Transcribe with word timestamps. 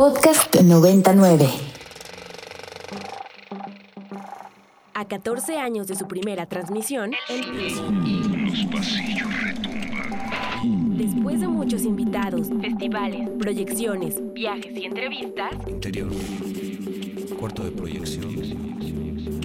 Podcast 0.00 0.56
99. 0.62 1.46
A 4.94 5.04
14 5.04 5.58
años 5.58 5.88
de 5.88 5.94
su 5.94 6.08
primera 6.08 6.46
transmisión, 6.46 7.12
el 7.28 7.40
Los 8.46 8.64
pasillos 8.72 9.28
retumban. 9.42 10.96
Después 10.96 11.40
de 11.40 11.48
muchos 11.48 11.82
invitados, 11.84 12.48
festivales, 12.62 13.28
proyecciones, 13.38 14.16
viajes 14.32 14.74
y 14.74 14.86
entrevistas, 14.86 15.52
Interior. 15.68 16.10
Cuarto 17.38 17.64
de 17.64 17.70
proyección. 17.70 18.34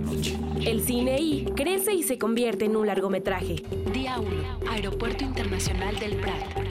Noche. 0.06 0.38
el 0.66 0.82
cine 0.86 1.20
I 1.20 1.52
crece 1.54 1.94
y 1.94 2.04
se 2.04 2.18
convierte 2.18 2.64
en 2.64 2.78
un 2.78 2.88
largometraje. 2.88 3.58
Día 3.92 4.18
1. 4.22 4.72
Aeropuerto 4.72 5.26
Internacional 5.26 6.00
del 6.00 6.16
Prat. 6.16 6.65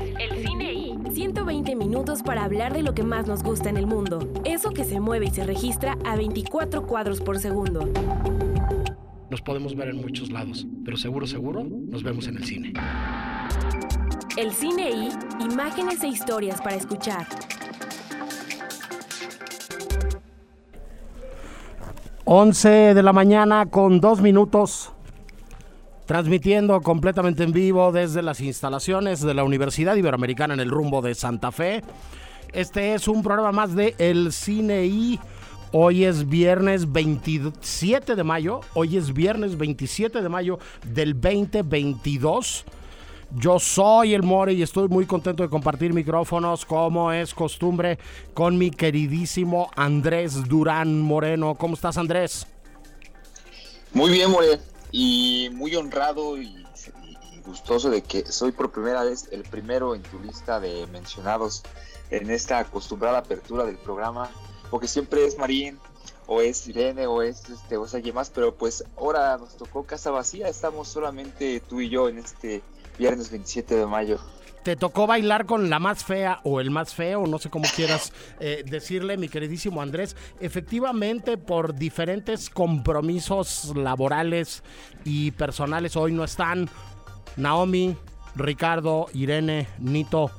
El 1.35 1.43
cine 1.43 1.71
I, 1.71 1.75
120 1.75 1.77
minutos 1.77 2.23
para 2.23 2.45
hablar 2.45 2.73
de 2.73 2.83
lo 2.83 2.95
que 2.95 3.03
más 3.03 3.27
nos 3.27 3.43
gusta 3.43 3.69
en 3.69 3.77
el 3.77 3.87
mundo. 3.87 4.31
Eso 4.45 4.71
que 4.71 4.85
se 4.85 5.01
mueve 5.01 5.27
y 5.27 5.31
se 5.31 5.45
registra 5.45 5.97
a 6.05 6.17
24 6.17 6.87
cuadros 6.87 7.21
por 7.21 7.39
segundo. 7.39 7.89
Nos 9.31 9.41
podemos 9.43 9.75
ver 9.75 9.89
en 9.89 9.97
muchos 9.97 10.31
lados, 10.31 10.67
pero 10.85 10.97
seguro, 10.97 11.27
seguro, 11.27 11.65
nos 11.65 12.03
vemos 12.03 12.29
en 12.29 12.37
el 12.37 12.45
cine. 12.45 12.73
El 14.37 14.53
cine 14.53 14.91
I, 14.91 15.09
imágenes 15.45 16.03
e 16.03 16.09
historias 16.09 16.61
para 16.61 16.77
escuchar. 16.77 17.27
11 22.27 22.95
de 22.95 23.03
la 23.03 23.13
mañana 23.13 23.67
con 23.67 24.01
dos 24.01 24.23
minutos, 24.23 24.93
transmitiendo 26.07 26.81
completamente 26.83 27.45
en 27.45 27.53
vivo 27.53 27.93
desde 27.93 28.23
las 28.23 28.41
instalaciones 28.41 29.21
de 29.21 29.35
la 29.35 29.45
Universidad 29.45 29.97
Iberoamericana 29.97 30.55
en 30.55 30.61
el 30.61 30.71
rumbo 30.71 31.01
de 31.03 31.15
Santa 31.15 31.51
Fe. 31.51 31.83
Este 32.53 32.95
es 32.95 33.09
un 33.09 33.23
programa 33.23 33.53
más 33.53 33.75
de 33.75 33.95
El 33.99 34.33
Cine. 34.33 35.19
Hoy 35.73 36.05
es 36.05 36.29
viernes 36.29 36.93
27 36.93 38.15
de 38.15 38.25
mayo. 38.25 38.61
Hoy 38.75 38.97
es 38.97 39.13
viernes 39.13 39.57
27 39.57 40.23
de 40.23 40.29
mayo 40.29 40.59
del 40.87 41.21
2022. 41.21 42.65
Yo 43.37 43.59
soy 43.59 44.15
el 44.15 44.23
More 44.23 44.53
y 44.53 44.63
estoy 44.63 44.87
muy 44.89 45.07
contento 45.07 45.43
de 45.43 45.49
compartir 45.49 45.93
micrófonos 45.93 46.65
como 46.65 47.11
es 47.11 47.35
costumbre 47.35 47.99
con 48.35 48.57
mi 48.57 48.71
queridísimo 48.71 49.71
Andrés 49.75 50.47
Durán 50.47 51.01
Moreno. 51.01 51.57
¿Cómo 51.57 51.75
estás 51.75 51.99
Andrés? 51.99 52.47
Muy 53.93 54.13
bien, 54.13 54.31
More, 54.31 54.61
y 54.97 55.51
muy 55.51 55.75
honrado 55.75 56.41
y, 56.41 56.65
gustoso 57.45 57.91
de 57.91 58.01
que 58.01 58.25
soy 58.31 58.53
por 58.53 58.71
primera 58.71 59.03
vez 59.03 59.29
el 59.33 59.43
primero 59.43 59.97
en 59.97 60.03
tu 60.03 60.21
lista 60.21 60.61
de 60.61 60.87
mencionados 60.87 61.63
en 62.11 62.31
esta 62.31 62.61
acostumbrada 62.61 63.19
apertura 63.19 63.65
del 63.65 63.77
programa, 63.77 64.31
porque 64.71 64.87
siempre 64.87 65.27
es 65.27 65.37
Marín, 65.37 65.79
o 66.27 66.41
es 66.41 66.67
Irene, 66.69 67.07
o 67.09 67.23
es 67.23 67.51
este, 67.51 67.77
o 67.77 67.85
es 67.85 67.95
alguien 67.95 68.15
más, 68.15 68.31
pero 68.31 68.55
pues 68.55 68.85
ahora 68.97 69.37
nos 69.37 69.57
tocó 69.57 69.85
casa 69.85 70.13
vacía, 70.13 70.49
estamos 70.49 70.89
solamente 70.89 71.61
tú 71.69 71.81
y 71.81 71.89
yo 71.89 72.09
en 72.09 72.19
este 72.19 72.63
viernes 72.97 73.31
27 73.31 73.75
de 73.75 73.87
mayo. 73.87 74.21
Te 74.65 74.77
tocó 74.77 75.07
bailar 75.07 75.45
con 75.45 75.69
la 75.69 75.79
más 75.79 76.05
fea 76.05 76.41
o 76.43 76.59
el 76.59 76.71
más 76.71 76.95
feo, 76.95 77.27
no 77.27 77.39
sé 77.39 77.51
cómo 77.51 77.69
quieras 77.77 78.15
eh, 78.41 78.65
decirle, 78.67 79.19
mi 79.19 79.29
queridísimo 79.29 79.83
Andrés. 79.83 80.17
Efectivamente, 80.41 81.37
por 81.37 81.75
diferentes 81.75 82.49
compromisos 82.49 83.75
laborales 83.77 84.63
y 85.05 85.33
personales, 85.33 85.97
hoy 85.97 86.13
no 86.13 86.25
están 86.25 86.71
Naomi, 87.37 87.95
Ricardo, 88.37 89.09
Irene, 89.13 89.69
Nito 89.79 90.31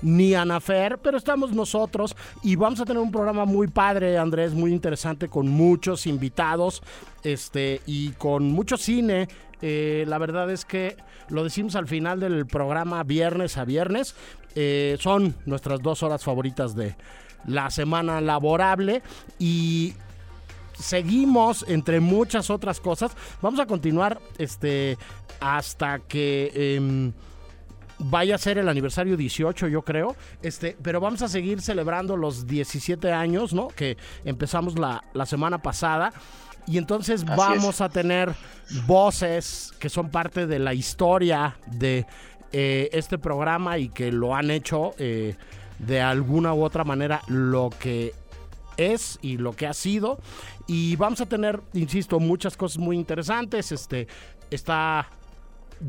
ni 0.00 0.34
Anafer, 0.34 0.98
pero 0.98 1.16
estamos 1.16 1.52
nosotros 1.52 2.16
y 2.42 2.56
vamos 2.56 2.80
a 2.80 2.84
tener 2.84 3.02
un 3.02 3.12
programa 3.12 3.44
muy 3.44 3.68
padre, 3.68 4.18
Andrés, 4.18 4.52
muy 4.52 4.72
interesante 4.72 5.28
con 5.28 5.48
muchos 5.48 6.06
invitados, 6.06 6.82
este 7.22 7.80
y 7.86 8.10
con 8.10 8.44
mucho 8.44 8.76
cine. 8.76 9.28
Eh, 9.66 10.04
la 10.06 10.18
verdad 10.18 10.50
es 10.50 10.66
que 10.66 10.94
lo 11.30 11.42
decimos 11.42 11.74
al 11.74 11.88
final 11.88 12.20
del 12.20 12.44
programa 12.44 13.02
viernes 13.02 13.56
a 13.56 13.64
viernes. 13.64 14.14
eh, 14.54 14.98
son 15.00 15.34
nuestras 15.46 15.80
dos 15.80 16.02
horas 16.02 16.22
favoritas 16.22 16.76
de 16.76 16.94
la 17.46 17.70
semana 17.70 18.20
laborable 18.20 19.02
y 19.38 19.94
seguimos 20.78 21.64
entre 21.66 22.00
muchas 22.00 22.50
otras 22.50 22.78
cosas. 22.78 23.16
Vamos 23.40 23.58
a 23.58 23.64
continuar 23.64 24.20
este 24.36 24.98
hasta 25.40 25.98
que 26.00 26.52
em, 26.76 27.12
vaya 27.98 28.34
a 28.34 28.38
ser 28.38 28.58
el 28.58 28.68
aniversario 28.68 29.16
18, 29.16 29.68
yo 29.68 29.80
creo. 29.80 30.14
Este, 30.42 30.76
pero 30.82 31.00
vamos 31.00 31.22
a 31.22 31.28
seguir 31.28 31.62
celebrando 31.62 32.18
los 32.18 32.46
17 32.46 33.12
años, 33.12 33.54
¿no? 33.54 33.68
Que 33.68 33.96
empezamos 34.26 34.78
la, 34.78 35.02
la 35.14 35.24
semana 35.24 35.56
pasada. 35.56 36.12
Y 36.66 36.78
entonces 36.78 37.22
Así 37.22 37.36
vamos 37.36 37.76
es. 37.76 37.80
a 37.80 37.88
tener 37.88 38.34
voces 38.86 39.72
que 39.78 39.88
son 39.88 40.10
parte 40.10 40.46
de 40.46 40.58
la 40.58 40.74
historia 40.74 41.56
de 41.66 42.06
eh, 42.52 42.88
este 42.92 43.18
programa 43.18 43.78
y 43.78 43.88
que 43.88 44.12
lo 44.12 44.34
han 44.34 44.50
hecho 44.50 44.94
eh, 44.98 45.36
de 45.78 46.00
alguna 46.00 46.54
u 46.54 46.62
otra 46.62 46.84
manera 46.84 47.20
lo 47.28 47.70
que 47.78 48.14
es 48.76 49.18
y 49.22 49.36
lo 49.36 49.54
que 49.54 49.66
ha 49.66 49.74
sido. 49.74 50.18
Y 50.66 50.96
vamos 50.96 51.20
a 51.20 51.26
tener, 51.26 51.60
insisto, 51.72 52.20
muchas 52.20 52.56
cosas 52.56 52.78
muy 52.78 52.96
interesantes. 52.96 53.72
Este 53.72 54.08
está 54.50 55.08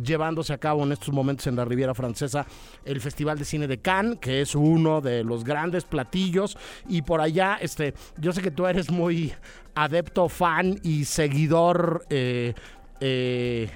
llevándose 0.03 0.53
a 0.53 0.57
cabo 0.57 0.83
en 0.83 0.91
estos 0.91 1.13
momentos 1.13 1.47
en 1.47 1.55
la 1.55 1.65
Riviera 1.65 1.93
Francesa 1.93 2.45
el 2.83 3.01
Festival 3.01 3.37
de 3.37 3.45
Cine 3.45 3.67
de 3.67 3.79
Cannes, 3.79 4.19
que 4.19 4.41
es 4.41 4.55
uno 4.55 5.01
de 5.01 5.23
los 5.23 5.43
grandes 5.43 5.83
platillos. 5.83 6.57
Y 6.87 7.01
por 7.01 7.21
allá, 7.21 7.57
este, 7.61 7.93
yo 8.17 8.31
sé 8.31 8.41
que 8.41 8.51
tú 8.51 8.65
eres 8.65 8.91
muy 8.91 9.33
adepto, 9.75 10.29
fan 10.29 10.79
y 10.83 11.05
seguidor. 11.05 12.05
eh, 12.09 12.53
eh, 13.01 13.69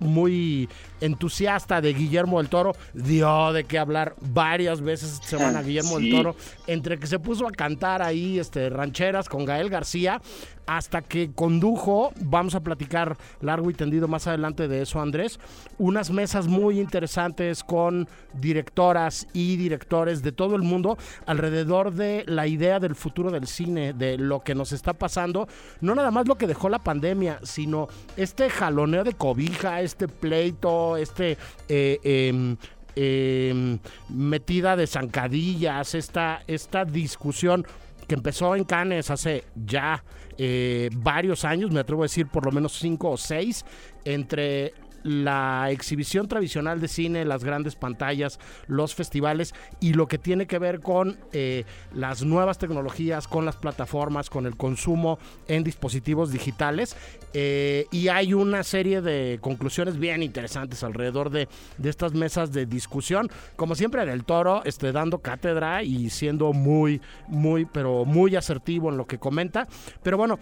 muy 0.00 0.68
entusiasta 1.04 1.80
de 1.80 1.92
Guillermo 1.92 2.38
del 2.38 2.48
Toro, 2.48 2.72
dio 2.92 3.52
de 3.52 3.64
qué 3.64 3.78
hablar 3.78 4.14
varias 4.20 4.80
veces 4.80 5.14
esta 5.14 5.26
semana 5.26 5.62
Guillermo 5.62 5.98
Sí. 5.98 6.10
del 6.10 6.16
Toro, 6.16 6.36
entre 6.66 6.98
que 6.98 7.06
se 7.06 7.18
puso 7.18 7.46
a 7.46 7.50
cantar 7.52 8.02
ahí 8.02 8.38
este, 8.38 8.70
rancheras 8.70 9.28
con 9.28 9.44
Gael 9.44 9.68
García, 9.70 10.20
hasta 10.66 11.02
que 11.02 11.30
condujo, 11.34 12.12
vamos 12.22 12.54
a 12.54 12.60
platicar 12.60 13.18
largo 13.42 13.70
y 13.70 13.74
tendido 13.74 14.08
más 14.08 14.26
adelante 14.26 14.66
de 14.66 14.80
eso 14.80 14.98
Andrés, 15.00 15.38
unas 15.76 16.10
mesas 16.10 16.46
muy 16.46 16.80
interesantes 16.80 17.62
con 17.62 18.08
directoras 18.32 19.26
y 19.34 19.56
directores 19.56 20.22
de 20.22 20.32
todo 20.32 20.56
el 20.56 20.62
mundo 20.62 20.96
alrededor 21.26 21.92
de 21.92 22.24
la 22.26 22.46
idea 22.46 22.80
del 22.80 22.94
futuro 22.94 23.30
del 23.30 23.46
cine, 23.46 23.92
de 23.92 24.16
lo 24.16 24.40
que 24.40 24.54
nos 24.54 24.72
está 24.72 24.94
pasando, 24.94 25.48
no 25.82 25.94
nada 25.94 26.10
más 26.10 26.26
lo 26.26 26.36
que 26.36 26.46
dejó 26.46 26.70
la 26.70 26.78
pandemia, 26.78 27.40
sino 27.42 27.88
este 28.16 28.48
jaloneo 28.48 29.04
de 29.04 29.12
cobija, 29.12 29.82
este 29.82 30.08
pleito, 30.08 30.93
este... 30.96 31.36
eh, 31.68 31.98
em, 32.02 32.56
em, 32.96 33.78
metida 34.08 34.76
de 34.76 34.86
zancadillas, 34.86 35.94
esta, 35.94 36.42
esta 36.46 36.84
discusión 36.84 37.66
que 38.06 38.14
empezó 38.14 38.54
en 38.54 38.64
Cannes 38.64 39.10
hace 39.10 39.44
ya 39.54 40.04
eh, 40.36 40.90
varios 40.92 41.44
años, 41.44 41.70
me 41.70 41.80
atrevo 41.80 42.02
a 42.02 42.06
decir 42.06 42.26
por 42.28 42.44
lo 42.44 42.52
menos 42.52 42.72
cinco 42.78 43.10
o 43.10 43.16
seis, 43.16 43.64
entre 44.04 44.74
la 45.04 45.70
exhibición 45.70 46.26
tradicional 46.26 46.80
de 46.80 46.88
cine, 46.88 47.24
las 47.24 47.44
grandes 47.44 47.76
pantallas, 47.76 48.40
los 48.66 48.94
festivales 48.94 49.54
y 49.78 49.92
lo 49.92 50.08
que 50.08 50.18
tiene 50.18 50.46
que 50.46 50.58
ver 50.58 50.80
con 50.80 51.16
eh, 51.32 51.64
las 51.94 52.24
nuevas 52.24 52.58
tecnologías, 52.58 53.28
con 53.28 53.44
las 53.44 53.56
plataformas, 53.56 54.30
con 54.30 54.46
el 54.46 54.56
consumo 54.56 55.18
en 55.46 55.62
dispositivos 55.62 56.32
digitales. 56.32 56.96
Eh, 57.34 57.86
y 57.90 58.08
hay 58.08 58.32
una 58.32 58.62
serie 58.62 59.02
de 59.02 59.38
conclusiones 59.40 59.98
bien 59.98 60.22
interesantes 60.22 60.82
alrededor 60.82 61.30
de, 61.30 61.48
de 61.78 61.90
estas 61.90 62.14
mesas 62.14 62.52
de 62.52 62.66
discusión. 62.66 63.30
Como 63.56 63.74
siempre, 63.74 64.02
en 64.02 64.08
el 64.08 64.24
toro, 64.24 64.62
este, 64.64 64.92
dando 64.92 65.18
cátedra 65.18 65.82
y 65.82 66.10
siendo 66.10 66.52
muy, 66.52 67.00
muy, 67.28 67.66
pero 67.66 68.04
muy 68.04 68.36
asertivo 68.36 68.90
en 68.90 68.96
lo 68.96 69.06
que 69.06 69.18
comenta. 69.18 69.68
Pero 70.02 70.16
bueno, 70.16 70.38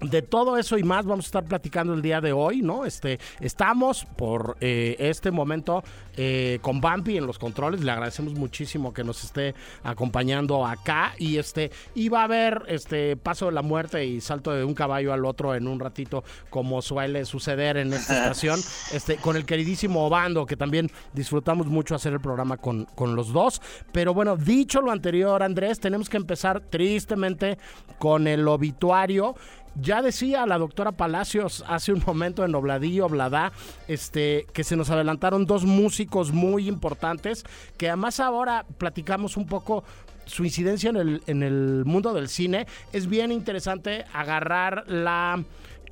de 0.00 0.22
todo 0.22 0.58
eso 0.58 0.76
y 0.78 0.82
más 0.82 1.06
vamos 1.06 1.24
a 1.24 1.28
estar 1.28 1.44
platicando 1.44 1.94
el 1.94 2.02
día 2.02 2.20
de 2.20 2.32
hoy, 2.32 2.62
¿no? 2.62 2.84
Este, 2.84 3.18
estamos 3.40 4.04
por 4.16 4.56
eh, 4.60 4.96
este 4.98 5.30
momento 5.30 5.82
eh, 6.16 6.58
con 6.60 6.80
Bampi 6.80 7.16
en 7.16 7.26
los 7.26 7.38
controles. 7.38 7.82
Le 7.82 7.90
agradecemos 7.90 8.34
muchísimo 8.34 8.92
que 8.92 9.04
nos 9.04 9.24
esté 9.24 9.54
acompañando 9.82 10.66
acá. 10.66 11.14
Y 11.18 11.38
este, 11.38 11.70
y 11.94 12.08
va 12.08 12.20
a 12.20 12.24
haber 12.24 12.62
este 12.68 13.16
paso 13.16 13.46
de 13.46 13.52
la 13.52 13.62
muerte 13.62 14.04
y 14.04 14.20
salto 14.20 14.52
de 14.52 14.64
un 14.64 14.74
caballo 14.74 15.12
al 15.12 15.24
otro 15.24 15.54
en 15.54 15.66
un 15.66 15.80
ratito, 15.80 16.24
como 16.50 16.82
suele 16.82 17.24
suceder 17.24 17.78
en 17.78 17.92
esta 17.92 18.18
estación. 18.18 18.60
Este, 18.92 19.16
con 19.16 19.36
el 19.36 19.46
queridísimo 19.46 20.06
Obando, 20.06 20.46
que 20.46 20.56
también 20.56 20.90
disfrutamos 21.14 21.66
mucho 21.66 21.94
hacer 21.94 22.12
el 22.12 22.20
programa 22.20 22.58
con, 22.58 22.84
con 22.84 23.16
los 23.16 23.32
dos. 23.32 23.62
Pero 23.92 24.12
bueno, 24.12 24.36
dicho 24.36 24.80
lo 24.82 24.90
anterior, 24.90 25.42
Andrés, 25.42 25.80
tenemos 25.80 26.08
que 26.08 26.18
empezar 26.18 26.60
tristemente 26.60 27.58
con 27.98 28.26
el 28.26 28.46
obituario 28.46 29.34
Ya 29.80 30.00
decía 30.00 30.46
la 30.46 30.56
doctora 30.56 30.92
Palacios 30.92 31.62
hace 31.68 31.92
un 31.92 32.02
momento 32.06 32.44
en 32.44 32.54
Obladillo, 32.54 33.06
Obladá, 33.06 33.52
este, 33.88 34.46
que 34.54 34.64
se 34.64 34.76
nos 34.76 34.88
adelantaron 34.88 35.44
dos 35.44 35.64
músicos 35.64 36.32
muy 36.32 36.66
importantes, 36.66 37.44
que 37.76 37.88
además 37.88 38.18
ahora 38.20 38.64
platicamos 38.78 39.36
un 39.36 39.46
poco 39.46 39.84
su 40.24 40.44
incidencia 40.44 40.90
en 40.90 40.96
el, 40.96 41.22
en 41.26 41.42
el 41.42 41.84
mundo 41.84 42.14
del 42.14 42.28
cine. 42.28 42.66
Es 42.92 43.06
bien 43.06 43.30
interesante 43.32 44.06
agarrar 44.12 44.84
la 44.88 45.44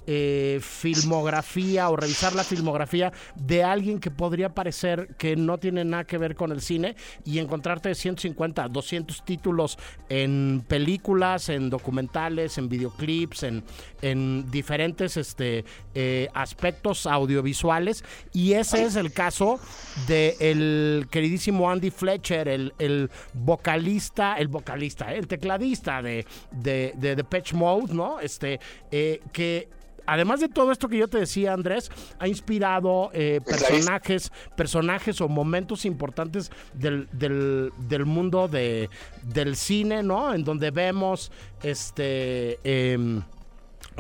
eh, 0.07 0.61
filmografía 0.63 1.89
o 1.89 1.97
revisar 1.97 2.35
la 2.35 2.45
filmografía 2.45 3.13
de 3.35 3.63
alguien 3.63 4.01
que 4.01 4.11
podría 4.11 4.55
parecer 4.55 5.15
que 5.19 5.37
no 5.37 5.59
tiene 5.59 5.85
nada 5.85 6.05
que 6.05 6.19
ver 6.19 6.35
con 6.35 6.53
el 6.53 6.61
cine 6.61 6.97
y 7.25 7.39
encontrarte 7.39 7.95
150, 7.95 8.69
200 8.69 9.25
títulos 9.25 9.79
en 10.09 10.65
películas, 10.67 11.49
en 11.49 11.71
documentales, 11.71 12.59
en 12.59 12.69
videoclips, 12.69 13.43
en, 13.45 13.65
en 14.03 14.51
diferentes 14.51 15.17
este, 15.17 15.65
eh, 15.95 16.29
aspectos 16.35 17.07
audiovisuales. 17.07 18.05
Y 18.33 18.53
ese 18.53 18.85
es 18.85 18.97
el 18.97 19.13
caso 19.13 19.59
del 20.07 20.35
el 20.41 21.07
queridísimo 21.11 21.71
Andy 21.71 21.91
Fletcher, 21.91 22.49
el, 22.49 22.75
el 22.79 23.11
vocalista, 23.33 24.35
el 24.35 24.49
vocalista, 24.49 25.13
el 25.13 25.27
tecladista 25.27 26.03
de, 26.03 26.27
de, 26.51 26.93
de 26.97 27.17
Depeche 27.17 27.57
Mode, 27.57 27.95
¿no? 27.95 28.21
Este, 28.21 28.61
eh, 28.91 29.21
que 29.33 29.69
además 30.07 30.41
de 30.41 30.49
todo 30.49 30.73
esto 30.73 30.89
que 30.89 30.99
yo 30.99 31.09
te 31.09 31.19
decía, 31.19 31.53
Andrés, 31.53 31.91
ha 32.19 32.29
inspirado 32.29 33.11
eh, 33.13 33.41
personajes, 33.45 34.33
personajes 34.57 35.21
o 35.21 35.29
momentos 35.29 35.85
importantes 35.85 36.51
del, 36.75 37.09
del, 37.13 37.73
del 37.89 38.07
mundo 38.07 38.49
de, 38.49 38.91
del 39.23 39.57
cine, 39.57 40.03
¿no? 40.03 40.35
En 40.35 40.45
donde 40.45 40.71
vemos 40.71 41.31
este 41.63 42.59
em, 42.65 43.23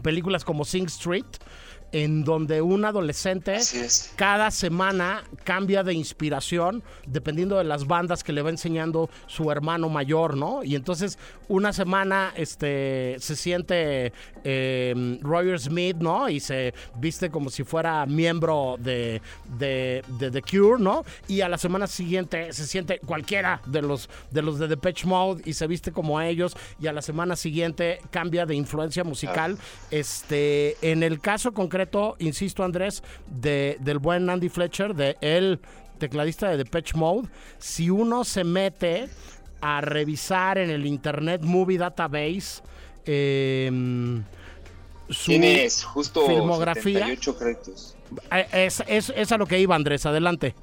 películas 0.02 0.44
como 0.44 0.64
Sing 0.64 0.86
Street 0.86 1.26
en 1.94 2.24
donde 2.24 2.60
un 2.60 2.84
adolescente 2.84 3.56
cada 4.16 4.50
semana 4.50 5.22
cambia 5.44 5.84
de 5.84 5.94
inspiración 5.94 6.82
dependiendo 7.06 7.56
de 7.56 7.62
las 7.62 7.86
bandas 7.86 8.24
que 8.24 8.32
le 8.32 8.42
va 8.42 8.50
enseñando 8.50 9.08
su 9.28 9.48
hermano 9.52 9.88
mayor, 9.88 10.36
¿no? 10.36 10.64
Y 10.64 10.74
entonces 10.74 11.20
una 11.46 11.72
semana 11.72 12.32
este, 12.36 13.14
se 13.20 13.36
siente 13.36 14.12
eh, 14.42 15.18
Roger 15.22 15.60
Smith, 15.60 15.98
¿no? 16.00 16.28
Y 16.28 16.40
se 16.40 16.74
viste 16.96 17.30
como 17.30 17.48
si 17.48 17.62
fuera 17.62 18.06
miembro 18.06 18.74
de, 18.80 19.22
de, 19.56 20.02
de 20.18 20.32
The 20.32 20.42
Cure, 20.42 20.82
¿no? 20.82 21.04
Y 21.28 21.42
a 21.42 21.48
la 21.48 21.58
semana 21.58 21.86
siguiente 21.86 22.52
se 22.52 22.66
siente 22.66 22.98
cualquiera 23.06 23.60
de 23.66 23.82
los 23.82 24.10
de 24.32 24.42
los 24.42 24.58
de 24.58 24.66
Depeche 24.66 25.06
Mode 25.06 25.42
y 25.44 25.52
se 25.52 25.68
viste 25.68 25.92
como 25.92 26.20
ellos 26.20 26.56
y 26.80 26.88
a 26.88 26.92
la 26.92 27.02
semana 27.02 27.36
siguiente 27.36 28.00
cambia 28.10 28.46
de 28.46 28.56
influencia 28.56 29.04
musical. 29.04 29.58
Este, 29.92 30.76
en 30.82 31.04
el 31.04 31.20
caso 31.20 31.54
concreto, 31.54 31.83
insisto 32.18 32.62
Andrés, 32.64 33.02
de, 33.26 33.76
del 33.80 33.98
buen 33.98 34.28
Andy 34.30 34.48
Fletcher, 34.48 34.94
de 34.94 35.16
el 35.20 35.60
tecladista 35.98 36.48
de 36.48 36.56
Depeche 36.56 36.96
Mode, 36.96 37.28
si 37.58 37.90
uno 37.90 38.24
se 38.24 38.44
mete 38.44 39.08
a 39.60 39.80
revisar 39.80 40.58
en 40.58 40.70
el 40.70 40.86
Internet 40.86 41.42
Movie 41.42 41.78
Database 41.78 42.62
eh, 43.06 43.70
su 45.08 45.30
Tienes 45.30 45.84
justo 45.84 46.26
filmografía. 46.26 47.06
78 47.06 47.38
créditos. 47.38 47.96
Eh, 48.30 48.46
Es, 48.52 48.82
es, 48.86 49.12
es 49.14 49.32
a 49.32 49.38
lo 49.38 49.46
que 49.46 49.58
iba 49.58 49.74
Andrés, 49.74 50.06
adelante. 50.06 50.54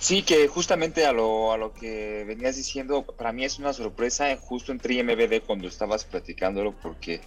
Sí, 0.00 0.22
que 0.22 0.46
justamente 0.46 1.04
a 1.04 1.12
lo, 1.12 1.52
a 1.52 1.56
lo 1.58 1.72
que 1.72 2.24
venías 2.26 2.56
diciendo, 2.56 3.04
para 3.16 3.32
mí 3.32 3.44
es 3.44 3.58
una 3.58 3.72
sorpresa, 3.72 4.34
justo 4.40 4.72
en 4.72 4.80
MBD 4.80 5.44
cuando 5.44 5.66
estabas 5.66 6.04
platicándolo, 6.04 6.74
porque 6.80 7.20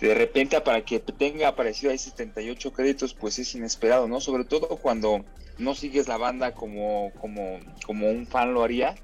de 0.00 0.14
repente 0.14 0.60
para 0.60 0.84
que 0.84 1.00
tenga 1.00 1.48
aparecido 1.48 1.90
ahí 1.90 1.98
78 1.98 2.72
créditos, 2.72 3.14
pues 3.14 3.38
es 3.38 3.54
inesperado, 3.54 4.08
¿no? 4.08 4.20
Sobre 4.20 4.44
todo 4.44 4.68
cuando 4.78 5.24
no 5.58 5.74
sigues 5.74 6.06
la 6.06 6.18
banda 6.18 6.52
como, 6.52 7.12
como, 7.20 7.58
como 7.86 8.10
un 8.10 8.26
fan 8.26 8.52
lo 8.52 8.62
haría, 8.62 8.94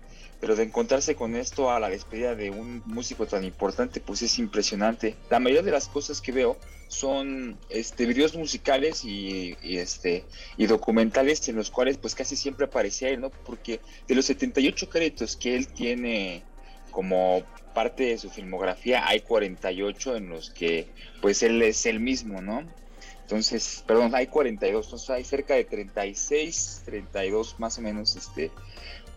pero 0.41 0.55
de 0.55 0.65
encontrarse 0.65 1.17
con 1.17 1.35
esto 1.35 1.71
a 1.71 1.81
la 1.81 1.89
despedida 1.89 2.35
de 2.35 2.51
un 2.51 2.83
músico 2.87 3.27
tan 3.27 3.45
importante, 3.45 4.01
pues 4.01 4.23
es 4.23 4.39
impresionante. 4.39 5.17
La 5.31 5.41
mayoría 5.41 5.63
de 5.63 5.73
las 5.73 5.89
cosas 5.89 6.21
que 6.21 6.33
veo 6.33 6.57
son 6.87 7.59
este 7.69 8.07
videos 8.07 8.35
musicales 8.35 9.05
y, 9.05 9.57
y, 9.63 9.79
este 9.79 10.25
y 10.57 10.67
documentales 10.67 11.49
en 11.49 11.57
los 11.57 11.71
cuales 11.71 11.99
pues 11.99 12.15
casi 12.15 12.37
siempre 12.37 12.67
aparecía 12.67 13.09
él, 13.09 13.21
¿no? 13.21 13.31
Porque 13.31 13.81
de 14.07 14.15
los 14.15 14.27
78 14.27 14.89
créditos 14.89 15.37
que 15.37 15.57
él 15.57 15.69
tiene 15.69 16.43
como 16.91 17.43
parte 17.75 18.05
de 18.05 18.19
su 18.19 18.31
filmografía 18.31 19.07
hay 19.07 19.21
48 19.21 20.17
en 20.17 20.31
los 20.31 20.51
que 20.51 20.89
pues 21.21 21.43
él 21.43 21.61
es 21.63 21.85
el 21.87 22.01
mismo, 22.01 22.41
¿no? 22.41 22.65
Entonces, 23.23 23.85
perdón, 23.87 24.15
hay 24.15 24.29
42, 24.29 24.87
entonces 24.87 25.11
hay 25.11 25.23
cerca 25.23 25.55
de 25.55 25.65
36, 25.65 26.83
32 26.87 27.61
más 27.61 27.77
o 27.77 27.83
menos 27.83 28.17
este 28.17 28.51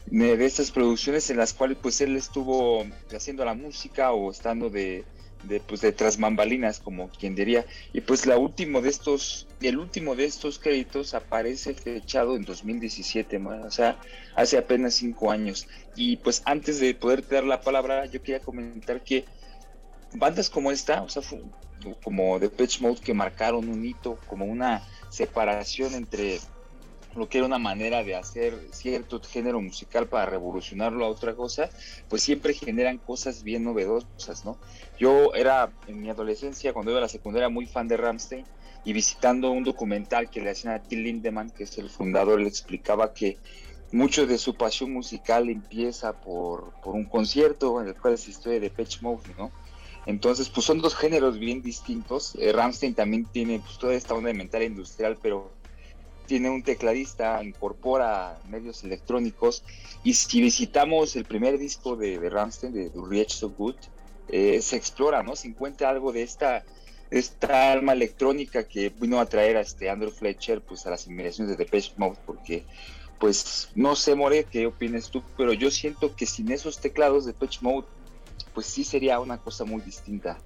de, 0.07 0.45
estas 0.45 0.71
producciones 0.71 1.29
en 1.29 1.37
las 1.37 1.53
cuales 1.53 1.77
pues 1.81 2.01
él 2.01 2.15
estuvo 2.15 2.85
haciendo 3.15 3.45
la 3.45 3.53
música 3.53 4.11
o 4.11 4.31
estando 4.31 4.69
de, 4.69 5.05
de 5.43 5.59
pues 5.59 5.81
de 5.81 5.91
tras 5.91 6.19
bambalinas 6.19 6.79
como 6.79 7.09
quien 7.09 7.35
diría 7.35 7.65
y 7.93 8.01
pues 8.01 8.25
la 8.25 8.37
último 8.37 8.81
de 8.81 8.89
estos 8.89 9.47
el 9.61 9.77
último 9.77 10.15
de 10.15 10.25
estos 10.25 10.59
créditos 10.59 11.13
aparece 11.13 11.73
fechado 11.73 12.35
en 12.35 12.43
2017 12.43 13.39
¿no? 13.39 13.49
o 13.65 13.71
sea 13.71 13.99
hace 14.35 14.57
apenas 14.57 14.95
cinco 14.95 15.31
años 15.31 15.67
y 15.95 16.17
pues 16.17 16.41
antes 16.45 16.79
de 16.79 16.93
poder 16.93 17.27
dar 17.27 17.43
la 17.43 17.61
palabra 17.61 18.05
yo 18.05 18.21
quería 18.21 18.39
comentar 18.39 19.01
que 19.03 19.25
bandas 20.13 20.49
como 20.49 20.71
esta 20.71 21.01
o 21.01 21.09
sea 21.09 21.23
como 22.03 22.37
Depeche 22.39 22.81
Mode 22.81 23.01
que 23.01 23.13
marcaron 23.13 23.67
un 23.67 23.83
hito 23.83 24.19
como 24.27 24.45
una 24.45 24.83
separación 25.09 25.93
entre 25.93 26.39
lo 27.15 27.27
que 27.27 27.39
era 27.39 27.47
una 27.47 27.57
manera 27.57 28.03
de 28.03 28.15
hacer 28.15 28.57
cierto 28.71 29.21
género 29.21 29.61
musical 29.61 30.07
para 30.07 30.25
revolucionarlo 30.25 31.05
a 31.05 31.09
otra 31.09 31.35
cosa, 31.35 31.69
pues 32.09 32.23
siempre 32.23 32.53
generan 32.53 32.97
cosas 32.97 33.43
bien 33.43 33.63
novedosas, 33.63 34.45
¿no? 34.45 34.57
Yo 34.99 35.33
era 35.33 35.71
en 35.87 36.01
mi 36.01 36.09
adolescencia, 36.09 36.73
cuando 36.73 36.91
iba 36.91 36.99
a 36.99 37.03
la 37.03 37.09
secundaria, 37.09 37.49
muy 37.49 37.65
fan 37.65 37.87
de 37.87 37.97
Ramstein 37.97 38.45
y 38.83 38.93
visitando 38.93 39.51
un 39.51 39.63
documental 39.63 40.29
que 40.29 40.41
le 40.41 40.51
hacían 40.51 40.73
a 40.73 40.81
Till 40.81 41.03
Lindemann, 41.03 41.51
que 41.51 41.63
es 41.63 41.77
el 41.77 41.89
fundador, 41.89 42.39
le 42.39 42.47
explicaba 42.47 43.13
que 43.13 43.37
mucho 43.91 44.25
de 44.25 44.37
su 44.37 44.55
pasión 44.55 44.93
musical 44.93 45.49
empieza 45.49 46.13
por, 46.13 46.71
por 46.81 46.95
un 46.95 47.05
concierto 47.05 47.81
en 47.81 47.89
el 47.89 47.95
cual 47.95 48.13
asistió 48.13 48.51
de 48.51 48.59
Depeche 48.59 48.99
Mode, 49.01 49.35
¿no? 49.37 49.51
Entonces, 50.05 50.49
pues 50.49 50.65
son 50.65 50.81
dos 50.81 50.95
géneros 50.95 51.37
bien 51.37 51.61
distintos. 51.61 52.35
Eh, 52.39 52.51
Ramstein 52.51 52.95
también 52.95 53.25
tiene 53.25 53.59
pues, 53.59 53.77
toda 53.77 53.93
esta 53.93 54.15
onda 54.15 54.33
mental 54.33 54.63
industrial, 54.63 55.17
pero 55.21 55.51
tiene 56.31 56.49
un 56.49 56.63
tecladista, 56.63 57.43
incorpora 57.43 58.39
medios 58.47 58.85
electrónicos. 58.85 59.65
Y 60.01 60.13
si 60.13 60.39
visitamos 60.39 61.17
el 61.17 61.25
primer 61.25 61.57
disco 61.59 61.97
de, 61.97 62.19
de 62.19 62.29
Ramstein, 62.29 62.71
de 62.71 62.89
Reach 63.09 63.31
So 63.31 63.49
Good, 63.49 63.75
eh, 64.29 64.61
se 64.61 64.77
explora, 64.77 65.23
¿no? 65.23 65.35
Se 65.35 65.49
encuentra 65.49 65.89
algo 65.89 66.13
de 66.13 66.23
esta, 66.23 66.63
esta 67.09 67.73
alma 67.73 67.91
electrónica 67.91 68.65
que 68.65 68.87
vino 68.97 69.19
a 69.19 69.25
traer 69.25 69.57
a 69.57 69.59
este 69.59 69.89
Andrew 69.89 70.09
Fletcher 70.09 70.61
pues, 70.61 70.87
a 70.87 70.91
las 70.91 71.05
inmediaciones 71.05 71.57
de 71.57 71.65
Depeche 71.65 71.91
Mode, 71.97 72.15
porque, 72.25 72.63
pues, 73.19 73.67
no 73.75 73.97
sé, 73.97 74.15
More, 74.15 74.45
qué 74.45 74.67
opinas 74.67 75.11
tú, 75.11 75.21
pero 75.35 75.51
yo 75.51 75.69
siento 75.69 76.15
que 76.15 76.25
sin 76.25 76.49
esos 76.49 76.79
teclados 76.79 77.25
de 77.25 77.33
Depeche 77.33 77.59
Mode, 77.61 77.87
pues 78.53 78.67
sí 78.67 78.85
sería 78.85 79.19
una 79.19 79.37
cosa 79.37 79.65
muy 79.65 79.81
distinta. 79.81 80.39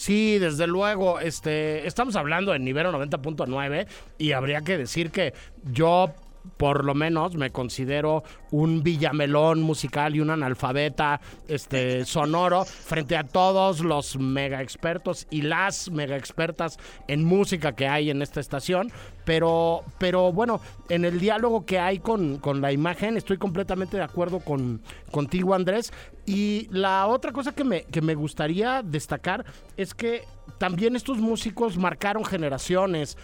Sí, 0.00 0.38
desde 0.38 0.66
luego, 0.66 1.20
este, 1.20 1.86
estamos 1.86 2.16
hablando 2.16 2.52
de 2.52 2.58
nivel 2.58 2.86
90.9 2.86 3.86
y 4.16 4.32
habría 4.32 4.62
que 4.62 4.78
decir 4.78 5.10
que 5.10 5.34
yo 5.74 6.14
por 6.56 6.84
lo 6.84 6.94
menos 6.94 7.36
me 7.36 7.50
considero 7.50 8.22
un 8.50 8.82
villamelón 8.82 9.62
musical 9.62 10.14
y 10.16 10.20
un 10.20 10.30
analfabeta 10.30 11.20
este 11.48 12.04
sonoro 12.04 12.64
frente 12.64 13.16
a 13.16 13.24
todos 13.24 13.80
los 13.80 14.18
mega 14.18 14.62
expertos 14.62 15.26
y 15.30 15.42
las 15.42 15.90
mega 15.90 16.16
expertas 16.16 16.78
en 17.08 17.24
música 17.24 17.72
que 17.72 17.88
hay 17.88 18.10
en 18.10 18.22
esta 18.22 18.40
estación. 18.40 18.90
Pero 19.24 19.84
pero 19.98 20.32
bueno 20.32 20.60
en 20.88 21.04
el 21.04 21.20
diálogo 21.20 21.64
que 21.66 21.78
hay 21.78 21.98
con, 21.98 22.38
con 22.38 22.60
la 22.60 22.72
imagen 22.72 23.16
estoy 23.16 23.36
completamente 23.36 23.96
de 23.96 24.02
acuerdo 24.02 24.40
con 24.40 24.82
contigo 25.10 25.54
Andrés. 25.54 25.92
Y 26.26 26.68
la 26.70 27.06
otra 27.06 27.32
cosa 27.32 27.52
que 27.52 27.64
me, 27.64 27.84
que 27.84 28.00
me 28.00 28.14
gustaría 28.14 28.82
destacar 28.82 29.44
es 29.76 29.94
que 29.94 30.24
también 30.58 30.94
estos 30.96 31.18
músicos 31.18 31.76
marcaron 31.76 32.24
generaciones 32.24 33.16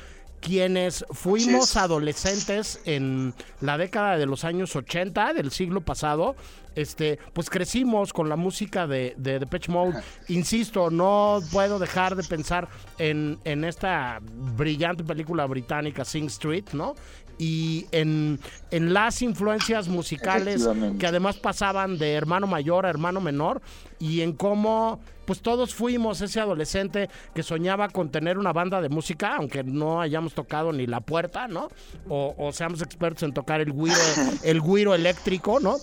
quienes 0.46 1.04
fuimos 1.10 1.76
adolescentes 1.76 2.80
en 2.84 3.34
la 3.60 3.76
década 3.76 4.16
de 4.16 4.26
los 4.26 4.44
años 4.44 4.76
80 4.76 5.32
del 5.32 5.50
siglo 5.50 5.80
pasado, 5.80 6.36
este, 6.76 7.18
pues 7.32 7.50
crecimos 7.50 8.12
con 8.12 8.28
la 8.28 8.36
música 8.36 8.86
de, 8.86 9.14
de 9.16 9.40
Depeche 9.40 9.72
Mode. 9.72 10.00
Insisto, 10.28 10.88
no 10.88 11.40
puedo 11.50 11.80
dejar 11.80 12.14
de 12.14 12.22
pensar 12.22 12.68
en, 12.98 13.40
en 13.42 13.64
esta 13.64 14.20
brillante 14.22 15.02
película 15.02 15.46
británica 15.46 16.04
Sing 16.04 16.26
Street, 16.26 16.66
¿no? 16.74 16.94
Y 17.38 17.86
en, 17.92 18.40
en 18.70 18.94
las 18.94 19.22
influencias 19.22 19.88
musicales 19.88 20.68
que 20.98 21.06
además 21.06 21.36
pasaban 21.36 21.98
de 21.98 22.14
hermano 22.14 22.46
mayor 22.46 22.86
a 22.86 22.90
hermano 22.90 23.20
menor 23.20 23.60
y 23.98 24.22
en 24.22 24.32
cómo 24.32 25.00
pues 25.26 25.42
todos 25.42 25.74
fuimos 25.74 26.20
ese 26.20 26.40
adolescente 26.40 27.10
que 27.34 27.42
soñaba 27.42 27.88
con 27.88 28.10
tener 28.10 28.38
una 28.38 28.52
banda 28.52 28.80
de 28.80 28.88
música, 28.88 29.34
aunque 29.36 29.64
no 29.64 30.00
hayamos 30.00 30.34
tocado 30.34 30.72
ni 30.72 30.86
la 30.86 31.00
puerta, 31.00 31.48
¿no? 31.48 31.68
O, 32.08 32.34
o 32.38 32.52
seamos 32.52 32.80
expertos 32.80 33.24
en 33.24 33.34
tocar 33.34 33.60
el 33.60 33.72
güiro, 33.72 33.96
el 34.44 34.60
güiro 34.60 34.94
eléctrico, 34.94 35.58
¿no? 35.58 35.78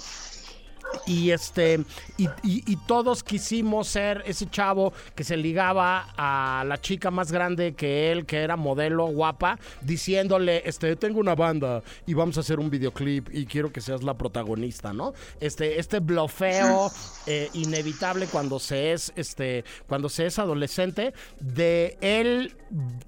Y 1.05 1.31
este 1.31 1.83
y, 2.17 2.75
todos 2.88 3.23
quisimos 3.23 3.88
ser 3.88 4.23
ese 4.25 4.50
chavo 4.50 4.93
que 5.15 5.23
se 5.23 5.38
ligaba 5.38 6.13
a 6.17 6.63
la 6.65 6.79
chica 6.79 7.12
más 7.12 7.31
grande 7.31 7.73
que 7.73 8.12
él, 8.12 8.25
que 8.25 8.41
era 8.41 8.55
modelo 8.55 9.07
guapa, 9.07 9.57
diciéndole, 9.81 10.63
este, 10.65 10.95
tengo 10.95 11.19
una 11.19 11.35
banda 11.35 11.81
y 12.05 12.13
vamos 12.13 12.38
a 12.38 12.41
hacer 12.41 12.59
un 12.59 12.69
videoclip 12.69 13.29
y 13.33 13.45
quiero 13.45 13.71
que 13.71 13.81
seas 13.81 14.03
la 14.03 14.15
protagonista, 14.15 14.93
¿no? 14.93 15.13
Este, 15.39 15.79
este 15.79 16.00
blofeo 16.00 16.91
eh, 17.25 17.50
inevitable 17.53 18.27
cuando 18.27 18.59
se 18.59 18.93
es, 18.93 19.13
este, 19.15 19.63
cuando 19.88 20.09
se 20.09 20.25
es 20.25 20.39
adolescente, 20.39 21.13
de 21.39 21.97
él 22.01 22.55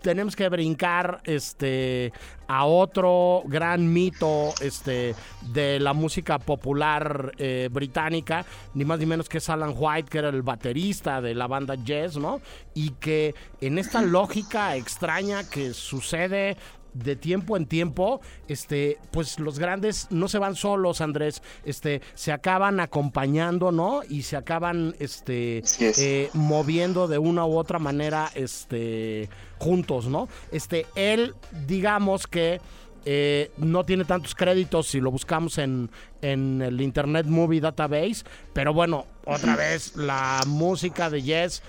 tenemos 0.01 0.35
que 0.35 0.47
brincar, 0.49 1.21
este, 1.25 2.13
a 2.47 2.65
otro 2.65 3.43
gran 3.45 3.91
mito, 3.91 4.53
este, 4.61 5.15
de 5.53 5.79
la 5.79 5.93
música 5.93 6.39
popular 6.39 7.31
eh, 7.37 7.69
británica, 7.71 8.45
ni 8.73 8.85
más 8.85 8.99
ni 8.99 9.05
menos 9.05 9.29
que 9.29 9.39
es 9.39 9.49
Alan 9.49 9.73
White, 9.75 10.09
que 10.09 10.17
era 10.19 10.29
el 10.29 10.41
baterista 10.41 11.21
de 11.21 11.35
la 11.35 11.47
banda 11.47 11.75
Jazz, 11.75 12.17
¿no? 12.17 12.41
Y 12.73 12.91
que 12.91 13.35
en 13.61 13.77
esta 13.77 14.01
lógica 14.01 14.75
extraña 14.75 15.49
que 15.49 15.73
sucede 15.73 16.57
de 16.95 17.15
tiempo 17.15 17.57
en 17.57 17.65
tiempo, 17.65 18.21
este, 18.47 18.97
pues 19.11 19.39
los 19.39 19.59
grandes 19.59 20.07
no 20.09 20.27
se 20.27 20.39
van 20.39 20.55
solos, 20.55 21.01
Andrés, 21.01 21.43
este, 21.65 22.01
se 22.15 22.31
acaban 22.31 22.79
acompañando, 22.79 23.71
¿no? 23.71 24.01
Y 24.07 24.23
se 24.23 24.37
acaban, 24.37 24.95
este, 24.99 25.59
es. 25.59 25.99
eh, 25.99 26.29
moviendo 26.33 27.07
de 27.07 27.17
una 27.17 27.45
u 27.45 27.57
otra 27.57 27.77
manera, 27.79 28.31
este, 28.33 29.29
juntos, 29.59 30.07
¿no? 30.07 30.27
Este, 30.51 30.85
él, 30.95 31.35
digamos 31.67 32.27
que 32.27 32.61
eh, 33.05 33.51
no 33.57 33.83
tiene 33.83 34.05
tantos 34.05 34.33
créditos 34.33 34.87
si 34.87 34.99
lo 34.99 35.11
buscamos 35.11 35.59
en, 35.59 35.91
en 36.21 36.61
el 36.61 36.81
Internet 36.81 37.27
Movie 37.27 37.61
Database, 37.61 38.23
pero 38.53 38.73
bueno, 38.73 39.05
otra 39.25 39.55
vez, 39.55 39.95
la 39.95 40.41
música 40.47 41.09
de 41.09 41.21
Yes 41.21 41.61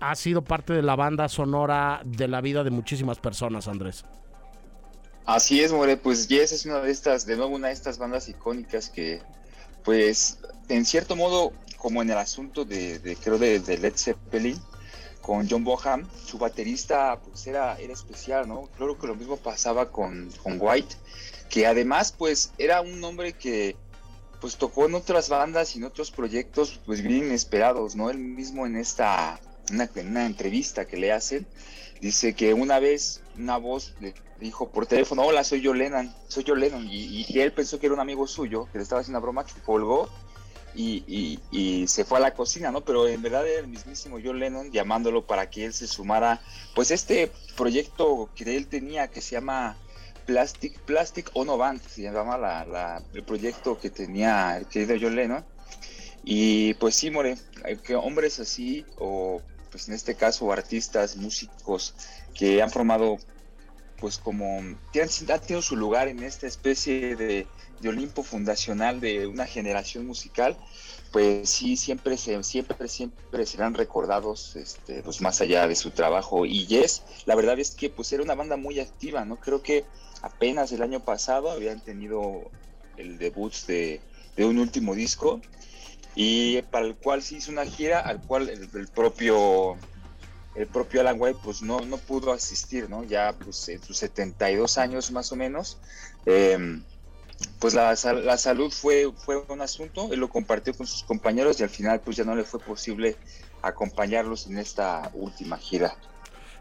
ha 0.00 0.14
sido 0.14 0.42
parte 0.42 0.72
de 0.72 0.82
la 0.82 0.96
banda 0.96 1.28
sonora 1.28 2.00
de 2.04 2.28
la 2.28 2.40
vida 2.40 2.64
de 2.64 2.70
muchísimas 2.70 3.18
personas, 3.18 3.68
Andrés. 3.68 4.04
Así 5.28 5.60
es, 5.62 5.72
More, 5.72 5.98
pues 5.98 6.26
Yes 6.26 6.52
es 6.52 6.64
una 6.64 6.80
de 6.80 6.90
estas, 6.90 7.26
de 7.26 7.36
nuevo 7.36 7.54
una 7.54 7.68
de 7.68 7.74
estas 7.74 7.98
bandas 7.98 8.30
icónicas 8.30 8.88
que, 8.88 9.20
pues, 9.84 10.38
en 10.70 10.86
cierto 10.86 11.16
modo, 11.16 11.52
como 11.76 12.00
en 12.00 12.08
el 12.08 12.16
asunto 12.16 12.64
de, 12.64 12.98
de 12.98 13.14
creo, 13.14 13.36
de, 13.36 13.60
de 13.60 13.76
Led 13.76 13.92
Zeppelin, 13.94 14.58
con 15.20 15.46
John 15.46 15.64
Bonham, 15.64 16.08
su 16.24 16.38
baterista, 16.38 17.20
pues, 17.20 17.46
era, 17.46 17.76
era 17.78 17.92
especial, 17.92 18.48
¿no? 18.48 18.70
Creo 18.78 18.98
que 18.98 19.06
lo 19.06 19.16
mismo 19.16 19.36
pasaba 19.36 19.92
con, 19.92 20.30
con 20.42 20.56
White, 20.58 20.96
que 21.50 21.66
además, 21.66 22.10
pues, 22.16 22.52
era 22.56 22.80
un 22.80 23.04
hombre 23.04 23.34
que, 23.34 23.76
pues, 24.40 24.56
tocó 24.56 24.86
en 24.86 24.94
otras 24.94 25.28
bandas 25.28 25.76
y 25.76 25.78
en 25.78 25.84
otros 25.84 26.10
proyectos, 26.10 26.80
pues, 26.86 27.02
bien 27.02 27.26
inesperados, 27.26 27.96
¿no? 27.96 28.08
Él 28.08 28.16
mismo 28.16 28.64
en 28.64 28.76
esta, 28.76 29.38
una, 29.70 29.90
una 29.94 30.24
entrevista 30.24 30.86
que 30.86 30.96
le 30.96 31.12
hacen, 31.12 31.46
dice 32.00 32.32
que 32.32 32.54
una 32.54 32.78
vez 32.78 33.20
una 33.38 33.56
voz 33.56 33.94
le 34.00 34.14
dijo 34.40 34.68
por 34.70 34.86
teléfono, 34.86 35.22
hola, 35.22 35.44
soy 35.44 35.60
yo 35.60 35.74
Lennon, 35.74 36.12
soy 36.28 36.44
yo 36.44 36.54
Lennon, 36.54 36.86
y, 36.88 37.24
y 37.28 37.40
él 37.40 37.52
pensó 37.52 37.78
que 37.78 37.86
era 37.86 37.94
un 37.94 38.00
amigo 38.00 38.26
suyo, 38.26 38.68
que 38.70 38.78
le 38.78 38.82
estaba 38.82 39.00
haciendo 39.00 39.18
una 39.18 39.22
broma, 39.22 39.44
que 39.44 39.60
colgó 39.60 40.08
y, 40.74 41.02
y- 41.06 41.40
y 41.50 41.86
se 41.88 42.04
fue 42.04 42.18
a 42.18 42.20
la 42.20 42.34
cocina, 42.34 42.70
¿no? 42.70 42.82
Pero 42.82 43.08
en 43.08 43.22
verdad 43.22 43.46
era 43.48 43.60
el 43.60 43.68
mismísimo 43.68 44.18
John 44.22 44.38
Lennon 44.38 44.70
llamándolo 44.70 45.26
para 45.26 45.48
que 45.50 45.64
él 45.64 45.72
se 45.72 45.86
sumara, 45.86 46.40
pues 46.74 46.90
este 46.90 47.32
proyecto 47.56 48.30
que 48.34 48.56
él 48.56 48.66
tenía 48.68 49.08
que 49.08 49.20
se 49.20 49.32
llama 49.36 49.76
Plastic, 50.26 50.78
Plastic 50.84 51.30
Ono 51.34 51.56
Band, 51.56 51.80
se 51.88 52.02
llamaba 52.02 52.36
la, 52.38 52.64
la- 52.66 53.02
el 53.14 53.24
proyecto 53.24 53.78
que 53.78 53.90
tenía 53.90 54.58
el 54.58 54.66
querido 54.66 54.96
John 55.00 55.16
Lennon. 55.16 55.44
Y 56.22 56.74
pues 56.74 56.96
sí, 56.96 57.10
More, 57.10 57.36
eh, 57.64 57.78
que 57.82 57.94
hombres 57.96 58.38
así, 58.38 58.84
o 58.98 59.40
pues 59.70 59.88
en 59.88 59.94
este 59.94 60.14
caso 60.14 60.50
artistas, 60.52 61.16
músicos 61.16 61.94
que 62.38 62.62
han 62.62 62.70
formado, 62.70 63.18
pues 63.96 64.16
como, 64.16 64.58
han 64.60 64.78
tenido 65.40 65.60
su 65.60 65.74
lugar 65.74 66.06
en 66.06 66.22
esta 66.22 66.46
especie 66.46 67.16
de, 67.16 67.48
de 67.80 67.88
Olimpo 67.88 68.22
fundacional 68.22 69.00
de 69.00 69.26
una 69.26 69.44
generación 69.44 70.06
musical, 70.06 70.56
pues 71.10 71.50
sí, 71.50 71.76
siempre, 71.76 72.16
se, 72.16 72.40
siempre, 72.44 72.86
siempre 72.86 73.44
serán 73.44 73.74
recordados, 73.74 74.54
este, 74.54 75.02
pues 75.02 75.20
más 75.20 75.40
allá 75.40 75.66
de 75.66 75.74
su 75.74 75.90
trabajo. 75.90 76.46
Y 76.46 76.66
Yes, 76.66 77.02
la 77.26 77.34
verdad 77.34 77.58
es 77.58 77.72
que 77.72 77.90
pues 77.90 78.12
era 78.12 78.22
una 78.22 78.36
banda 78.36 78.56
muy 78.56 78.78
activa, 78.78 79.24
¿no? 79.24 79.40
Creo 79.40 79.60
que 79.60 79.84
apenas 80.22 80.70
el 80.70 80.82
año 80.82 81.00
pasado 81.00 81.50
habían 81.50 81.82
tenido 81.82 82.52
el 82.96 83.18
debut 83.18 83.52
de, 83.66 84.00
de 84.36 84.44
un 84.44 84.60
último 84.60 84.94
disco 84.94 85.40
y 86.14 86.62
para 86.62 86.86
el 86.86 86.94
cual 86.96 87.20
se 87.20 87.36
hizo 87.36 87.50
una 87.50 87.64
gira 87.64 87.98
al 87.98 88.22
cual 88.22 88.48
el 88.48 88.88
propio 88.94 89.76
el 90.58 90.66
propio 90.66 91.00
Alan 91.00 91.16
White 91.18 91.38
pues 91.42 91.62
no, 91.62 91.80
no 91.80 91.98
pudo 91.98 92.32
asistir, 92.32 92.90
¿no? 92.90 93.04
Ya 93.04 93.32
pues 93.32 93.68
en 93.68 93.82
sus 93.82 93.96
72 93.98 94.76
años 94.76 95.10
más 95.12 95.30
o 95.30 95.36
menos, 95.36 95.78
eh, 96.26 96.80
pues 97.60 97.74
la, 97.74 97.96
la 98.24 98.36
salud 98.36 98.72
fue, 98.72 99.12
fue 99.16 99.36
un 99.48 99.60
asunto, 99.60 100.12
él 100.12 100.18
lo 100.18 100.28
compartió 100.28 100.74
con 100.74 100.86
sus 100.86 101.04
compañeros 101.04 101.60
y 101.60 101.62
al 101.62 101.70
final 101.70 102.00
pues 102.00 102.16
ya 102.16 102.24
no 102.24 102.34
le 102.34 102.42
fue 102.42 102.58
posible 102.58 103.16
acompañarlos 103.62 104.48
en 104.48 104.58
esta 104.58 105.10
última 105.14 105.58
gira. 105.58 105.96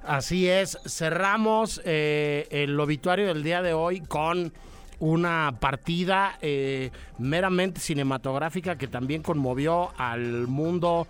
Así 0.04 0.48
es, 0.48 0.78
cerramos 0.86 1.82
eh, 1.84 2.48
el 2.52 2.80
obituario 2.80 3.28
del 3.28 3.44
día 3.44 3.64
de 3.64 3.74
hoy 3.74 4.02
con 4.02 4.54
una 5.00 5.58
partida 5.60 6.38
eh, 6.42 6.92
meramente 7.18 7.80
cinematográfica 7.80 8.78
que 8.78 8.88
también 8.88 9.22
conmovió 9.22 9.92
al 9.98 10.48
mundo 10.48 11.08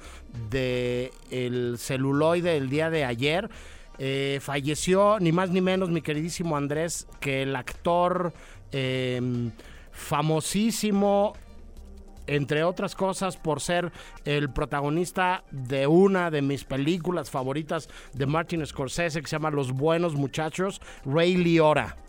del 0.50 1.77
celuloide 1.77 2.58
el 2.58 2.70
día 2.70 2.89
de 2.89 3.06
ayer. 3.06 3.50
Eh, 4.00 4.39
falleció 4.41 5.20
ni 5.20 5.32
más 5.32 5.50
ni 5.50 5.62
menos 5.62 5.89
mi 5.89 6.01
queridísimo 6.01 6.56
Andrés 6.56 7.08
que 7.20 7.41
el 7.41 7.56
actor 7.56 8.32
eh, 8.72 9.50
famosísimo 9.91 11.34
entre 12.27 12.63
otras 12.63 12.94
cosas 12.94 13.38
por 13.38 13.62
ser 13.62 13.91
el 14.25 14.51
protagonista 14.51 15.44
de 15.50 15.88
una 15.88 16.29
de 16.29 16.41
mis 16.41 16.65
películas 16.65 17.32
favoritas 17.32 17.89
de 18.13 18.25
Martin 18.25 18.65
Scorsese 18.65 19.22
que 19.22 19.27
se 19.27 19.38
llama 19.38 19.50
Los 19.50 19.72
Buenos 19.72 20.13
Muchachos, 20.13 20.82
Ray 21.06 21.38
Liotta. 21.38 22.07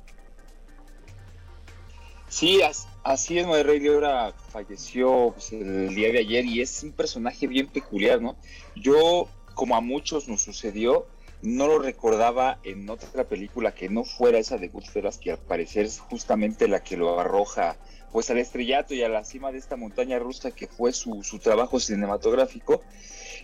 Sí, 2.29 2.63
as- 2.63 2.91
así 3.03 3.39
es, 3.39 3.47
Noé 3.47 3.63
Rey 3.63 3.81
Liotta 3.81 4.35
falleció 4.51 5.33
pues, 5.35 5.53
el 5.53 5.95
día 5.95 6.13
de 6.13 6.19
ayer 6.21 6.45
y 6.45 6.61
es 6.61 6.83
un 6.83 6.93
personaje 6.93 7.47
bien 7.47 7.71
peculiar, 7.73 8.21
¿no? 8.21 8.39
Yo, 8.75 9.35
como 9.55 9.77
a 9.77 9.81
muchos 9.81 10.29
nos 10.29 10.43
sucedió, 10.43 11.09
no 11.41 11.67
lo 11.69 11.79
recordaba 11.79 12.61
en 12.65 12.89
otra 12.91 13.29
película 13.29 13.73
que 13.75 13.89
no 13.89 14.05
fuera 14.05 14.39
esa 14.39 14.59
de 14.59 14.69
Goodfellas, 14.69 15.19
que 15.19 15.31
al 15.33 15.39
parecer 15.39 15.87
es 15.87 15.99
justamente 16.01 16.69
la 16.69 16.83
que 16.83 16.97
lo 16.97 17.19
arroja 17.19 17.79
pues 18.11 18.31
al 18.31 18.39
estrellato 18.39 18.95
y 18.95 19.03
a 19.03 19.09
la 19.09 19.25
cima 19.25 19.53
de 19.53 19.59
esta 19.59 19.77
montaña 19.77 20.19
rusa 20.19 20.51
que 20.53 20.67
fue 20.67 20.93
su, 20.93 21.23
su 21.23 21.39
trabajo 21.41 21.79
cinematográfico, 21.79 22.85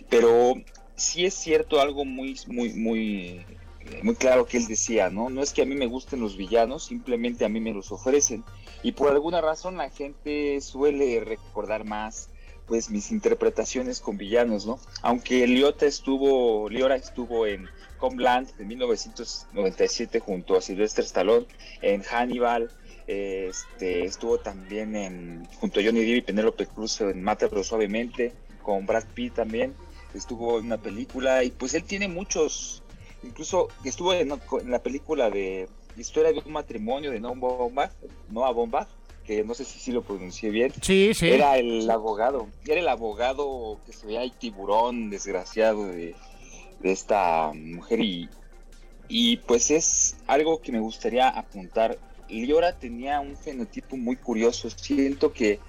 pero 0.09 0.53
sí 0.95 1.25
es 1.25 1.35
cierto 1.35 1.79
algo 1.79 2.05
muy, 2.05 2.39
muy, 2.47 2.73
muy, 2.73 3.59
muy 4.01 4.15
claro 4.15 4.45
que 4.47 4.57
él 4.57 4.67
decía, 4.67 5.09
¿no? 5.09 5.29
No 5.29 5.41
es 5.41 5.53
que 5.53 5.61
a 5.61 5.65
mí 5.65 5.75
me 5.75 5.85
gusten 5.87 6.19
los 6.19 6.37
villanos, 6.37 6.85
simplemente 6.85 7.45
a 7.45 7.49
mí 7.49 7.59
me 7.59 7.73
los 7.73 7.91
ofrecen. 7.91 8.45
Y 8.85 8.91
por 8.91 9.09
alguna 9.09 9.41
razón 9.41 9.77
la 9.77 9.89
gente 9.89 10.61
suele 10.61 11.19
recordar 11.19 11.85
más 11.85 12.29
pues 12.67 12.91
mis 12.91 13.09
interpretaciones 13.09 13.99
con 13.99 14.15
villanos, 14.15 14.67
¿no? 14.67 14.79
Aunque 15.01 15.47
Liotta 15.47 15.87
estuvo, 15.87 16.69
Liora 16.69 16.95
estuvo 16.95 17.47
en 17.47 17.67
Homeland 17.99 18.55
de 18.57 18.63
1997 18.63 20.19
junto 20.19 20.55
a 20.55 20.61
Sylvester 20.61 21.03
Stallone, 21.03 21.47
en 21.81 22.03
Hannibal, 22.03 22.69
eh, 23.07 23.47
este, 23.49 24.05
estuvo 24.05 24.37
también 24.37 24.95
en, 24.95 25.47
junto 25.59 25.79
a 25.79 25.83
Johnny 25.83 26.01
Depp 26.01 26.17
y 26.17 26.21
Penélope 26.21 26.67
Cruz 26.67 27.01
en 27.01 27.23
Mátalo 27.23 27.63
Suavemente, 27.63 28.33
con 28.61 28.85
Brad 28.85 29.05
Pitt 29.15 29.33
también, 29.33 29.73
estuvo 30.13 30.59
en 30.59 30.65
una 30.67 30.77
película 30.77 31.43
y 31.43 31.49
pues 31.49 31.73
él 31.73 31.85
tiene 31.85 32.07
muchos, 32.07 32.83
incluso 33.23 33.69
estuvo 33.83 34.13
en 34.13 34.29
la 34.69 34.83
película 34.83 35.31
de 35.31 35.67
Historia 35.97 36.33
de 36.33 36.41
un 36.45 36.51
matrimonio 36.51 37.11
de 37.11 37.19
Noah 37.19 37.35
Baumbach, 37.35 37.91
Noah 38.29 38.51
Baumbach, 38.51 38.87
que 39.25 39.43
no 39.43 39.53
sé 39.53 39.65
si 39.65 39.79
sí 39.79 39.91
lo 39.91 40.03
pronuncié 40.03 40.49
bien. 40.49 40.71
Sí, 40.81 41.13
sí. 41.13 41.29
Era 41.29 41.57
el 41.57 41.89
abogado, 41.89 42.47
era 42.65 42.79
el 42.79 42.87
abogado 42.87 43.79
que 43.85 43.93
se 43.93 44.05
veía 44.05 44.23
el 44.23 44.31
tiburón 44.33 45.09
desgraciado 45.09 45.87
de, 45.87 46.15
de 46.79 46.91
esta 46.91 47.51
mujer 47.53 48.01
y, 48.01 48.29
y 49.07 49.37
pues 49.37 49.71
es 49.71 50.17
algo 50.27 50.61
que 50.61 50.71
me 50.71 50.79
gustaría 50.79 51.29
apuntar 51.29 51.97
Liora 52.29 52.73
tenía 52.73 53.19
un 53.19 53.37
fenotipo 53.37 53.97
muy 53.97 54.15
curioso. 54.15 54.69
Siento 54.69 55.31
que, 55.31 55.59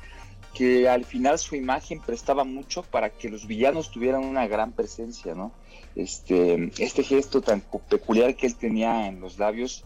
que 0.54 0.88
al 0.88 1.04
final 1.04 1.38
su 1.38 1.54
imagen 1.54 2.00
prestaba 2.00 2.44
mucho 2.44 2.82
para 2.82 3.10
que 3.10 3.28
los 3.28 3.46
villanos 3.46 3.90
tuvieran 3.90 4.24
una 4.24 4.46
gran 4.46 4.72
presencia, 4.72 5.34
¿no? 5.34 5.52
Este, 5.94 6.70
este 6.78 7.02
gesto 7.02 7.40
tan 7.40 7.62
peculiar 7.88 8.36
que 8.36 8.46
él 8.46 8.56
tenía 8.56 9.06
en 9.06 9.20
los 9.20 9.38
labios 9.38 9.84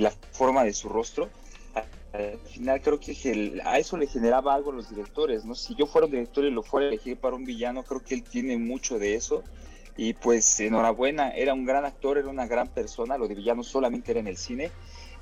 la 0.00 0.12
forma 0.32 0.64
de 0.64 0.72
su 0.72 0.88
rostro, 0.88 1.30
al 2.12 2.38
final 2.48 2.80
creo 2.80 2.98
que 2.98 3.60
a 3.64 3.78
eso 3.78 3.96
le 3.96 4.06
generaba 4.06 4.54
algo 4.54 4.70
a 4.70 4.74
los 4.74 4.88
directores, 4.88 5.44
¿no? 5.44 5.54
Si 5.54 5.74
yo 5.74 5.86
fuera 5.86 6.06
un 6.06 6.12
director 6.12 6.44
y 6.44 6.50
lo 6.50 6.62
fuera 6.62 6.86
a 6.86 6.88
elegir 6.88 7.18
para 7.18 7.36
un 7.36 7.44
villano, 7.44 7.82
creo 7.82 8.02
que 8.02 8.14
él 8.14 8.22
tiene 8.24 8.56
mucho 8.56 8.98
de 8.98 9.14
eso. 9.14 9.42
Y 9.98 10.12
pues 10.14 10.60
enhorabuena, 10.60 11.30
era 11.30 11.54
un 11.54 11.64
gran 11.64 11.84
actor, 11.84 12.18
era 12.18 12.28
una 12.28 12.46
gran 12.46 12.68
persona, 12.68 13.16
lo 13.16 13.28
de 13.28 13.34
villano 13.34 13.62
solamente 13.62 14.12
era 14.12 14.20
en 14.20 14.26
el 14.26 14.36
cine 14.36 14.70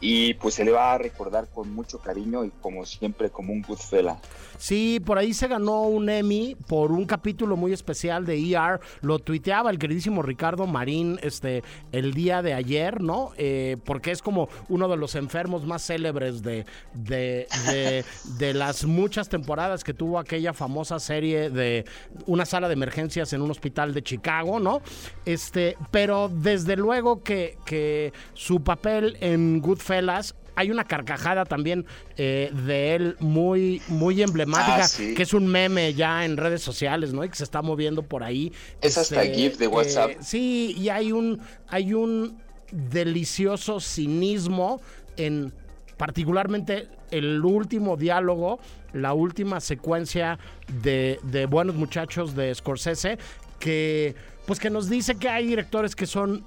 y 0.00 0.34
pues 0.34 0.54
se 0.54 0.64
le 0.64 0.72
va 0.72 0.92
a 0.92 0.98
recordar 0.98 1.48
con 1.52 1.72
mucho 1.74 1.98
cariño 1.98 2.44
y 2.44 2.50
como 2.60 2.84
siempre 2.84 3.30
como 3.30 3.52
un 3.52 3.62
good 3.62 3.78
fella. 3.78 4.18
Sí, 4.58 5.00
por 5.04 5.18
ahí 5.18 5.34
se 5.34 5.48
ganó 5.48 5.82
un 5.82 6.08
Emmy 6.08 6.56
por 6.68 6.92
un 6.92 7.06
capítulo 7.06 7.56
muy 7.56 7.72
especial 7.72 8.24
de 8.24 8.38
ER, 8.38 8.80
lo 9.02 9.18
tuiteaba 9.18 9.70
el 9.70 9.78
queridísimo 9.78 10.22
Ricardo 10.22 10.66
Marín 10.66 11.18
este 11.22 11.62
el 11.92 12.14
día 12.14 12.42
de 12.42 12.54
ayer, 12.54 13.00
¿no? 13.00 13.32
Eh, 13.36 13.76
porque 13.84 14.10
es 14.10 14.22
como 14.22 14.48
uno 14.68 14.88
de 14.88 14.96
los 14.96 15.14
enfermos 15.14 15.64
más 15.64 15.84
célebres 15.84 16.42
de, 16.42 16.66
de, 16.94 17.46
de, 17.66 18.04
de 18.38 18.54
las 18.54 18.84
muchas 18.84 19.28
temporadas 19.28 19.84
que 19.84 19.94
tuvo 19.94 20.18
aquella 20.18 20.52
famosa 20.52 20.98
serie 20.98 21.50
de 21.50 21.84
una 22.26 22.44
sala 22.44 22.68
de 22.68 22.74
emergencias 22.74 23.32
en 23.32 23.42
un 23.42 23.50
hospital 23.50 23.94
de 23.94 24.02
Chicago, 24.02 24.60
¿no? 24.60 24.82
Este, 25.24 25.76
pero 25.90 26.28
desde 26.28 26.76
luego 26.76 27.22
que, 27.22 27.58
que 27.64 28.12
su 28.34 28.62
papel 28.62 29.16
en 29.20 29.60
Goodfellas 29.84 30.34
hay 30.56 30.70
una 30.70 30.84
carcajada 30.84 31.44
también 31.44 31.84
eh, 32.16 32.50
de 32.66 32.94
él 32.94 33.16
muy, 33.18 33.82
muy 33.88 34.22
emblemática, 34.22 34.84
Ah, 34.84 35.14
que 35.16 35.22
es 35.22 35.34
un 35.34 35.48
meme 35.48 35.94
ya 35.94 36.24
en 36.24 36.36
redes 36.36 36.62
sociales, 36.62 37.12
¿no? 37.12 37.24
Y 37.24 37.28
que 37.28 37.34
se 37.34 37.42
está 37.44 37.60
moviendo 37.60 38.02
por 38.04 38.22
ahí. 38.22 38.52
Es 38.80 38.96
hasta 38.96 39.24
GIF 39.24 39.58
de 39.58 39.66
WhatsApp. 39.66 40.10
eh, 40.10 40.18
sí, 40.20 40.74
y 40.78 40.88
hay 40.90 41.10
un, 41.10 41.40
hay 41.66 41.92
un 41.92 42.38
delicioso 42.70 43.80
cinismo 43.80 44.80
en 45.16 45.52
particularmente 45.96 46.88
el 47.10 47.44
último 47.44 47.96
diálogo, 47.96 48.60
la 48.92 49.12
última 49.12 49.60
secuencia 49.60 50.38
de, 50.82 51.18
de 51.24 51.46
Buenos 51.46 51.74
Muchachos 51.74 52.34
de 52.36 52.54
Scorsese, 52.54 53.18
que 53.58 54.14
pues 54.46 54.60
que 54.60 54.70
nos 54.70 54.88
dice 54.88 55.16
que 55.16 55.28
hay 55.28 55.46
directores 55.46 55.96
que 55.96 56.06
son 56.06 56.44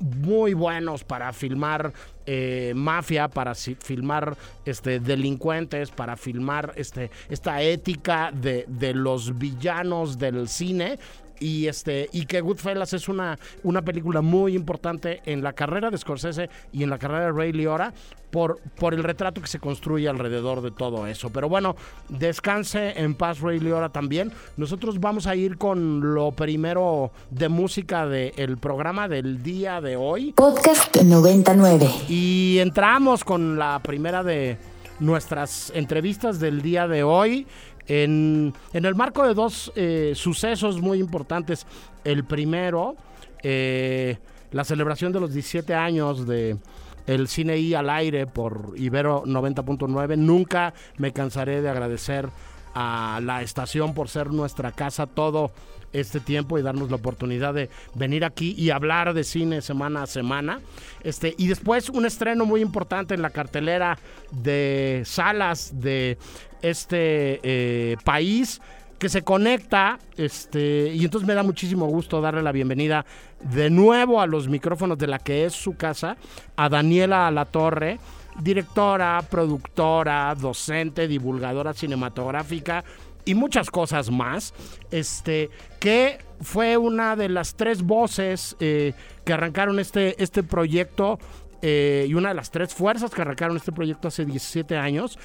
muy 0.00 0.54
buenos 0.54 1.02
para 1.02 1.32
filmar 1.32 1.92
eh, 2.30 2.74
mafia, 2.76 3.28
para 3.28 3.54
filmar 3.54 4.36
este, 4.66 5.00
delincuentes, 5.00 5.90
para 5.90 6.14
filmar 6.14 6.74
este, 6.76 7.10
esta 7.30 7.62
ética 7.62 8.30
de, 8.32 8.66
de 8.68 8.92
los 8.92 9.38
villanos 9.38 10.18
del 10.18 10.46
cine. 10.46 10.98
Y, 11.40 11.66
este, 11.66 12.08
y 12.12 12.26
que 12.26 12.40
Goodfellas 12.40 12.92
es 12.92 13.08
una, 13.08 13.38
una 13.62 13.82
película 13.82 14.20
muy 14.20 14.54
importante 14.54 15.22
en 15.24 15.42
la 15.42 15.52
carrera 15.52 15.90
de 15.90 15.98
Scorsese 15.98 16.50
y 16.72 16.82
en 16.82 16.90
la 16.90 16.98
carrera 16.98 17.26
de 17.26 17.32
Ray 17.32 17.52
Liotta 17.52 17.92
por, 18.30 18.60
por 18.78 18.94
el 18.94 19.02
retrato 19.02 19.40
que 19.40 19.46
se 19.46 19.58
construye 19.58 20.08
alrededor 20.08 20.60
de 20.60 20.70
todo 20.70 21.06
eso. 21.06 21.30
Pero 21.30 21.48
bueno, 21.48 21.76
descanse 22.08 23.00
en 23.00 23.14
paz 23.14 23.40
Ray 23.40 23.60
Liotta 23.60 23.88
también. 23.88 24.32
Nosotros 24.56 25.00
vamos 25.00 25.26
a 25.26 25.34
ir 25.34 25.58
con 25.58 26.14
lo 26.14 26.32
primero 26.32 27.10
de 27.30 27.48
música 27.48 28.06
del 28.06 28.58
programa 28.58 29.08
del 29.08 29.42
día 29.42 29.80
de 29.80 29.96
hoy. 29.96 30.32
Podcast 30.32 30.96
99. 30.96 31.90
Y 32.08 32.58
entramos 32.58 33.24
con 33.24 33.58
la 33.58 33.80
primera 33.82 34.22
de 34.22 34.58
nuestras 35.00 35.72
entrevistas 35.74 36.40
del 36.40 36.62
día 36.62 36.88
de 36.88 37.02
hoy. 37.02 37.46
En, 37.88 38.54
el 38.72 38.94
marco 38.94 39.26
de 39.26 39.34
dos 39.34 39.72
eh, 39.74 40.12
sucesos 40.14 40.80
muy 40.80 40.98
importantes. 40.98 41.66
El 42.04 42.24
primero, 42.24 42.96
eh, 43.42 44.18
la 44.52 44.64
celebración 44.64 45.12
de 45.12 45.20
los 45.20 45.32
17 45.32 45.74
años 45.74 46.26
de 46.26 46.58
el 47.06 47.26
cine 47.26 47.56
I 47.56 47.74
al 47.74 47.88
aire 47.88 48.26
por 48.26 48.74
Ibero 48.76 49.24
90.9. 49.24 50.16
Nunca 50.18 50.74
me 50.98 51.12
cansaré 51.12 51.62
de 51.62 51.70
agradecer 51.70 52.28
a 52.74 53.20
la 53.22 53.42
estación 53.42 53.94
por 53.94 54.08
ser 54.08 54.28
nuestra 54.28 54.72
casa 54.72 55.06
todo 55.06 55.50
este 55.92 56.20
tiempo 56.20 56.58
y 56.58 56.62
darnos 56.62 56.90
la 56.90 56.96
oportunidad 56.96 57.54
de 57.54 57.70
venir 57.94 58.24
aquí 58.24 58.54
y 58.58 58.70
hablar 58.70 59.14
de 59.14 59.24
cine 59.24 59.62
semana 59.62 60.02
a 60.02 60.06
semana. 60.06 60.60
Este, 61.02 61.34
y 61.38 61.46
después 61.46 61.88
un 61.88 62.04
estreno 62.04 62.44
muy 62.44 62.60
importante 62.60 63.14
en 63.14 63.22
la 63.22 63.30
cartelera 63.30 63.98
de 64.30 65.02
salas 65.06 65.80
de 65.80 66.18
este 66.62 67.40
eh, 67.42 67.96
país 68.04 68.60
que 68.98 69.08
se 69.08 69.22
conecta, 69.22 69.98
este, 70.16 70.92
y 70.92 71.04
entonces 71.04 71.26
me 71.26 71.34
da 71.34 71.42
muchísimo 71.42 71.86
gusto 71.86 72.20
darle 72.20 72.42
la 72.42 72.50
bienvenida 72.50 73.06
de 73.40 73.70
nuevo 73.70 74.20
a 74.20 74.26
los 74.26 74.48
micrófonos 74.48 74.98
de 74.98 75.06
la 75.06 75.20
que 75.20 75.44
es 75.44 75.52
su 75.52 75.76
casa, 75.76 76.16
a 76.56 76.68
Daniela 76.68 77.28
Alatorre, 77.28 78.00
directora, 78.40 79.22
productora, 79.30 80.34
docente, 80.34 81.06
divulgadora 81.06 81.74
cinematográfica 81.74 82.84
y 83.24 83.34
muchas 83.34 83.70
cosas 83.70 84.10
más, 84.10 84.54
este, 84.90 85.50
que 85.78 86.18
fue 86.40 86.76
una 86.76 87.14
de 87.14 87.28
las 87.28 87.54
tres 87.54 87.82
voces 87.82 88.56
eh, 88.58 88.94
que 89.24 89.32
arrancaron 89.32 89.78
este, 89.78 90.20
este 90.22 90.42
proyecto 90.42 91.18
eh, 91.60 92.06
y 92.08 92.14
una 92.14 92.28
de 92.28 92.36
las 92.36 92.50
tres 92.50 92.72
fuerzas 92.72 93.10
que 93.10 93.20
arrancaron 93.20 93.56
este 93.56 93.72
proyecto 93.72 94.08
hace 94.08 94.24
17 94.24 94.76
años 94.76 95.18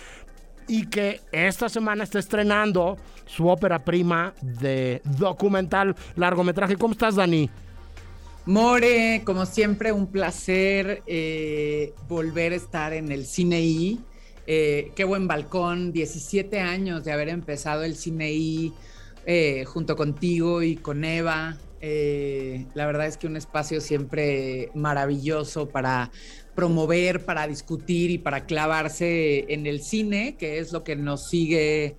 y 0.67 0.87
que 0.87 1.21
esta 1.31 1.69
semana 1.69 2.03
está 2.03 2.19
estrenando 2.19 2.97
su 3.25 3.47
ópera 3.47 3.83
prima 3.83 4.33
de 4.41 5.01
documental 5.17 5.95
largometraje. 6.15 6.75
¿Cómo 6.75 6.93
estás, 6.93 7.15
Dani? 7.15 7.49
More, 8.45 9.21
como 9.23 9.45
siempre, 9.45 9.91
un 9.91 10.07
placer 10.07 11.01
eh, 11.07 11.93
volver 12.09 12.51
a 12.53 12.55
estar 12.57 12.93
en 12.93 13.11
el 13.11 13.25
Cine 13.25 13.61
I. 13.61 13.99
Eh, 14.45 14.91
qué 14.95 15.05
buen 15.05 15.27
balcón, 15.27 15.93
17 15.93 16.59
años 16.59 17.05
de 17.05 17.13
haber 17.13 17.29
empezado 17.29 17.83
el 17.83 17.95
Cine 17.95 18.33
I 18.33 18.73
eh, 19.25 19.63
junto 19.65 19.95
contigo 19.95 20.61
y 20.61 20.75
con 20.75 21.05
Eva. 21.05 21.57
Eh, 21.79 22.65
la 22.73 22.85
verdad 22.85 23.07
es 23.07 23.17
que 23.17 23.27
un 23.27 23.37
espacio 23.37 23.81
siempre 23.81 24.69
maravilloso 24.73 25.69
para 25.69 26.11
promover, 26.55 27.25
para 27.25 27.47
discutir 27.47 28.11
y 28.11 28.17
para 28.17 28.45
clavarse 28.45 29.51
en 29.53 29.65
el 29.67 29.81
cine, 29.81 30.35
que 30.37 30.59
es 30.59 30.71
lo 30.71 30.83
que 30.83 30.95
nos 30.95 31.27
sigue 31.27 31.95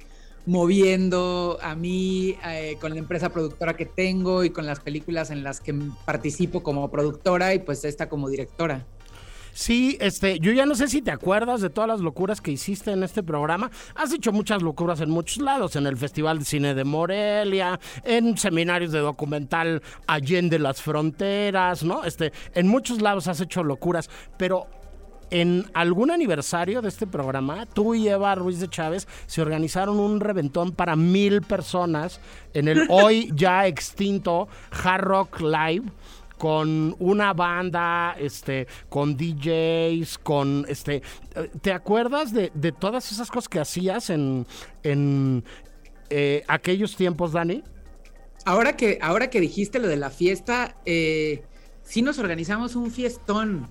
moviendo 0.47 1.59
a 1.63 1.75
mí 1.75 2.37
eh, 2.47 2.77
con 2.81 2.93
la 2.93 2.99
empresa 2.99 3.31
productora 3.31 3.77
que 3.77 3.87
tengo 3.87 4.45
y 4.45 4.51
con 4.51 4.67
las 4.67 4.81
películas 4.81 5.31
en 5.31 5.43
las 5.43 5.61
que 5.61 5.75
participo 6.05 6.63
como 6.63 6.91
productora 6.91 7.55
y 7.55 7.61
pues 7.61 7.85
esta 7.85 8.09
como 8.09 8.29
directora. 8.29 8.87
Sí, 9.55 9.97
este, 10.01 10.41
yo 10.41 10.51
ya 10.51 10.67
no 10.67 10.75
sé 10.75 10.89
si 10.89 11.01
te 11.01 11.13
acuerdas 11.13 11.61
de 11.61 11.71
todas 11.71 11.87
las 11.87 12.01
locuras 12.01 12.41
que 12.41 12.51
hiciste 12.51 12.91
en 12.91 13.05
este 13.05 13.23
programa. 13.23 13.71
Has 13.95 14.13
hecho 14.13 14.33
muchas 14.33 14.63
locuras 14.63 15.01
en 15.01 15.11
muchos 15.11 15.41
lados, 15.41 15.77
en 15.77 15.87
el 15.87 15.97
Festival 15.97 16.41
de 16.41 16.45
Cine 16.45 16.75
de 16.75 16.83
Morelia, 16.83 17.79
en 18.03 18.37
seminarios 18.37 18.91
de 18.91 18.99
documental 18.99 19.81
Allende 20.09 20.59
las 20.59 20.83
Fronteras, 20.83 21.85
¿no? 21.85 22.03
Este, 22.03 22.33
en 22.53 22.67
muchos 22.67 23.01
lados 23.01 23.29
has 23.29 23.41
hecho 23.41 23.63
locuras, 23.63 24.11
pero 24.37 24.67
en 25.31 25.67
algún 25.75 26.11
aniversario 26.11 26.83
de 26.83 26.89
este 26.89 27.07
programa, 27.07 27.67
tú 27.67 27.95
y 27.95 28.09
Eva 28.09 28.35
Ruiz 28.35 28.61
de 28.61 28.69
Chávez 28.69 29.09
se 29.27 29.41
organizaron 29.41 29.99
un 29.99 30.21
reventón 30.21 30.73
para 30.73 30.97
mil 30.97 31.43
personas 31.43 32.21
en 32.55 32.69
el 32.69 32.87
hoy 32.91 33.31
ya 33.35 33.67
extinto 33.67 34.49
Hard 34.71 35.05
Rock 35.05 35.41
Live 35.41 35.85
con 36.45 36.95
una 36.99 37.33
banda, 37.33 38.15
este, 38.21 38.67
con 38.91 39.17
DJs, 39.17 40.19
con 40.19 40.67
este. 40.69 41.01
¿Te 41.63 41.73
acuerdas 41.73 42.35
de, 42.35 42.51
todas 42.79 43.11
esas 43.11 43.31
cosas 43.31 43.49
que 43.49 43.61
hacías 43.61 44.11
en, 44.11 44.47
en 44.83 45.43
eh, 46.11 46.45
aquellos 46.47 46.97
tiempos, 46.97 47.33
Dani? 47.33 47.65
Ahora 48.45 48.77
que, 48.77 48.99
ahora 49.01 49.31
que 49.31 49.41
dijiste 49.41 49.79
lo 49.79 49.89
de 49.89 49.97
la 49.97 50.11
fiesta, 50.11 50.77
eh, 50.85 51.45
sí 51.83 52.03
nos 52.03 52.19
organizamos 52.19 52.77
un 52.77 52.91
fiestón. 52.91 53.67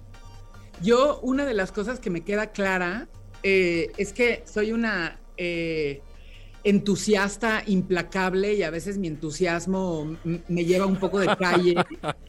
Yo, 0.81 1.19
una 1.21 1.45
de 1.45 1.53
las 1.53 1.71
cosas 1.71 1.99
que 1.99 2.09
me 2.09 2.21
queda 2.21 2.53
clara 2.53 3.07
eh, 3.43 3.91
es 3.97 4.13
que 4.13 4.41
soy 4.47 4.71
una 4.71 5.19
eh, 5.37 6.01
entusiasta 6.63 7.63
implacable 7.67 8.53
y 8.53 8.63
a 8.63 8.69
veces 8.69 8.97
mi 8.97 9.07
entusiasmo 9.07 10.17
me 10.23 10.65
lleva 10.65 10.85
un 10.85 10.95
poco 10.95 11.19
de 11.19 11.35
calle. 11.35 11.75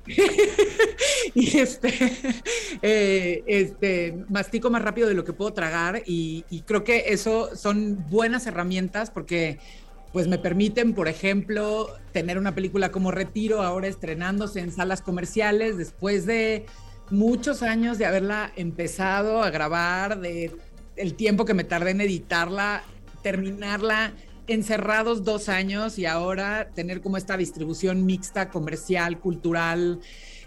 y 1.34 1.58
este, 1.58 1.92
eh, 2.82 3.44
este, 3.46 4.24
mastico 4.28 4.70
más 4.70 4.82
rápido 4.82 5.08
de 5.08 5.14
lo 5.14 5.24
que 5.24 5.32
puedo 5.32 5.52
tragar 5.52 6.02
y, 6.06 6.44
y 6.50 6.62
creo 6.62 6.84
que 6.84 7.04
eso 7.08 7.54
son 7.54 8.04
buenas 8.10 8.46
herramientas 8.46 9.10
porque 9.10 9.58
pues 10.12 10.28
me 10.28 10.38
permiten, 10.38 10.94
por 10.94 11.08
ejemplo, 11.08 11.88
tener 12.12 12.38
una 12.38 12.54
película 12.54 12.92
como 12.92 13.10
Retiro 13.10 13.62
ahora 13.62 13.88
estrenándose 13.88 14.60
en 14.60 14.70
salas 14.70 15.02
comerciales 15.02 15.76
después 15.76 16.24
de 16.24 16.66
muchos 17.10 17.62
años 17.62 17.98
de 17.98 18.06
haberla 18.06 18.52
empezado 18.54 19.42
a 19.42 19.50
grabar, 19.50 20.20
de 20.20 20.52
el 20.96 21.14
tiempo 21.14 21.44
que 21.44 21.54
me 21.54 21.64
tardé 21.64 21.90
en 21.90 22.00
editarla, 22.00 22.84
terminarla 23.24 24.12
encerrados 24.46 25.24
dos 25.24 25.48
años 25.48 25.98
y 25.98 26.04
ahora 26.04 26.68
tener 26.74 27.00
como 27.00 27.16
esta 27.16 27.38
distribución 27.38 28.04
mixta, 28.04 28.50
comercial, 28.50 29.18
cultural, 29.18 30.00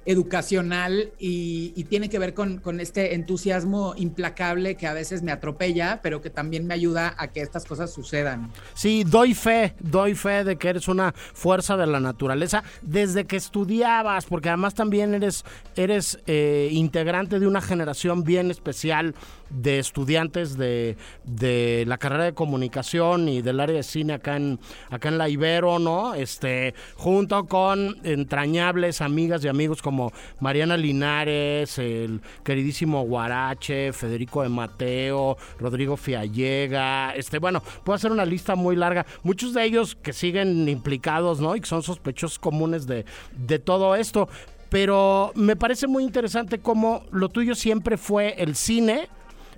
educacional 0.08 1.12
y, 1.20 1.84
tiene 1.90 2.10
que 2.10 2.18
ver 2.18 2.34
con, 2.34 2.80
este 2.80 3.14
entusiasmo 3.14 3.94
implacable 3.98 4.76
que 4.76 4.88
a 4.88 4.94
veces 4.94 5.22
me 5.22 5.32
atropella, 5.32 6.00
pero 6.02 6.22
que 6.22 6.30
también 6.30 6.66
me 6.66 6.74
ayuda 6.74 7.14
a 7.18 7.28
que 7.28 7.42
estas 7.42 7.66
cosas 7.66 7.94
sucedan. 7.94 8.52
Sí, 8.74 9.04
doy 9.06 9.34
fe, 9.34 9.74
doy 9.80 10.16
fe 10.16 10.44
de 10.44 10.56
que 10.58 10.70
eres 10.70 10.88
una 10.88 11.14
fuerza 11.14 11.76
de 11.78 11.88
la 11.88 12.00
naturaleza 12.00 12.64
desde 12.82 13.26
que 13.26 13.36
estudiabas, 13.36 14.26
porque 14.26 14.50
además 14.50 14.74
también 14.76 15.14
eres, 15.14 15.44
eres 15.76 16.20
eh, 16.26 16.70
integrante 16.72 17.40
de 17.40 17.48
una 17.48 17.62
generación 17.62 18.24
bien 18.24 18.50
especial 18.50 19.14
de 19.50 19.80
estudiantes 19.80 20.58
de, 20.58 20.98
de, 21.24 21.86
la 21.88 21.98
carrera 21.98 22.26
de 22.26 22.34
comunicación 22.34 23.30
y 23.30 23.42
del 23.42 23.60
área 23.60 23.78
de 23.78 23.84
cine 23.84 24.14
acá 24.14 24.36
en, 24.36 24.60
acá 24.90 25.10
en 25.10 25.18
la 25.18 25.30
Ibero, 25.30 25.80
¿no? 25.80 26.16
Este, 26.16 26.74
junto 26.96 27.46
con 27.46 27.96
entrañables 28.04 29.02
amigas 29.02 29.44
y 29.44 29.48
amigos 29.48 29.82
como 29.98 30.14
Mariana 30.40 30.78
Linares, 30.78 31.80
el 31.80 32.22
queridísimo 32.44 33.02
Guarache, 33.02 33.92
Federico 33.94 34.44
de 34.44 34.50
Mateo, 34.50 35.38
Rodrigo 35.58 35.98
Fiallega, 35.98 37.16
este, 37.16 37.40
bueno, 37.40 37.64
puedo 37.84 37.96
hacer 37.96 38.12
una 38.12 38.24
lista 38.24 38.56
muy 38.56 38.76
larga. 38.76 39.08
Muchos 39.24 39.56
de 39.56 39.64
ellos 39.64 39.96
que 39.96 40.14
siguen 40.14 40.70
implicados, 40.70 41.40
¿no? 41.40 41.56
Y 41.56 41.62
que 41.62 41.66
son 41.66 41.82
sospechosos 41.82 42.38
comunes 42.38 42.86
de, 42.86 43.06
de 43.36 43.58
todo 43.58 43.96
esto. 43.96 44.30
Pero 44.70 45.32
me 45.34 45.56
parece 45.56 45.88
muy 45.88 46.04
interesante 46.04 46.60
cómo 46.60 47.04
lo 47.10 47.30
tuyo 47.30 47.56
siempre 47.56 47.98
fue 47.98 48.36
el 48.38 48.56
cine, 48.56 49.10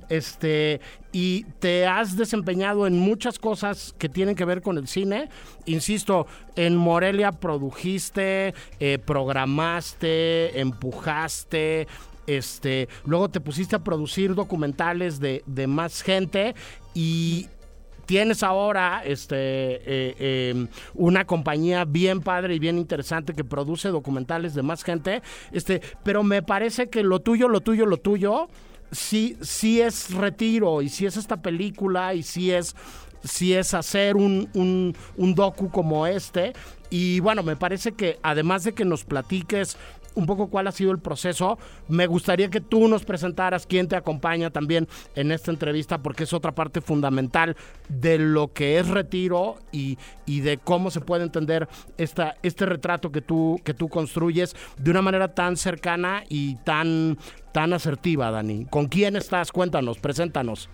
este 0.10 0.82
y 1.12 1.46
te 1.60 1.88
has 1.88 2.18
desempeñado 2.18 2.86
en 2.86 3.00
muchas 3.00 3.40
cosas 3.40 3.96
que 3.98 4.10
tienen 4.10 4.36
que 4.36 4.46
ver 4.46 4.62
con 4.62 4.78
el 4.78 4.88
cine. 4.88 5.30
Insisto, 5.66 6.28
en 6.56 6.76
Morelia 6.76 7.32
produjiste, 7.32 8.54
eh, 8.80 9.00
programaste, 9.04 10.60
empujaste. 10.60 11.88
Este, 12.28 12.88
luego 13.06 13.30
te 13.30 13.40
pusiste 13.40 13.76
a 13.76 13.84
producir 13.84 14.36
documentales 14.36 15.20
de, 15.20 15.42
de 15.48 15.66
más 15.66 16.04
gente 16.04 16.54
y 16.94 17.48
tienes 18.10 18.42
ahora 18.42 19.04
este, 19.06 19.36
eh, 19.36 20.16
eh, 20.18 20.68
una 20.96 21.26
compañía 21.26 21.86
bien 21.86 22.22
padre 22.22 22.56
y 22.56 22.60
bien 22.60 22.80
interesante 22.80 23.34
que 23.34 23.44
produce 23.44 23.90
documentales 23.90 24.56
de 24.56 24.64
más 24.64 24.84
gente, 24.84 25.22
este, 25.52 25.82
pero 26.04 26.24
me 26.24 26.42
parece 26.42 26.90
que 26.90 27.04
lo 27.04 27.20
tuyo, 27.20 27.48
lo 27.48 27.62
tuyo, 27.62 27.86
lo 27.86 27.98
tuyo 27.98 28.48
sí, 28.92 29.38
sí 29.42 29.82
es 29.82 30.14
retiro 30.14 30.82
y 30.82 30.90
sí 30.90 31.06
es 31.06 31.18
esta 31.18 31.42
película 31.42 32.14
y 32.14 32.24
sí 32.24 32.52
es, 32.52 32.76
sí 33.24 33.54
es 33.54 33.74
hacer 33.74 34.16
un, 34.16 34.50
un, 34.54 34.96
un 35.18 35.36
docu 35.36 35.70
como 35.70 36.08
este. 36.08 36.54
Y 36.90 37.20
bueno, 37.20 37.44
me 37.44 37.56
parece 37.56 37.92
que 37.92 38.20
además 38.24 38.64
de 38.64 38.74
que 38.74 38.86
nos 38.86 39.04
platiques 39.04 39.78
un 40.16 40.26
poco 40.26 40.48
cuál 40.48 40.68
ha 40.68 40.72
sido 40.72 40.92
el 40.92 41.00
proceso. 41.00 41.58
Me 41.88 42.08
gustaría 42.08 42.50
que 42.50 42.62
tú 42.62 42.88
nos 42.88 43.06
presentaras 43.06 43.66
quién 43.66 43.88
te 43.88 43.96
acompaña 43.96 44.50
también 44.50 44.88
en 45.16 45.32
esta 45.32 45.52
entrevista, 45.52 46.00
porque 46.00 46.24
es 46.24 46.34
otra 46.34 46.54
parte 46.54 46.82
fundamental 46.82 47.56
de 47.88 48.20
lo 48.20 48.54
que 48.54 48.80
es 48.80 48.88
retiro 48.88 49.58
y, 49.72 49.98
y 50.26 50.42
de 50.42 50.58
cómo 50.58 50.92
se 50.92 51.02
puede 51.02 51.24
entender 51.24 51.68
esta, 51.98 52.36
este 52.44 52.66
retrato 52.66 53.12
que 53.12 53.22
tú, 53.22 53.60
que 53.64 53.74
tú 53.74 53.90
construyes 53.90 54.56
de 54.78 54.92
una 54.92 55.02
manera 55.02 55.34
tan 55.34 55.58
cercana 55.58 56.24
y 56.30 56.56
tan, 56.58 57.18
tan 57.54 57.74
asertiva, 57.74 58.32
Dani. 58.32 58.66
¿Con 58.66 58.88
quién 58.88 59.16
estás? 59.16 59.52
Cuéntanos, 59.52 60.00
preséntanos. 60.00 60.70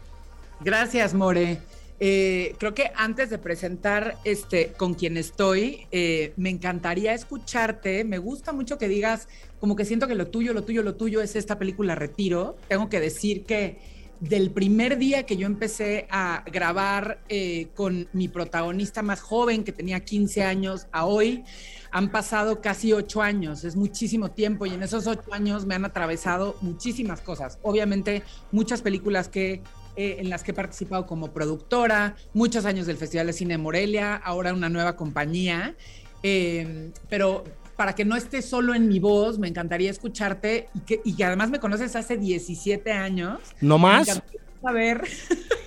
Gracias, 0.61 1.13
More. 1.13 1.59
Eh, 1.99 2.55
creo 2.57 2.73
que 2.73 2.91
antes 2.95 3.29
de 3.29 3.37
presentar 3.37 4.17
este 4.25 4.73
con 4.73 4.95
quien 4.95 5.15
estoy, 5.17 5.87
eh, 5.91 6.33
me 6.35 6.49
encantaría 6.49 7.13
escucharte. 7.13 8.03
Me 8.03 8.17
gusta 8.17 8.51
mucho 8.51 8.77
que 8.77 8.87
digas, 8.87 9.27
como 9.59 9.75
que 9.75 9.85
siento 9.85 10.07
que 10.07 10.15
lo 10.15 10.27
tuyo, 10.27 10.53
lo 10.53 10.63
tuyo, 10.63 10.83
lo 10.83 10.95
tuyo 10.95 11.21
es 11.21 11.35
esta 11.35 11.57
película 11.57 11.95
Retiro. 11.95 12.57
Tengo 12.67 12.89
que 12.89 12.99
decir 12.99 13.45
que 13.45 13.79
del 14.19 14.51
primer 14.51 14.97
día 14.97 15.23
que 15.23 15.37
yo 15.37 15.45
empecé 15.45 16.07
a 16.09 16.43
grabar 16.51 17.19
eh, 17.29 17.67
con 17.75 18.07
mi 18.13 18.27
protagonista 18.27 19.01
más 19.01 19.21
joven, 19.21 19.63
que 19.63 19.71
tenía 19.71 19.99
15 20.01 20.43
años, 20.43 20.87
a 20.91 21.05
hoy, 21.05 21.43
han 21.91 22.11
pasado 22.11 22.61
casi 22.61 22.93
ocho 22.93 23.21
años. 23.21 23.63
Es 23.63 23.75
muchísimo 23.75 24.31
tiempo 24.31 24.65
y 24.65 24.73
en 24.73 24.83
esos 24.83 25.07
ocho 25.07 25.33
años 25.33 25.65
me 25.65 25.75
han 25.75 25.85
atravesado 25.85 26.57
muchísimas 26.61 27.21
cosas. 27.21 27.59
Obviamente, 27.61 28.23
muchas 28.51 28.81
películas 28.81 29.29
que 29.29 29.61
eh, 29.95 30.17
en 30.19 30.29
las 30.29 30.43
que 30.43 30.51
he 30.51 30.53
participado 30.53 31.05
como 31.05 31.31
productora, 31.31 32.15
muchos 32.33 32.65
años 32.65 32.85
del 32.85 32.97
Festival 32.97 33.27
de 33.27 33.33
Cine 33.33 33.57
Morelia, 33.57 34.15
ahora 34.15 34.53
una 34.53 34.69
nueva 34.69 34.95
compañía. 34.95 35.75
Eh, 36.23 36.91
pero 37.09 37.43
para 37.75 37.93
que 37.93 38.05
no 38.05 38.15
esté 38.15 38.41
solo 38.41 38.73
en 38.73 38.87
mi 38.87 38.99
voz, 38.99 39.37
me 39.37 39.47
encantaría 39.47 39.91
escucharte 39.91 40.69
y 40.73 40.79
que, 40.79 41.01
y 41.03 41.15
que 41.15 41.25
además 41.25 41.49
me 41.49 41.59
conoces 41.59 41.95
hace 41.95 42.17
17 42.17 42.91
años. 42.91 43.39
¿No 43.61 43.77
más? 43.77 44.21
A 44.63 44.71
ver, 44.71 45.03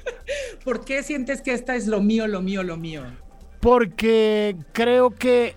¿por 0.64 0.84
qué 0.84 1.02
sientes 1.02 1.42
que 1.42 1.52
esta 1.52 1.76
es 1.76 1.86
lo 1.86 2.00
mío, 2.00 2.26
lo 2.26 2.42
mío, 2.42 2.62
lo 2.62 2.76
mío? 2.76 3.02
Porque 3.60 4.56
creo 4.72 5.10
que 5.10 5.54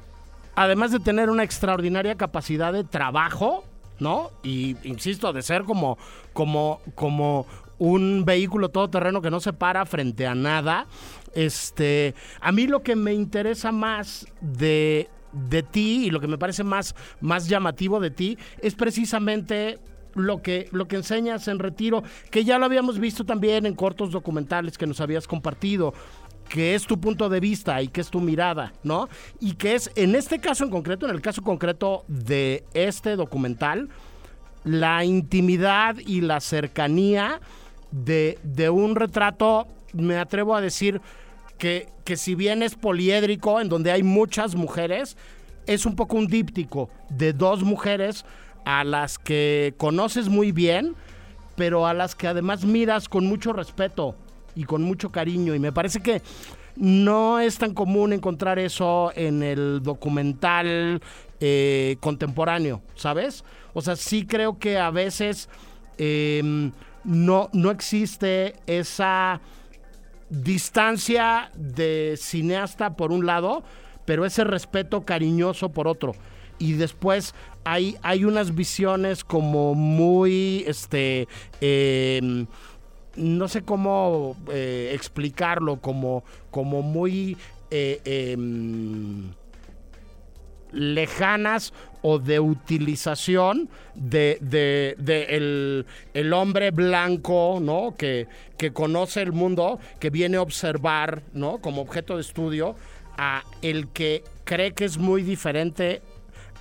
además 0.55 0.91
de 0.91 0.99
tener 0.99 1.29
una 1.29 1.43
extraordinaria 1.43 2.15
capacidad 2.15 2.73
de 2.73 2.83
trabajo, 2.83 3.63
¿no? 3.99 4.31
Y 4.43 4.75
insisto, 4.83 5.31
de 5.33 5.41
ser 5.41 5.63
como, 5.63 5.97
como, 6.33 6.81
como 6.95 7.45
un 7.81 8.25
vehículo 8.25 8.69
todoterreno 8.69 9.23
que 9.23 9.31
no 9.31 9.39
se 9.39 9.53
para 9.53 9.87
frente 9.87 10.27
a 10.27 10.35
nada. 10.35 10.85
Este, 11.33 12.13
a 12.39 12.51
mí 12.51 12.67
lo 12.67 12.83
que 12.83 12.95
me 12.95 13.11
interesa 13.11 13.71
más 13.71 14.27
de, 14.39 15.09
de 15.31 15.63
ti 15.63 16.05
y 16.05 16.11
lo 16.11 16.19
que 16.19 16.27
me 16.27 16.37
parece 16.37 16.63
más, 16.63 16.93
más 17.21 17.47
llamativo 17.47 17.99
de 17.99 18.11
ti 18.11 18.37
es 18.61 18.75
precisamente 18.75 19.79
lo 20.13 20.43
que, 20.43 20.69
lo 20.71 20.87
que 20.87 20.97
enseñas 20.97 21.47
en 21.47 21.57
retiro, 21.57 22.03
que 22.29 22.43
ya 22.45 22.59
lo 22.59 22.65
habíamos 22.65 22.99
visto 22.99 23.25
también 23.25 23.65
en 23.65 23.73
cortos 23.73 24.11
documentales 24.11 24.77
que 24.77 24.85
nos 24.85 25.01
habías 25.01 25.27
compartido 25.27 25.91
que 26.49 26.75
es 26.75 26.85
tu 26.85 26.99
punto 26.99 27.29
de 27.29 27.39
vista 27.39 27.81
y 27.81 27.87
que 27.87 28.01
es 28.01 28.11
tu 28.11 28.19
mirada, 28.19 28.73
¿no? 28.83 29.07
Y 29.39 29.53
que 29.53 29.73
es, 29.73 29.89
en 29.95 30.13
este 30.15 30.37
caso 30.37 30.65
en 30.65 30.69
concreto, 30.69 31.07
en 31.07 31.15
el 31.15 31.21
caso 31.21 31.41
concreto 31.41 32.03
de 32.09 32.65
este 32.73 33.15
documental, 33.15 33.89
la 34.65 35.03
intimidad 35.05 35.95
y 35.97 36.21
la 36.21 36.41
cercanía 36.41 37.39
de, 37.91 38.39
de 38.43 38.69
un 38.69 38.95
retrato, 38.95 39.67
me 39.93 40.17
atrevo 40.17 40.55
a 40.55 40.61
decir 40.61 41.01
que, 41.57 41.87
que 42.05 42.17
si 42.17 42.35
bien 42.35 42.63
es 42.63 42.75
poliédrico, 42.75 43.61
en 43.61 43.69
donde 43.69 43.91
hay 43.91 44.03
muchas 44.03 44.55
mujeres, 44.55 45.17
es 45.67 45.85
un 45.85 45.95
poco 45.95 46.17
un 46.17 46.27
díptico 46.27 46.89
de 47.09 47.33
dos 47.33 47.63
mujeres 47.63 48.25
a 48.65 48.83
las 48.83 49.17
que 49.17 49.73
conoces 49.77 50.29
muy 50.29 50.51
bien, 50.51 50.95
pero 51.55 51.85
a 51.85 51.93
las 51.93 52.15
que 52.15 52.27
además 52.27 52.65
miras 52.65 53.09
con 53.09 53.25
mucho 53.25 53.53
respeto 53.53 54.15
y 54.55 54.63
con 54.63 54.81
mucho 54.83 55.11
cariño. 55.11 55.53
Y 55.53 55.59
me 55.59 55.71
parece 55.71 56.01
que 56.01 56.21
no 56.75 57.39
es 57.39 57.57
tan 57.57 57.73
común 57.73 58.13
encontrar 58.13 58.57
eso 58.59 59.11
en 59.15 59.43
el 59.43 59.81
documental 59.83 61.01
eh, 61.39 61.97
contemporáneo, 61.99 62.81
¿sabes? 62.95 63.43
O 63.73 63.81
sea, 63.81 63.95
sí 63.95 64.25
creo 64.25 64.57
que 64.57 64.77
a 64.77 64.89
veces 64.89 65.49
eh, 65.97 66.71
no, 67.03 67.49
no 67.53 67.71
existe 67.71 68.55
esa 68.67 69.41
distancia 70.29 71.51
de 71.55 72.15
cineasta 72.17 72.95
por 72.95 73.11
un 73.11 73.25
lado, 73.25 73.63
pero 74.05 74.25
ese 74.25 74.43
respeto 74.43 75.05
cariñoso 75.05 75.69
por 75.69 75.87
otro. 75.87 76.13
Y 76.57 76.73
después 76.73 77.33
hay, 77.63 77.97
hay 78.01 78.23
unas 78.23 78.55
visiones 78.55 79.23
como 79.23 79.73
muy, 79.73 80.63
este, 80.67 81.27
eh, 81.59 82.45
no 83.15 83.47
sé 83.47 83.63
cómo 83.63 84.37
eh, 84.51 84.91
explicarlo, 84.93 85.81
como, 85.81 86.23
como 86.49 86.81
muy 86.81 87.37
eh, 87.71 88.01
eh, 88.05 88.37
lejanas 90.71 91.73
o 92.01 92.19
de 92.19 92.39
utilización 92.39 93.69
de, 93.95 94.37
de, 94.41 95.23
el, 95.29 95.85
el, 96.13 96.33
hombre 96.33 96.71
blanco, 96.71 97.59
¿no? 97.61 97.95
Que, 97.97 98.27
que 98.57 98.71
conoce 98.71 99.21
el 99.21 99.31
mundo, 99.31 99.79
que 99.99 100.09
viene 100.09 100.37
a 100.37 100.41
observar, 100.41 101.21
¿no? 101.33 101.59
Como 101.59 101.81
objeto 101.81 102.15
de 102.15 102.21
estudio, 102.21 102.75
a 103.17 103.43
el 103.61 103.89
que 103.89 104.23
cree 104.43 104.71
que 104.71 104.85
es 104.85 104.97
muy 104.97 105.21
diferente 105.21 106.01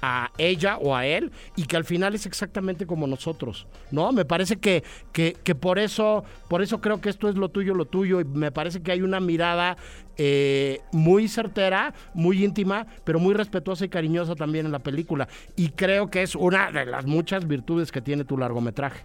a 0.02 0.30
ella 0.38 0.78
o 0.78 0.94
a 0.96 1.06
él 1.06 1.30
y 1.56 1.64
que 1.64 1.76
al 1.76 1.84
final 1.84 2.14
es 2.14 2.26
exactamente 2.26 2.86
como 2.86 3.06
nosotros, 3.06 3.66
¿no? 3.90 4.12
Me 4.12 4.24
parece 4.24 4.56
que, 4.56 4.82
que, 5.12 5.36
que 5.44 5.54
por 5.54 5.78
eso, 5.78 6.24
por 6.48 6.62
eso 6.62 6.80
creo 6.80 7.00
que 7.00 7.08
esto 7.10 7.28
es 7.28 7.34
lo 7.36 7.48
tuyo, 7.50 7.74
lo 7.74 7.84
tuyo, 7.84 8.20
y 8.20 8.24
me 8.24 8.50
parece 8.52 8.82
que 8.82 8.92
hay 8.92 9.02
una 9.02 9.20
mirada 9.20 9.76
eh, 10.16 10.80
muy 10.92 11.28
certera, 11.28 11.94
muy 12.14 12.44
íntima, 12.44 12.86
pero 13.04 13.18
muy 13.18 13.34
respetuosa 13.34 13.84
y 13.84 13.88
cariñosa 13.88 14.34
también 14.34 14.66
en 14.66 14.72
la 14.72 14.78
película. 14.80 15.28
Y 15.56 15.70
creo 15.70 16.10
que 16.10 16.22
es 16.22 16.34
una 16.34 16.70
de 16.70 16.86
las 16.86 17.06
muchas 17.06 17.46
virtudes 17.46 17.90
que 17.92 18.00
tiene 18.00 18.24
tu 18.24 18.36
largometraje. 18.36 19.04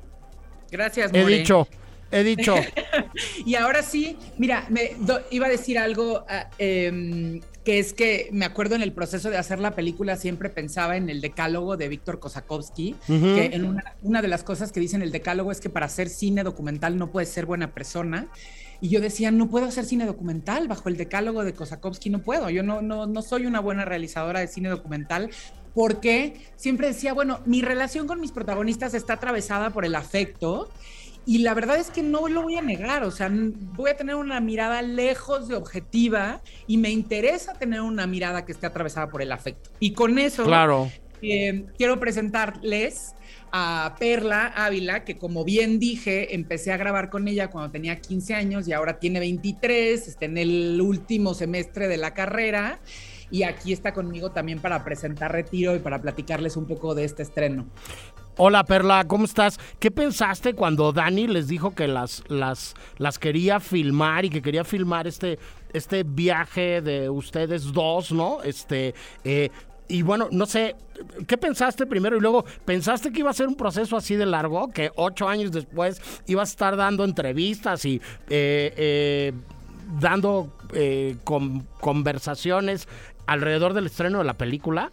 Gracias, 0.71 1.12
He 1.13 1.21
More. 1.21 1.38
dicho, 1.38 1.67
he 2.12 2.23
dicho. 2.23 2.55
Y 3.45 3.55
ahora 3.55 3.81
sí, 3.81 4.17
mira, 4.38 4.65
me 4.69 4.91
do- 4.99 5.21
iba 5.31 5.45
a 5.45 5.49
decir 5.49 5.77
algo 5.77 6.25
em, 6.58 7.39
que 7.65 7.80
es 7.80 7.93
que 7.93 8.30
me 8.32 8.45
acuerdo 8.45 8.75
en 8.75 8.84
el 8.84 8.93
proceso 8.93 9.30
de 9.32 9.38
hacer 9.38 9.60
la 9.60 9.71
película 9.75 10.15
siempre 10.15 10.49
pensaba 10.49 10.95
en 10.95 11.10
el 11.10 11.19
decálogo 11.19 11.75
de 11.75 11.89
Víctor 11.89 12.19
Kosakowski, 12.19 12.95
Ujú. 13.10 13.36
que 13.36 13.45
en 13.47 13.65
una, 13.65 13.95
una 14.04 14.21
de 14.21 14.28
las 14.28 14.43
cosas 14.43 14.71
que 14.71 14.80
dice 14.80 14.95
en 14.95 15.01
el 15.01 15.12
decálogo 15.12 15.51
es 15.51 15.60
que 15.60 15.69
para 15.69 15.88
hacer 15.88 16.08
cine 16.10 16.43
documental 16.43 16.97
no 16.97 17.12
puedes 17.12 17.30
ser 17.30 17.45
buena 17.45 17.73
persona. 17.73 18.28
Y 18.82 18.89
yo 18.89 19.01
decía, 19.01 19.32
no 19.32 19.49
puedo 19.49 19.65
hacer 19.65 19.86
cine 19.86 20.06
documental 20.06 20.67
bajo 20.67 20.89
el 20.89 20.97
decálogo 20.97 21.43
de 21.43 21.54
Kosakowski, 21.54 22.10
no 22.10 22.19
puedo. 22.19 22.49
Yo 22.51 22.62
no, 22.62 22.82
no, 22.82 23.08
no 23.08 23.21
soy 23.21 23.47
una 23.47 23.62
buena 23.62 23.84
realizadora 23.84 24.41
de 24.41 24.47
cine 24.47 24.69
documental 24.69 25.32
porque 25.73 26.36
siempre 26.56 26.88
decía, 26.88 27.13
bueno, 27.13 27.39
mi 27.45 27.62
relación 27.62 28.06
con 28.06 28.21
mis 28.21 28.32
protagonistas 28.32 28.93
está 28.93 29.13
atravesada 29.13 29.71
por 29.71 29.86
el 29.86 29.95
afecto 29.95 30.69
y 31.26 31.40
la 31.40 31.54
verdad 31.54 31.78
es 31.78 31.90
que 31.90 32.04
no 32.04 32.28
lo 32.28 32.44
voy 32.44 32.56
a 32.58 32.62
negar, 32.62 33.04
o 33.04 33.12
sea, 33.12 33.30
voy 33.32 33.90
a 33.90 33.98
tener 33.98 34.16
una 34.16 34.40
mirada 34.40 34.82
lejos 34.82 35.48
de 35.48 35.56
objetiva 35.56 36.42
y 36.68 36.78
me 36.78 36.90
interesa 36.92 37.54
tener 37.54 37.82
una 37.82 38.06
mirada 38.08 38.46
que 38.46 38.52
esté 38.52 38.68
atravesada 38.68 39.10
por 39.10 39.22
el 39.22 39.32
afecto. 39.32 39.72
Y 39.80 39.94
con 39.94 40.20
eso 40.20 40.44
Claro. 40.44 40.92
eh, 41.22 41.66
quiero 41.78 42.00
presentarles 42.00 43.16
a 43.52 43.96
Perla 43.98 44.48
Ávila, 44.56 45.04
que 45.06 45.16
como 45.18 45.44
bien 45.46 45.80
dije, 45.80 46.36
empecé 46.36 46.72
a 46.74 46.78
grabar 46.78 47.10
con 47.10 47.28
ella 47.28 47.50
cuando 47.50 47.72
tenía 47.72 48.00
15 48.02 48.34
años 48.36 48.68
y 48.68 48.74
ahora 48.74 49.00
tiene 49.00 49.20
23, 49.20 50.08
está 50.08 50.26
en 50.26 50.38
el 50.38 50.80
último 50.82 51.34
semestre 51.34 51.88
de 51.88 51.98
la 51.98 52.14
carrera 52.14 52.80
y 53.32 53.44
aquí 53.44 53.72
está 53.74 53.94
conmigo 53.94 54.32
también 54.32 54.60
para 54.60 54.84
presentar 54.84 55.32
Retiro 55.32 55.76
y 55.76 55.80
para 55.80 56.02
platicarles 56.02 56.58
un 56.58 56.68
poco 56.68 56.94
de 56.96 57.06
este 57.06 57.24
estreno. 57.24 57.66
Hola 58.38 58.65
Perla, 58.65 59.06
¿cómo 59.08 59.24
estás? 59.24 59.58
¿Qué 59.80 59.91
pensaste 59.91 60.54
cuando 60.56 60.91
Dani 60.91 61.28
les 61.28 61.48
dijo 61.48 61.74
que 61.74 61.88
las, 61.88 62.21
las, 62.28 62.76
las 62.98 63.17
quería 63.17 63.62
filmar 63.62 64.26
y 64.26 64.30
que 64.30 64.41
quería 64.41 64.65
filmar 64.65 65.08
este, 65.08 65.39
este 65.71 66.04
viaje 66.04 66.82
de 66.82 67.10
ustedes 67.10 67.71
dos, 67.71 68.12
¿no? 68.12 68.43
Este, 68.43 68.93
eh, 69.24 69.52
y 69.88 70.02
bueno, 70.02 70.28
no 70.32 70.45
sé, 70.48 70.76
¿qué 71.28 71.38
pensaste 71.38 71.86
primero? 71.86 72.17
Y 72.17 72.19
luego, 72.19 72.43
¿pensaste 72.65 73.13
que 73.13 73.19
iba 73.19 73.30
a 73.30 73.34
ser 73.34 73.48
un 73.48 73.56
proceso 73.56 73.95
así 73.95 74.15
de 74.15 74.26
largo? 74.26 74.69
Que 74.69 74.91
ocho 74.98 75.30
años 75.30 75.54
después 75.54 76.02
ibas 76.28 76.50
a 76.50 76.52
estar 76.52 76.76
dando 76.76 77.06
entrevistas 77.06 77.86
y 77.86 78.02
eh, 78.30 78.74
eh, 78.76 79.32
dando 79.98 80.52
eh, 80.74 81.15
con- 81.24 81.62
conversaciones 81.80 82.89
alrededor 83.28 83.74
del 83.74 83.86
estreno 83.86 84.17
de 84.17 84.26
la 84.26 84.34
película. 84.34 84.91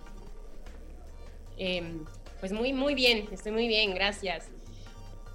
Pues 2.42 2.52
muy, 2.52 2.72
muy 2.72 2.96
bien, 2.96 3.28
estoy 3.30 3.52
muy 3.52 3.68
bien, 3.68 3.94
gracias. 3.94 4.48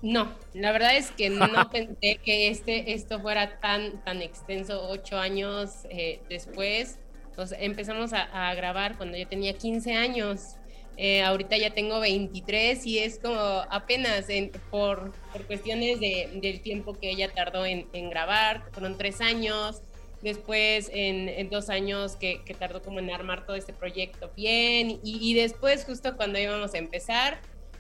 No, 0.02 0.36
la 0.54 0.74
verdad 0.74 0.98
es 0.98 1.10
que 1.12 1.30
no 1.30 1.48
pensé 1.72 2.20
que 2.22 2.50
este, 2.50 2.92
esto 2.92 3.22
fuera 3.22 3.62
tan, 3.62 4.04
tan 4.04 4.22
extenso, 4.22 4.90
ocho 4.90 5.18
años 5.18 5.86
eh, 5.90 6.20
después. 6.30 7.00
Pues 7.34 7.56
empezamos 7.58 8.12
a, 8.12 8.50
a 8.50 8.54
grabar 8.56 8.98
cuando 8.98 9.18
yo 9.18 9.26
tenía 9.26 9.54
15 9.54 9.94
años. 9.94 10.58
Eh, 10.98 11.22
ahorita 11.24 11.56
ya 11.58 11.74
tengo 11.74 12.02
23 12.02 12.86
y 12.86 13.00
es 13.00 13.20
como 13.20 13.40
apenas 13.40 14.30
en- 14.30 14.52
por, 14.70 15.14
por 15.32 15.48
cuestiones 15.48 16.02
de- 16.02 16.30
del 16.42 16.62
tiempo 16.62 16.94
que 17.00 17.12
ella 17.12 17.32
tardó 17.34 17.66
en, 17.66 17.88
en 17.94 18.10
grabar, 18.10 18.66
fueron 18.74 18.98
tres 18.98 19.22
años, 19.22 19.82
después 20.22 20.90
en, 20.94 21.50
dos 21.50 21.70
años 21.70 22.16
que, 22.16 22.42
tardó 22.58 22.82
como 22.82 23.00
en 23.00 23.12
armar 23.12 23.46
todo 23.46 23.56
este 23.56 23.74
proyecto 23.74 24.32
bien 24.36 25.00
y, 25.04 25.34
después 25.34 25.86
justo 25.86 26.16
cuando 26.18 26.40
íbamos 26.40 26.74
a 26.74 26.78
empezar, 26.78 27.40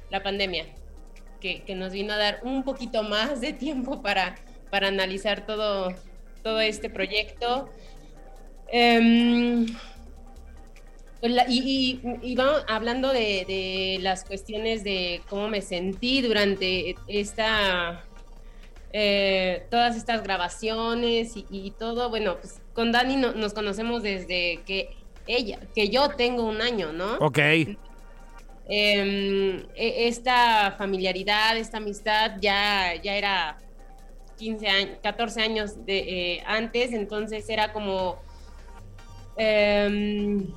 la 0.09 0.23
pandemia, 0.23 0.65
que, 1.41 1.63
nos 1.75 1.91
vino 1.91 2.13
a 2.13 2.17
dar 2.17 2.39
un 2.43 2.63
poquito 2.63 3.03
más 3.03 3.41
de 3.41 3.53
tiempo 3.53 4.01
para, 4.01 4.35
para 4.69 4.87
analizar 4.87 5.45
todo, 5.45 5.93
todo 6.43 6.59
este 6.59 6.89
proyecto. 6.89 7.69
Em, 8.69 9.65
pues 11.19 11.33
y, 11.49 12.35
vamos 12.35 12.63
hablando 12.67 13.11
de 13.11 13.97
las 14.01 14.23
cuestiones 14.23 14.83
de 14.83 15.21
cómo 15.29 15.47
me 15.49 15.61
sentí 15.61 16.21
durante 16.21 16.95
esta, 17.07 18.06
eh, 18.93 19.65
todas 19.69 19.95
estas 19.97 20.23
grabaciones 20.23 21.35
y, 21.35 21.45
y 21.49 21.71
todo. 21.71 22.09
Bueno, 22.09 22.37
pues 22.39 22.61
con 22.73 22.91
Dani 22.91 23.15
no- 23.17 23.33
nos 23.33 23.53
conocemos 23.53 24.03
desde 24.03 24.61
que 24.65 24.95
ella, 25.27 25.59
que 25.75 25.89
yo 25.89 26.09
tengo 26.09 26.43
un 26.43 26.61
año, 26.61 26.93
¿no? 26.93 27.15
Ok. 27.19 27.39
Em, 28.69 29.59
e- 29.75 30.07
esta 30.07 30.73
familiaridad, 30.77 31.57
esta 31.57 31.77
amistad 31.77 32.33
ya, 32.41 32.95
ya 33.01 33.15
era 33.15 33.57
15 34.37 34.67
años, 34.67 34.97
14 35.01 35.41
años 35.41 35.85
de, 35.85 35.97
eh, 36.35 36.43
antes, 36.45 36.91
entonces 36.93 37.49
era 37.49 37.71
como 37.73 38.17
em, 39.37 40.47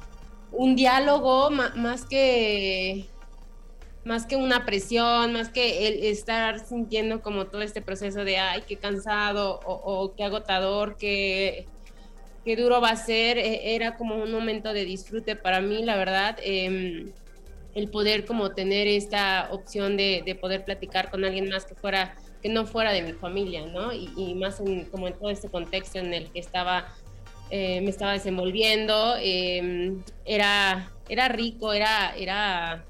un 0.52 0.76
diálogo 0.76 1.50
más 1.50 2.04
que 2.04 3.06
más 4.04 4.26
que 4.26 4.36
una 4.36 4.64
presión, 4.64 5.32
más 5.32 5.50
que 5.50 5.88
el 5.88 6.04
estar 6.04 6.58
sintiendo 6.58 7.20
como 7.22 7.46
todo 7.46 7.62
este 7.62 7.82
proceso 7.82 8.24
de 8.24 8.38
ay, 8.38 8.62
qué 8.66 8.76
cansado 8.78 9.60
o, 9.64 10.14
qué 10.16 10.24
agotador, 10.24 10.96
qué, 10.98 11.66
qué 12.44 12.56
duro 12.56 12.80
va 12.80 12.90
a 12.90 12.96
ser, 12.96 13.38
e- 13.38 13.74
era 13.74 13.96
como 13.96 14.16
un 14.16 14.32
momento 14.32 14.72
de 14.72 14.84
disfrute 14.84 15.36
para 15.36 15.60
mí, 15.60 15.84
la 15.84 15.96
verdad. 15.96 16.38
em, 16.42 17.12
el 17.74 17.88
poder 17.90 18.26
como 18.26 18.52
tener 18.52 18.88
esta 18.88 19.48
opción 19.52 19.96
de, 19.96 20.22
de 20.26 20.34
poder 20.34 20.64
platicar 20.64 21.08
con 21.10 21.24
alguien 21.24 21.48
más 21.48 21.64
que 21.66 21.76
fuera 21.76 22.16
que 22.42 22.48
no 22.48 22.66
fuera 22.66 22.92
de 22.92 23.02
mi 23.02 23.12
familia, 23.12 23.66
¿no? 23.66 23.92
Y, 23.92 24.10
y 24.16 24.34
más 24.34 24.60
en, 24.60 24.86
como 24.86 25.08
en 25.08 25.18
todo 25.18 25.30
este 25.30 25.50
contexto 25.50 25.98
en 25.98 26.14
el 26.14 26.32
que 26.32 26.40
estaba, 26.40 26.88
eh, 27.50 27.80
me 27.82 27.90
estaba 27.90 28.12
desenvolviendo, 28.12 29.16
eh, 29.18 29.92
era, 30.24 30.90
era 31.08 31.28
rico, 31.28 31.72
era, 31.72 32.14
era, 32.16 32.86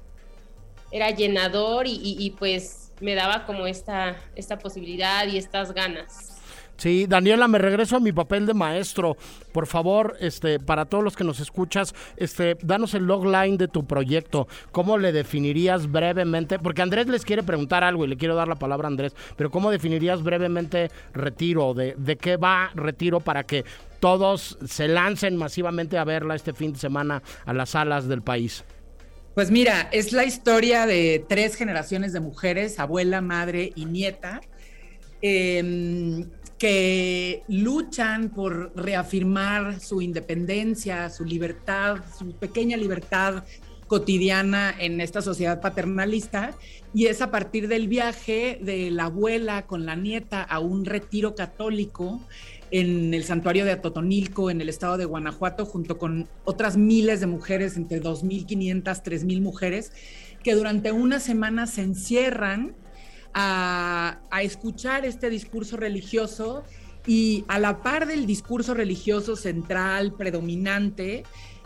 era 0.91 1.11
llenador 1.11 1.85
y, 1.87 2.33
pues 2.37 2.91
me 2.99 3.15
daba 3.15 3.45
como 3.45 3.65
esta, 3.65 4.15
esta 4.35 4.59
posibilidad 4.59 5.27
y 5.27 5.37
estas 5.37 5.73
ganas. 5.73 6.41
Sí, 6.81 7.05
Daniela, 7.07 7.47
me 7.47 7.59
regreso 7.59 7.97
a 7.97 7.99
mi 7.99 8.11
papel 8.11 8.47
de 8.47 8.55
maestro. 8.55 9.15
Por 9.51 9.67
favor, 9.67 10.17
este, 10.19 10.59
para 10.59 10.85
todos 10.85 11.03
los 11.03 11.15
que 11.15 11.23
nos 11.23 11.39
escuchas, 11.39 11.93
este, 12.17 12.57
danos 12.63 12.95
el 12.95 13.05
logline 13.05 13.55
de 13.55 13.67
tu 13.67 13.85
proyecto. 13.85 14.47
¿Cómo 14.71 14.97
le 14.97 15.11
definirías 15.11 15.91
brevemente? 15.91 16.57
Porque 16.57 16.81
Andrés 16.81 17.05
les 17.05 17.23
quiere 17.23 17.43
preguntar 17.43 17.83
algo 17.83 18.03
y 18.03 18.07
le 18.07 18.17
quiero 18.17 18.33
dar 18.33 18.47
la 18.47 18.55
palabra 18.55 18.87
a 18.87 18.89
Andrés, 18.89 19.15
pero 19.35 19.51
¿cómo 19.51 19.69
definirías 19.69 20.23
brevemente 20.23 20.89
Retiro? 21.13 21.75
¿De, 21.75 21.93
de 21.99 22.17
qué 22.17 22.37
va 22.37 22.71
Retiro 22.73 23.19
para 23.19 23.43
que 23.43 23.63
todos 23.99 24.57
se 24.65 24.87
lancen 24.87 25.37
masivamente 25.37 25.99
a 25.99 26.03
verla 26.03 26.33
este 26.33 26.51
fin 26.51 26.73
de 26.73 26.79
semana 26.79 27.21
a 27.45 27.53
las 27.53 27.69
salas 27.69 28.07
del 28.07 28.23
país? 28.23 28.65
Pues 29.33 29.49
mira, 29.49 29.87
es 29.93 30.11
la 30.11 30.25
historia 30.25 30.85
de 30.85 31.23
tres 31.27 31.55
generaciones 31.55 32.11
de 32.11 32.19
mujeres, 32.19 32.79
abuela, 32.79 33.21
madre 33.21 33.71
y 33.75 33.85
nieta, 33.85 34.41
eh, 35.21 36.25
que 36.57 37.41
luchan 37.47 38.29
por 38.29 38.73
reafirmar 38.75 39.79
su 39.79 40.01
independencia, 40.01 41.09
su 41.09 41.23
libertad, 41.23 41.99
su 42.19 42.33
pequeña 42.33 42.75
libertad 42.75 43.45
cotidiana 43.87 44.75
en 44.77 44.99
esta 44.99 45.21
sociedad 45.21 45.61
paternalista. 45.61 46.53
Y 46.93 47.05
es 47.05 47.21
a 47.21 47.31
partir 47.31 47.69
del 47.69 47.87
viaje 47.87 48.59
de 48.61 48.91
la 48.91 49.05
abuela 49.05 49.65
con 49.65 49.85
la 49.85 49.95
nieta 49.95 50.43
a 50.43 50.59
un 50.59 50.83
retiro 50.83 51.35
católico 51.35 52.21
en 52.71 53.13
el 53.13 53.25
santuario 53.25 53.65
de 53.65 53.71
Atotonilco, 53.71 54.49
en 54.49 54.61
el 54.61 54.69
estado 54.69 54.97
de 54.97 55.05
Guanajuato, 55.05 55.65
junto 55.65 55.97
con 55.97 56.27
otras 56.45 56.77
miles 56.77 57.19
de 57.19 57.27
mujeres, 57.27 57.75
entre 57.75 58.01
2.500, 58.01 58.83
3.000 58.83 59.41
mujeres, 59.41 59.91
que 60.41 60.55
durante 60.55 60.91
una 60.91 61.19
semana 61.19 61.67
se 61.67 61.81
encierran 61.81 62.73
a, 63.33 64.19
a 64.31 64.41
escuchar 64.41 65.05
este 65.05 65.29
discurso 65.29 65.77
religioso 65.77 66.63
y 67.05 67.43
a 67.47 67.59
la 67.59 67.81
par 67.81 68.07
del 68.07 68.25
discurso 68.25 68.73
religioso 68.73 69.35
central, 69.35 70.13
predominante, 70.13 71.23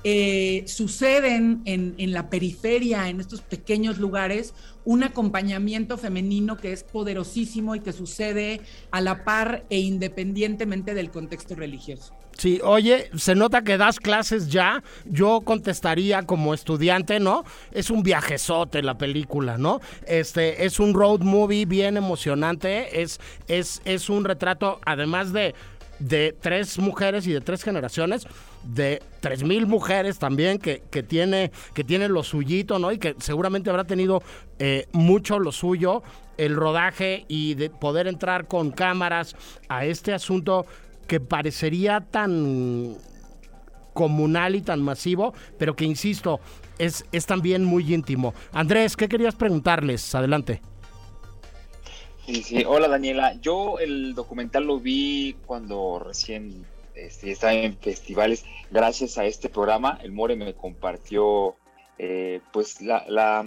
eh, 0.07 0.63
suceden 0.67 1.63
en, 1.65 1.95
en, 1.97 2.11
la 2.11 2.29
periferia, 2.29 3.09
en 3.09 3.19
estos 3.19 3.41
pequeños 3.41 3.97
lugares, 3.97 4.53
un 4.83 5.03
acompañamiento 5.03 5.97
femenino 5.97 6.57
que 6.57 6.73
es 6.73 6.83
poderosísimo 6.83 7.73
y 7.73 7.79
que 7.79 7.91
sucede 7.91 8.61
a 8.91 9.01
la 9.01 9.23
par 9.23 9.65
e 9.71 9.79
independientemente 9.79 10.93
del 10.93 11.09
contexto 11.09 11.55
religioso. 11.55 12.13
Sí, 12.37 12.59
oye, 12.63 13.09
se 13.15 13.33
nota 13.33 13.63
que 13.63 13.77
das 13.77 13.99
clases 13.99 14.49
ya. 14.49 14.83
Yo 15.05 15.41
contestaría 15.41 16.21
como 16.21 16.53
estudiante, 16.53 17.19
¿no? 17.19 17.43
Es 17.71 17.89
un 17.89 18.03
viajezote 18.03 18.83
la 18.83 18.99
película, 18.99 19.57
¿no? 19.57 19.81
Este 20.05 20.65
es 20.65 20.79
un 20.79 20.93
road 20.93 21.21
movie 21.21 21.65
bien 21.65 21.97
emocionante. 21.97 23.01
Es, 23.01 23.19
es, 23.47 23.81
es 23.85 24.07
un 24.09 24.23
retrato, 24.23 24.79
además 24.85 25.33
de, 25.33 25.55
de 25.97 26.35
tres 26.39 26.77
mujeres 26.77 27.25
y 27.25 27.31
de 27.31 27.41
tres 27.41 27.63
generaciones, 27.63 28.27
de 28.65 29.01
tres 29.19 29.43
mil 29.43 29.67
mujeres 29.67 30.19
también 30.19 30.59
que, 30.59 30.83
que 30.89 31.03
tiene 31.03 31.51
que 31.73 31.83
tiene 31.83 32.09
lo 32.09 32.23
suyito, 32.23 32.79
¿no? 32.79 32.91
Y 32.91 32.97
que 32.97 33.15
seguramente 33.19 33.69
habrá 33.69 33.85
tenido 33.85 34.23
eh, 34.59 34.87
mucho 34.91 35.39
lo 35.39 35.51
suyo 35.51 36.03
el 36.37 36.55
rodaje 36.55 37.25
y 37.27 37.53
de 37.53 37.69
poder 37.69 38.07
entrar 38.07 38.47
con 38.47 38.71
cámaras 38.71 39.35
a 39.69 39.85
este 39.85 40.13
asunto 40.13 40.65
que 41.07 41.19
parecería 41.19 42.01
tan 42.01 42.97
comunal 43.93 44.55
y 44.55 44.61
tan 44.61 44.81
masivo, 44.81 45.33
pero 45.57 45.75
que 45.75 45.85
insisto, 45.85 46.41
es, 46.77 47.05
es 47.11 47.25
también 47.25 47.63
muy 47.63 47.93
íntimo. 47.93 48.33
Andrés, 48.51 48.97
¿qué 48.97 49.07
querías 49.07 49.35
preguntarles? 49.35 50.13
Adelante. 50.13 50.61
Sí, 52.25 52.43
sí. 52.43 52.63
Hola 52.67 52.87
Daniela. 52.87 53.39
Yo 53.39 53.79
el 53.79 54.13
documental 54.15 54.65
lo 54.65 54.79
vi 54.79 55.37
cuando 55.45 55.99
recién 55.99 56.65
este, 56.95 57.31
estaba 57.31 57.53
en 57.53 57.77
festivales. 57.77 58.45
Gracias 58.71 59.17
a 59.17 59.25
este 59.25 59.49
programa, 59.49 59.99
el 60.01 60.11
More 60.11 60.35
me 60.35 60.53
compartió 60.53 61.55
eh, 61.97 62.41
pues 62.51 62.81
la, 62.81 63.05
la, 63.07 63.45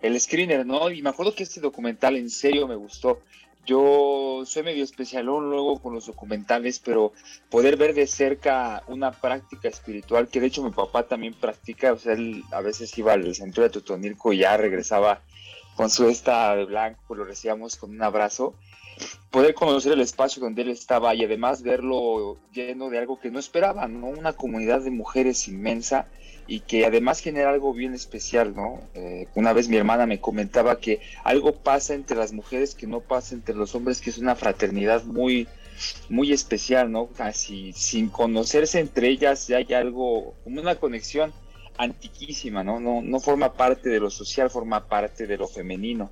el 0.00 0.20
screener, 0.20 0.66
¿no? 0.66 0.90
Y 0.90 1.02
me 1.02 1.10
acuerdo 1.10 1.34
que 1.34 1.42
este 1.42 1.60
documental 1.60 2.16
en 2.16 2.30
serio 2.30 2.68
me 2.68 2.76
gustó. 2.76 3.20
Yo 3.64 4.42
soy 4.44 4.64
medio 4.64 4.82
especialón 4.82 5.48
luego 5.48 5.80
con 5.80 5.94
los 5.94 6.06
documentales, 6.06 6.80
pero 6.80 7.12
poder 7.48 7.76
ver 7.76 7.94
de 7.94 8.08
cerca 8.08 8.82
una 8.88 9.12
práctica 9.12 9.68
espiritual, 9.68 10.26
que 10.26 10.40
de 10.40 10.48
hecho 10.48 10.64
mi 10.64 10.72
papá 10.72 11.04
también 11.04 11.34
practica, 11.34 11.92
o 11.92 11.98
sea, 11.98 12.14
él 12.14 12.42
a 12.50 12.60
veces 12.60 12.96
iba 12.98 13.12
al 13.12 13.32
centro 13.36 13.62
de 13.62 13.70
Totonilco 13.70 14.32
y 14.32 14.38
ya 14.38 14.56
regresaba 14.56 15.22
con 15.76 15.90
su 15.90 16.08
esta 16.08 16.56
de 16.56 16.64
blanco, 16.64 17.14
lo 17.14 17.24
recibíamos 17.24 17.76
con 17.76 17.90
un 17.90 18.02
abrazo. 18.02 18.56
Poder 19.30 19.54
conocer 19.54 19.92
el 19.92 20.00
espacio 20.00 20.42
donde 20.42 20.62
él 20.62 20.70
estaba 20.70 21.14
y 21.14 21.24
además 21.24 21.62
verlo 21.62 22.38
lleno 22.52 22.90
de 22.90 22.98
algo 22.98 23.18
que 23.18 23.30
no 23.30 23.38
esperaba, 23.38 23.88
¿no? 23.88 24.08
Una 24.08 24.34
comunidad 24.34 24.82
de 24.82 24.90
mujeres 24.90 25.48
inmensa 25.48 26.06
y 26.46 26.60
que 26.60 26.84
además 26.84 27.20
genera 27.20 27.50
algo 27.50 27.72
bien 27.72 27.94
especial, 27.94 28.54
¿no? 28.54 28.80
Eh, 28.94 29.26
una 29.34 29.52
vez 29.52 29.68
mi 29.68 29.76
hermana 29.76 30.06
me 30.06 30.20
comentaba 30.20 30.78
que 30.80 31.00
algo 31.24 31.54
pasa 31.54 31.94
entre 31.94 32.16
las 32.16 32.32
mujeres 32.32 32.74
que 32.74 32.86
no 32.86 33.00
pasa 33.00 33.34
entre 33.34 33.54
los 33.54 33.74
hombres, 33.74 34.00
que 34.00 34.10
es 34.10 34.18
una 34.18 34.34
fraternidad 34.34 35.04
muy, 35.04 35.48
muy 36.08 36.32
especial, 36.32 36.90
¿no? 36.90 37.08
Casi 37.08 37.72
sin 37.72 38.08
conocerse 38.08 38.80
entre 38.80 39.08
ellas 39.08 39.46
ya 39.46 39.58
hay 39.58 39.72
algo, 39.72 40.34
como 40.44 40.60
una 40.60 40.74
conexión 40.76 41.32
antiquísima, 41.76 42.62
¿no? 42.62 42.80
No, 42.80 43.02
no 43.02 43.20
forma 43.20 43.54
parte 43.54 43.88
de 43.88 44.00
lo 44.00 44.10
social, 44.10 44.50
forma 44.50 44.88
parte 44.88 45.26
de 45.26 45.36
lo 45.36 45.48
femenino. 45.48 46.10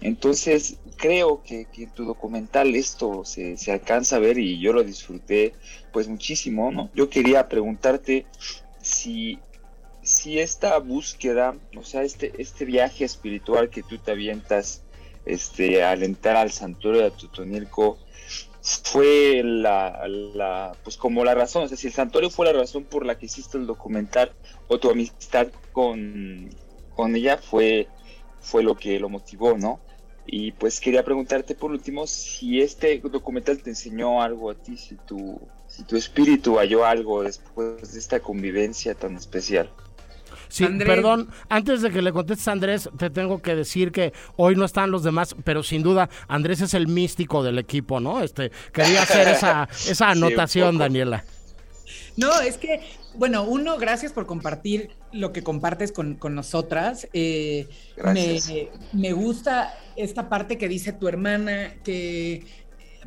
Entonces, 0.00 0.76
creo 0.96 1.42
que, 1.42 1.66
que 1.66 1.84
en 1.84 1.90
tu 1.90 2.04
documental 2.04 2.74
esto 2.74 3.24
se, 3.24 3.56
se 3.56 3.72
alcanza 3.72 4.16
a 4.16 4.20
ver 4.20 4.38
y 4.38 4.58
yo 4.60 4.72
lo 4.72 4.84
disfruté 4.84 5.54
pues 5.92 6.08
muchísimo, 6.08 6.70
¿no? 6.70 6.90
Yo 6.94 7.08
quería 7.08 7.48
preguntarte 7.48 8.26
si 8.80 9.38
si 10.08 10.38
esta 10.38 10.78
búsqueda, 10.78 11.54
o 11.76 11.84
sea, 11.84 12.02
este, 12.02 12.32
este 12.38 12.64
viaje 12.64 13.04
espiritual 13.04 13.68
que 13.68 13.82
tú 13.82 13.98
te 13.98 14.12
avientas 14.12 14.82
este, 15.26 15.84
al 15.84 16.02
entrar 16.02 16.36
al 16.36 16.50
santuario 16.50 17.02
de 17.02 17.10
Totonilco, 17.10 17.98
fue 18.68 19.42
la, 19.44 20.06
la, 20.08 20.76
pues 20.84 20.96
como 20.96 21.24
la 21.24 21.34
razón, 21.34 21.64
o 21.64 21.68
sea, 21.68 21.76
si 21.76 21.86
el 21.86 21.92
santuario 21.92 22.30
fue 22.30 22.46
la 22.46 22.52
razón 22.52 22.84
por 22.84 23.06
la 23.06 23.18
que 23.18 23.26
hiciste 23.26 23.56
el 23.56 23.66
documental 23.66 24.32
o 24.68 24.78
tu 24.78 24.90
amistad 24.90 25.48
con, 25.72 26.50
con 26.94 27.16
ella 27.16 27.38
fue, 27.38 27.88
fue 28.40 28.62
lo 28.62 28.76
que 28.76 29.00
lo 29.00 29.08
motivó, 29.08 29.56
¿no? 29.56 29.80
Y 30.26 30.52
pues 30.52 30.80
quería 30.80 31.02
preguntarte 31.04 31.54
por 31.54 31.70
último 31.70 32.06
si 32.06 32.60
este 32.60 32.98
documental 32.98 33.62
te 33.62 33.70
enseñó 33.70 34.20
algo 34.20 34.50
a 34.50 34.54
ti, 34.54 34.76
si 34.76 34.96
tu, 34.96 35.40
si 35.66 35.84
tu 35.84 35.96
espíritu 35.96 36.58
halló 36.58 36.84
algo 36.84 37.22
después 37.22 37.92
de 37.92 37.98
esta 37.98 38.20
convivencia 38.20 38.94
tan 38.94 39.16
especial. 39.16 39.70
Sí, 40.48 40.66
perdón, 40.66 41.28
antes 41.48 41.82
de 41.82 41.90
que 41.90 42.02
le 42.02 42.12
contestes 42.12 42.48
a 42.48 42.52
Andrés, 42.52 42.88
te 42.98 43.10
tengo 43.10 43.40
que 43.42 43.54
decir 43.54 43.92
que 43.92 44.12
hoy 44.36 44.56
no 44.56 44.64
están 44.64 44.90
los 44.90 45.02
demás, 45.02 45.36
pero 45.44 45.62
sin 45.62 45.82
duda 45.82 46.08
Andrés 46.26 46.60
es 46.60 46.74
el 46.74 46.88
místico 46.88 47.42
del 47.42 47.58
equipo, 47.58 48.00
¿no? 48.00 48.22
Este, 48.22 48.50
quería 48.72 49.02
hacer 49.02 49.28
esa, 49.28 49.68
esa 49.88 50.10
anotación, 50.10 50.78
Daniela. 50.78 51.24
No, 52.16 52.40
es 52.40 52.58
que, 52.58 52.80
bueno, 53.14 53.44
uno, 53.44 53.78
gracias 53.78 54.12
por 54.12 54.26
compartir 54.26 54.90
lo 55.12 55.32
que 55.32 55.42
compartes 55.42 55.92
con, 55.92 56.16
con 56.16 56.34
nosotras. 56.34 57.08
Eh, 57.12 57.68
me, 58.12 58.38
me 58.92 59.12
gusta 59.12 59.72
esta 59.96 60.28
parte 60.28 60.58
que 60.58 60.68
dice 60.68 60.92
tu 60.92 61.06
hermana, 61.06 61.74
que 61.84 62.44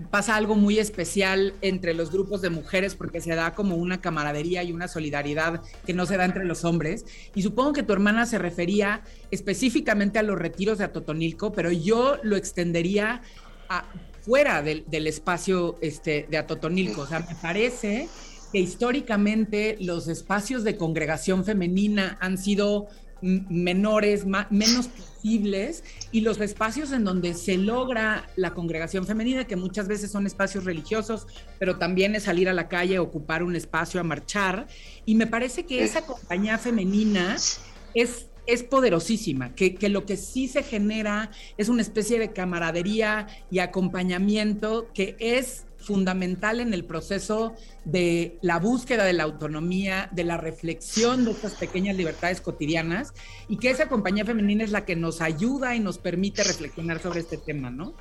pasa 0.09 0.35
algo 0.35 0.55
muy 0.55 0.79
especial 0.79 1.53
entre 1.61 1.93
los 1.93 2.11
grupos 2.11 2.41
de 2.41 2.49
mujeres 2.49 2.95
porque 2.95 3.21
se 3.21 3.35
da 3.35 3.53
como 3.53 3.75
una 3.75 4.01
camaradería 4.01 4.63
y 4.63 4.71
una 4.71 4.87
solidaridad 4.87 5.61
que 5.85 5.93
no 5.93 6.05
se 6.05 6.17
da 6.17 6.25
entre 6.25 6.45
los 6.45 6.63
hombres. 6.63 7.05
Y 7.35 7.41
supongo 7.41 7.73
que 7.73 7.83
tu 7.83 7.93
hermana 7.93 8.25
se 8.25 8.37
refería 8.37 9.03
específicamente 9.31 10.19
a 10.19 10.23
los 10.23 10.39
retiros 10.39 10.77
de 10.77 10.85
Atotonilco, 10.85 11.51
pero 11.51 11.71
yo 11.71 12.17
lo 12.23 12.35
extendería 12.35 13.21
fuera 14.21 14.61
del, 14.61 15.07
espacio 15.07 15.77
este, 15.81 16.27
de 16.29 16.37
Atotonilco. 16.37 17.01
O 17.01 17.07
sea, 17.07 17.19
me 17.19 17.35
parece 17.35 18.07
que 18.51 18.59
históricamente 18.59 19.77
los 19.79 20.07
espacios 20.07 20.63
de 20.63 20.77
congregación 20.77 21.45
femenina 21.45 22.17
han 22.19 22.37
sido 22.37 22.87
menores, 23.21 24.25
menos 24.25 24.87
posibles, 24.87 25.83
y 26.11 26.21
los 26.21 26.39
espacios 26.41 26.91
en 26.91 27.03
donde 27.03 27.33
se 27.33 27.57
logra 27.57 28.27
la 28.35 28.53
congregación 28.53 29.05
femenina, 29.05 29.45
que 29.45 29.55
muchas 29.55 29.87
veces 29.87 30.11
son 30.11 30.25
espacios 30.25 30.65
religiosos, 30.65 31.27
pero 31.59 31.77
también 31.77 32.15
es 32.15 32.23
salir 32.23 32.49
a 32.49 32.53
la 32.53 32.67
calle, 32.67 32.99
ocupar 32.99 33.43
un 33.43 33.55
espacio, 33.55 33.99
a 33.99 34.03
marchar. 34.03 34.67
Y 35.05 35.15
me 35.15 35.27
parece 35.27 35.65
que 35.65 35.83
esa 35.83 36.05
compañía 36.05 36.57
femenina 36.57 37.37
es 37.93 38.27
es 38.47 38.63
poderosísima, 38.63 39.53
que, 39.53 39.75
que, 39.75 39.87
lo 39.87 40.05
que 40.05 40.17
sí 40.17 40.47
se 40.47 40.63
genera 40.63 41.29
es 41.57 41.69
una 41.69 41.83
especie 41.83 42.17
de 42.17 42.33
camaradería 42.33 43.27
y 43.51 43.59
acompañamiento 43.59 44.87
que 44.93 45.15
es 45.19 45.65
fundamental 45.81 46.59
en 46.59 46.73
el 46.73 46.85
proceso 46.85 47.55
de 47.85 48.37
la 48.41 48.59
búsqueda 48.59 49.03
de 49.03 49.13
la 49.13 49.23
autonomía, 49.23 50.09
de 50.11 50.23
la 50.23 50.37
reflexión 50.37 51.25
de 51.25 51.31
estas 51.31 51.53
pequeñas 51.55 51.95
libertades 51.95 52.41
cotidianas 52.41 53.13
y 53.49 53.57
que 53.57 53.69
esa 53.69 53.87
compañía 53.89 54.25
femenina 54.25 54.63
es 54.63 54.71
la 54.71 54.85
que 54.85 54.95
nos 54.95 55.21
ayuda 55.21 55.75
y 55.75 55.79
nos 55.79 55.97
permite 55.97 56.43
reflexionar 56.43 57.01
sobre 57.01 57.21
este 57.21 57.37
tema, 57.37 57.69
¿no? 57.69 57.95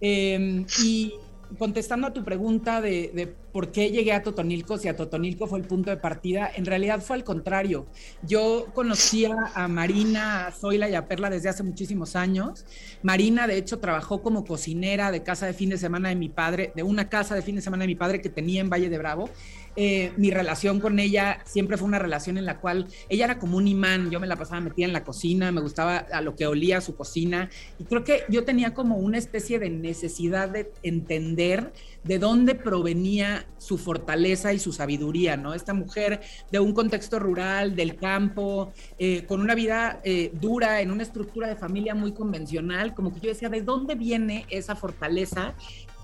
Eh, 0.00 0.64
y, 0.82 1.14
contestando 1.58 2.06
a 2.06 2.12
tu 2.12 2.24
pregunta 2.24 2.80
de, 2.80 3.34
por 3.52 3.72
qué 3.72 3.90
llegué 3.90 4.12
a 4.12 4.22
Totonilco, 4.22 4.78
si 4.78 4.88
a 4.88 4.96
Totonilco 4.96 5.46
fue 5.46 5.58
el 5.58 5.64
punto 5.64 5.90
de 5.90 5.96
partida, 5.96 6.50
en 6.54 6.66
realidad 6.66 7.00
fue 7.00 7.16
al 7.16 7.24
contrario. 7.24 7.86
Yo 8.22 8.66
conocía 8.74 9.34
a 9.54 9.68
Marina, 9.68 10.46
a 10.46 10.52
Zoila 10.52 10.88
y 10.88 10.94
a 10.94 11.08
Perla 11.08 11.30
desde 11.30 11.48
hace 11.48 11.62
muchísimos 11.62 12.16
años. 12.16 12.66
Marina, 13.02 13.46
de 13.46 13.56
hecho, 13.56 13.78
trabajó 13.78 14.22
como 14.22 14.44
cocinera 14.44 15.10
de 15.10 15.22
casa 15.22 15.46
de 15.46 15.54
fin 15.54 15.70
de 15.70 15.78
semana 15.78 16.08
de 16.08 16.16
mi 16.16 16.28
padre, 16.28 16.72
de 16.74 16.82
una 16.82 17.08
casa 17.08 17.34
de 17.34 17.42
fin 17.42 17.56
de 17.56 17.62
semana 17.62 17.82
de 17.82 17.88
mi 17.88 17.96
padre 17.96 18.20
que 18.20 18.28
tenía 18.28 18.60
en 18.60 18.70
Valle 18.70 18.88
de 18.88 18.98
Bravo. 18.98 19.30
Eh, 19.76 20.12
mi 20.16 20.30
relación 20.30 20.80
con 20.80 20.98
ella 20.98 21.40
siempre 21.44 21.76
fue 21.76 21.86
una 21.86 21.98
relación 21.98 22.38
en 22.38 22.46
la 22.46 22.60
cual 22.60 22.86
ella 23.08 23.26
era 23.26 23.38
como 23.38 23.58
un 23.58 23.68
imán, 23.68 24.10
yo 24.10 24.18
me 24.18 24.26
la 24.26 24.36
pasaba 24.36 24.60
metida 24.60 24.86
en 24.86 24.92
la 24.92 25.04
cocina, 25.04 25.52
me 25.52 25.60
gustaba 25.60 25.98
a 25.98 26.22
lo 26.22 26.34
que 26.34 26.46
olía 26.46 26.80
su 26.80 26.96
cocina 26.96 27.50
y 27.78 27.84
creo 27.84 28.02
que 28.02 28.24
yo 28.28 28.44
tenía 28.44 28.72
como 28.72 28.96
una 28.96 29.18
especie 29.18 29.58
de 29.58 29.68
necesidad 29.68 30.48
de 30.48 30.72
entender 30.82 31.72
de 32.04 32.18
dónde 32.18 32.54
provenía 32.54 33.46
su 33.58 33.78
fortaleza 33.78 34.52
y 34.52 34.58
su 34.58 34.72
sabiduría, 34.72 35.36
¿no? 35.36 35.54
Esta 35.54 35.74
mujer 35.74 36.20
de 36.50 36.60
un 36.60 36.72
contexto 36.72 37.18
rural, 37.18 37.74
del 37.74 37.96
campo, 37.96 38.72
eh, 38.98 39.24
con 39.26 39.40
una 39.40 39.54
vida 39.54 40.00
eh, 40.04 40.30
dura, 40.40 40.80
en 40.80 40.90
una 40.90 41.02
estructura 41.02 41.48
de 41.48 41.56
familia 41.56 41.94
muy 41.94 42.12
convencional, 42.12 42.94
como 42.94 43.12
que 43.12 43.20
yo 43.20 43.28
decía, 43.28 43.48
¿de 43.48 43.60
dónde 43.60 43.96
viene 43.96 44.46
esa 44.50 44.76
fortaleza 44.76 45.54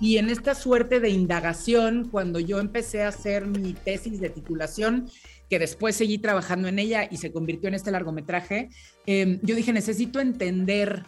y 0.00 0.18
en 0.18 0.31
esta 0.31 0.55
suerte 0.55 1.00
de 1.00 1.11
indagación, 1.11 2.09
cuando 2.11 2.40
yo 2.40 2.59
empecé 2.59 3.02
a 3.02 3.09
hacer 3.09 3.46
mi 3.46 3.72
tesis 3.72 4.20
de 4.20 4.31
titulación, 4.31 5.09
que 5.48 5.59
después 5.59 5.96
seguí 5.96 6.18
trabajando 6.18 6.68
en 6.68 6.78
ella 6.78 7.07
y 7.11 7.18
se 7.18 7.33
convirtió 7.33 7.68
en 7.68 7.74
este 7.74 7.90
largometraje, 7.90 8.70
em, 9.07 9.38
yo 9.42 9.55
dije, 9.55 9.72
necesito 9.72 10.18
entender 10.18 11.05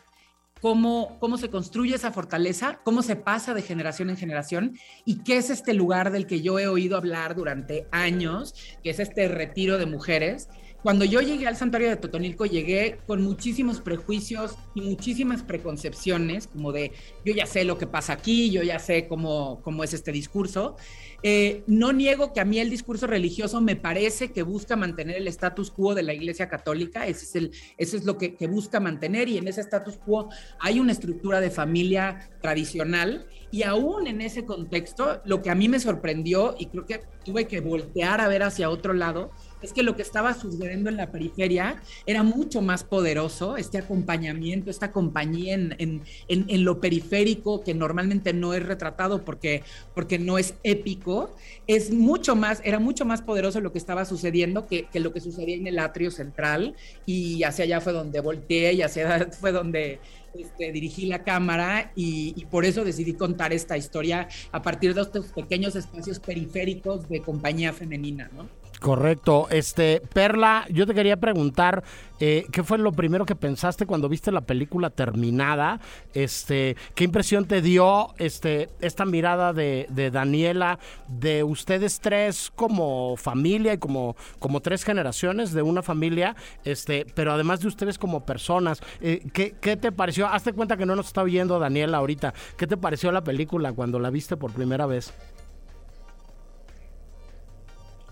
cómo, 0.61 1.19
cómo 1.19 1.39
se 1.39 1.51
construye 1.51 1.95
esa 1.95 2.13
fortaleza, 2.13 2.81
cómo 2.85 3.03
se 3.03 3.17
pasa 3.17 3.55
de 3.55 3.63
generación 3.63 4.11
en 4.11 4.17
generación 4.17 4.79
y 5.05 5.23
qué 5.25 5.39
es 5.39 5.51
este 5.51 5.75
lugar 5.75 6.11
del 6.13 6.27
que 6.27 6.41
yo 6.41 6.59
he 6.59 6.69
oído 6.69 6.97
hablar 6.97 7.35
durante 7.35 7.87
años, 7.91 8.55
que 8.83 8.91
es 8.91 9.01
este 9.01 9.29
retiro 9.29 9.79
de 9.79 9.87
mujeres 9.87 10.49
cuando 10.85 11.07
yo 11.07 11.23
llegué 11.23 11.47
al 11.47 11.57
santuario 11.57 11.89
de 11.89 11.97
Totonilco, 11.97 12.45
llegué 12.45 12.99
con 13.07 13.23
muchísimos 13.23 13.81
prejuicios 13.81 14.55
y 14.75 14.83
muchísimas 14.83 15.43
preconcepciones, 15.43 16.47
como 16.47 16.73
de 16.73 16.93
yo 17.25 17.33
ya 17.33 17.47
sé 17.47 17.65
lo 17.65 17.79
que 17.79 17.87
pasa 17.87 18.13
aquí, 18.13 18.51
yo 18.51 18.63
ya 18.63 18.79
sé 18.79 19.09
cómo, 19.09 19.63
cómo 19.63 19.83
es 19.83 19.95
este 19.95 20.13
discurso. 20.13 20.77
Eh, 21.23 21.63
no 21.67 21.95
niego 21.95 22.35
que 22.35 22.41
a 22.41 22.45
mí 22.45 22.59
el 22.59 22.69
discurso 22.69 23.07
religioso 23.07 23.63
me 23.63 23.77
parece 23.77 24.31
que 24.31 24.43
busca 24.43 24.77
mantener 24.77 25.17
el 25.17 25.29
status 25.29 25.71
quo 25.71 25.95
de 25.95 26.03
la 26.03 26.13
Iglesia 26.13 26.51
Católica, 26.51 27.07
ese 27.07 27.25
es, 27.25 27.35
el, 27.35 27.53
eso 27.79 27.97
es 27.97 28.05
lo 28.05 28.19
que, 28.19 28.35
que 28.35 28.47
busca 28.47 28.79
mantener 28.79 29.31
y 29.31 29.39
en 29.39 29.49
ese 29.49 29.63
status 29.63 29.97
quo 29.97 30.29
hay 30.61 30.81
una 30.81 30.93
estructura 30.93 31.41
de 31.41 31.49
familia 31.49 32.29
tradicional 32.43 33.27
y 33.51 33.63
aún 33.63 34.07
en 34.07 34.21
ese 34.21 34.45
contexto, 34.45 35.23
lo 35.25 35.41
que 35.41 35.49
a 35.49 35.55
mí 35.55 35.67
me 35.67 35.81
sorprendió 35.81 36.57
y 36.59 36.67
creo 36.67 36.85
que 36.85 37.01
tuve 37.25 37.47
que 37.47 37.61
voltear 37.61 38.21
a 38.21 38.29
ver 38.29 38.43
hacia 38.43 38.69
otro 38.69 38.93
lado, 38.93 39.31
es 39.65 39.73
que 39.73 39.83
lo 39.83 39.97
que 39.97 40.03
estaba 40.03 40.35
sucediendo 40.35 40.91
en 40.91 40.97
la 40.97 41.11
periferia 41.11 41.83
era 42.07 42.23
mucho 42.23 42.61
más 42.61 42.85
poderoso, 42.85 43.57
este 43.57 43.79
acompañamiento, 43.79 44.71
esta 44.71 44.93
compañía 44.93 45.55
en, 45.55 45.75
en, 45.79 46.03
en, 46.29 46.65
lo 46.65 46.81
periférico 46.81 47.65
que 47.65 47.75
normalmente 47.75 48.33
no 48.33 48.55
es 48.55 48.63
retratado 48.63 49.25
porque, 49.25 49.63
porque 49.95 50.19
no 50.19 50.39
es 50.39 50.55
épico, 50.63 51.35
es 51.67 51.91
mucho 51.91 52.37
más, 52.37 52.61
era 52.65 52.79
mucho 52.79 53.05
más 53.05 53.23
poderoso 53.23 53.61
lo 53.61 53.73
que 53.73 53.79
estaba 53.79 54.05
sucediendo 54.05 54.67
que, 54.67 54.85
que 54.87 55.01
lo 55.01 55.13
que 55.13 55.21
sucedía 55.21 55.57
en 55.57 55.67
el 55.67 55.79
atrio 55.79 56.11
central 56.11 56.75
y 57.07 57.43
hacia 57.45 57.65
allá 57.65 57.81
fue 57.81 57.93
donde 57.93 58.21
volteé 58.21 58.75
y 58.75 58.83
hacia 58.83 59.15
allá 59.15 59.31
fue 59.33 59.53
donde 59.53 59.99
este, 60.35 60.73
dirigí 60.73 61.07
la 61.07 61.23
cámara 61.23 61.93
y, 61.95 62.35
y, 62.37 62.45
por 62.47 62.65
eso 62.65 62.85
decidí 62.85 63.15
contar 63.15 63.53
esta 63.53 63.77
historia 63.77 64.29
a 64.51 64.63
partir 64.63 64.93
de 64.93 65.03
estos 65.03 65.27
pequeños 65.27 65.77
espacios 65.77 66.19
periféricos 66.19 67.09
de 67.09 67.23
compañía 67.23 67.73
femenina, 67.73 68.29
¿no? 68.35 68.64
Correcto. 68.85 69.47
Este, 69.49 70.03
Perla, 70.13 70.67
yo 70.69 70.87
te 70.87 70.93
quería 70.93 71.17
preguntar, 71.17 71.83
eh, 72.21 72.45
¿qué 72.53 72.63
fue 72.63 72.77
lo 72.77 72.93
primero 72.93 73.25
que 73.25 73.35
pensaste 73.35 73.87
cuando 73.87 74.11
viste 74.11 74.31
la 74.31 74.43
película 74.43 74.91
terminada? 74.91 75.81
Este, 76.13 76.77
¿qué 76.95 77.05
impresión 77.05 77.47
te 77.47 77.63
dio 77.63 78.09
este, 78.19 78.69
esta 78.83 79.07
mirada 79.07 79.55
de, 79.55 79.87
de 79.89 80.11
Daniela, 80.11 80.79
de 81.09 81.45
ustedes 81.45 82.01
tres 82.01 82.53
como 82.55 83.17
familia 83.17 83.73
y 83.73 83.79
como, 83.79 84.17
como 84.39 84.61
tres 84.61 84.85
generaciones 84.85 85.55
de 85.55 85.63
una 85.63 85.81
familia, 85.81 86.37
este, 86.67 87.07
pero 87.15 87.33
además 87.33 87.61
de 87.61 87.69
ustedes 87.69 87.97
como 87.97 88.27
personas? 88.27 88.83
Eh, 89.01 89.27
¿qué, 89.33 89.55
¿Qué 89.63 89.79
te 89.79 89.93
pareció? 89.93 90.27
Hazte 90.29 90.53
cuenta 90.53 90.77
que 90.77 90.85
no 90.85 90.95
nos 90.95 91.07
está 91.07 91.23
oyendo 91.23 91.59
Daniela 91.59 91.97
ahorita. 91.97 92.35
¿Qué 92.59 92.67
te 92.67 92.77
pareció 92.77 93.11
la 93.13 93.25
película 93.25 93.73
cuando 93.73 93.99
la 93.99 94.11
viste 94.11 94.37
por 94.37 94.53
primera 94.53 94.85
vez? 94.85 95.15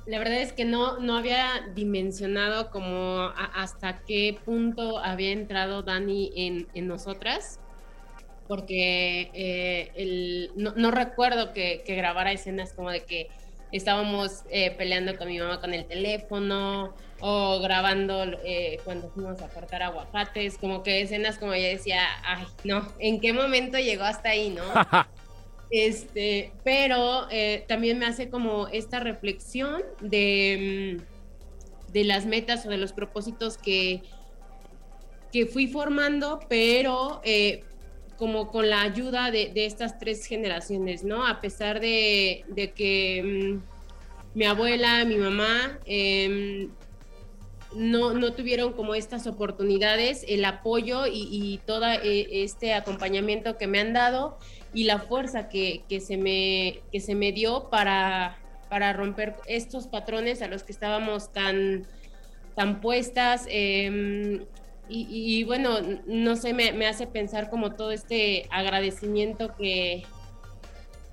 La 0.06 0.18
verdad 0.18 0.38
es 0.38 0.52
que 0.52 0.64
no, 0.64 0.98
no 0.98 1.16
había 1.16 1.68
dimensionado 1.74 2.70
como 2.70 3.30
hasta 3.54 4.00
qué 4.00 4.38
punto 4.44 4.98
había 4.98 5.30
entrado 5.30 5.82
Dani 5.82 6.32
en, 6.34 6.66
en 6.74 6.88
nosotras, 6.88 7.60
porque 8.48 9.30
eh, 9.32 9.92
el, 9.94 10.50
no, 10.56 10.72
no, 10.76 10.90
recuerdo 10.90 11.52
que, 11.52 11.82
que, 11.86 11.94
grabara 11.94 12.32
escenas 12.32 12.72
como 12.72 12.90
de 12.90 13.04
que 13.04 13.28
estábamos 13.70 14.42
eh, 14.50 14.72
peleando 14.72 15.16
con 15.16 15.28
mi 15.28 15.38
mamá 15.38 15.60
con 15.60 15.72
el 15.72 15.86
teléfono 15.86 16.94
o 17.20 17.60
grabando 17.60 18.24
eh, 18.44 18.80
cuando 18.84 19.08
fuimos 19.10 19.40
a 19.40 19.48
cortar 19.48 19.84
aguacates, 19.84 20.58
como 20.58 20.82
que 20.82 21.00
escenas 21.00 21.38
como 21.38 21.54
ella 21.54 21.68
decía, 21.68 22.02
ay, 22.24 22.44
no, 22.64 22.92
¿en 22.98 23.20
qué 23.20 23.32
momento 23.32 23.78
llegó 23.78 24.02
hasta 24.02 24.30
ahí, 24.30 24.50
no? 24.50 24.64
Este, 25.72 26.52
pero 26.64 27.26
eh, 27.30 27.64
también 27.66 27.98
me 27.98 28.04
hace 28.04 28.28
como 28.28 28.68
esta 28.68 29.00
reflexión 29.00 29.80
de, 30.02 30.98
mm, 31.00 31.92
de 31.92 32.04
las 32.04 32.26
metas 32.26 32.66
o 32.66 32.68
de 32.68 32.76
los 32.76 32.92
propósitos 32.92 33.56
que, 33.56 34.02
que 35.32 35.46
fui 35.46 35.66
formando, 35.66 36.40
pero 36.46 37.22
eh, 37.24 37.64
como 38.18 38.50
con 38.50 38.68
la 38.68 38.82
ayuda 38.82 39.30
de, 39.30 39.50
estas 39.54 39.98
tres 39.98 40.26
generaciones, 40.26 41.04
¿no? 41.04 41.26
A 41.26 41.40
pesar 41.40 41.80
de, 41.80 42.44
de 42.48 42.72
que 42.72 43.22
mm, 43.56 44.38
mi 44.38 44.44
abuela, 44.44 45.06
mi 45.06 45.16
mamá, 45.16 45.78
eh, 45.86 46.68
no, 47.74 48.12
no, 48.12 48.34
tuvieron 48.34 48.74
como 48.74 48.94
estas 48.94 49.26
oportunidades, 49.26 50.26
el 50.28 50.44
apoyo 50.44 51.06
y, 51.06 51.28
y 51.30 51.60
todo 51.64 51.86
eh, 51.86 52.42
este 52.44 52.74
acompañamiento 52.74 53.56
que 53.56 53.66
me 53.66 53.80
han 53.80 53.94
dado 53.94 54.36
y 54.74 54.84
la 54.84 54.98
fuerza 54.98 55.48
que, 55.48 55.84
que, 55.88 56.00
se, 56.00 56.16
me, 56.16 56.80
que 56.90 57.00
se 57.00 57.14
me 57.14 57.32
dio 57.32 57.68
para, 57.70 58.38
para 58.68 58.92
romper 58.92 59.34
estos 59.46 59.86
patrones 59.86 60.42
a 60.42 60.48
los 60.48 60.62
que 60.62 60.72
estábamos 60.72 61.32
tan, 61.32 61.86
tan 62.54 62.80
puestas. 62.80 63.46
Y, 64.88 65.06
y, 65.38 65.44
bueno, 65.44 65.78
no 66.06 66.36
sé, 66.36 66.52
me, 66.54 66.72
me, 66.72 66.86
hace 66.86 67.06
pensar 67.06 67.50
como 67.50 67.72
todo 67.74 67.92
este 67.92 68.46
agradecimiento 68.50 69.54
que, 69.56 70.04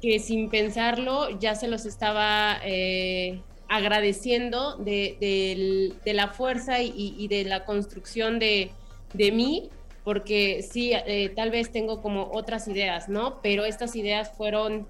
que 0.02 0.20
sin 0.20 0.50
pensarlo 0.50 1.38
ya 1.40 1.56
se 1.56 1.68
los 1.68 1.86
estaba 1.86 2.60
eh, 2.66 3.42
agradeciendo 3.70 4.76
de, 4.78 5.18
de, 5.22 5.94
de, 6.04 6.14
la 6.14 6.30
fuerza 6.30 6.82
y, 6.82 7.16
y 7.18 7.28
de 7.28 7.46
la 7.46 7.64
construcción 7.64 8.40
de, 8.40 8.72
de 9.14 9.32
mí 9.32 9.70
porque 10.10 10.66
sí, 10.68 10.92
eh, 10.92 11.30
tal 11.36 11.52
vez 11.52 11.72
tengo 11.72 12.02
como 12.02 12.32
otras 12.34 12.68
ideas, 12.68 13.10
¿no? 13.10 13.40
Pero 13.44 13.64
estas 13.64 13.96
ideas 13.96 14.32
fueron 14.36 14.88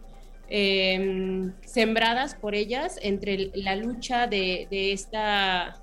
eh, 0.47 1.51
sembradas 1.65 2.35
por 2.35 2.55
ellas 2.55 2.97
entre 3.01 3.51
la 3.53 3.75
lucha 3.75 4.27
de, 4.27 4.69
esta 4.71 5.77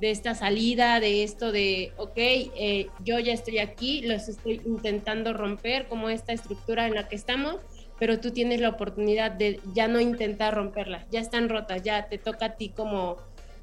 de 0.00 0.10
esta 0.10 0.34
salida, 0.34 0.98
de 0.98 1.22
esto 1.22 1.52
de, 1.52 1.92
ok, 1.98 2.16
eh, 2.16 2.88
yo 3.04 3.20
ya 3.20 3.32
estoy 3.32 3.60
aquí, 3.60 4.02
los 4.02 4.28
estoy 4.28 4.60
intentando 4.66 5.32
romper 5.32 5.86
como 5.86 6.10
esta 6.10 6.32
estructura 6.32 6.88
en 6.88 6.96
la 6.96 7.06
que 7.06 7.14
estamos, 7.14 7.58
pero 8.00 8.18
tú 8.18 8.32
tienes 8.32 8.60
la 8.60 8.70
oportunidad 8.70 9.30
de 9.30 9.60
ya 9.72 9.86
no 9.86 10.00
intentar 10.00 10.52
romperlas, 10.52 11.06
ya 11.12 11.20
están 11.20 11.48
rotas, 11.48 11.84
ya 11.84 12.08
te 12.08 12.18
toca 12.18 12.46
a 12.46 12.56
ti 12.56 12.70
como 12.70 13.18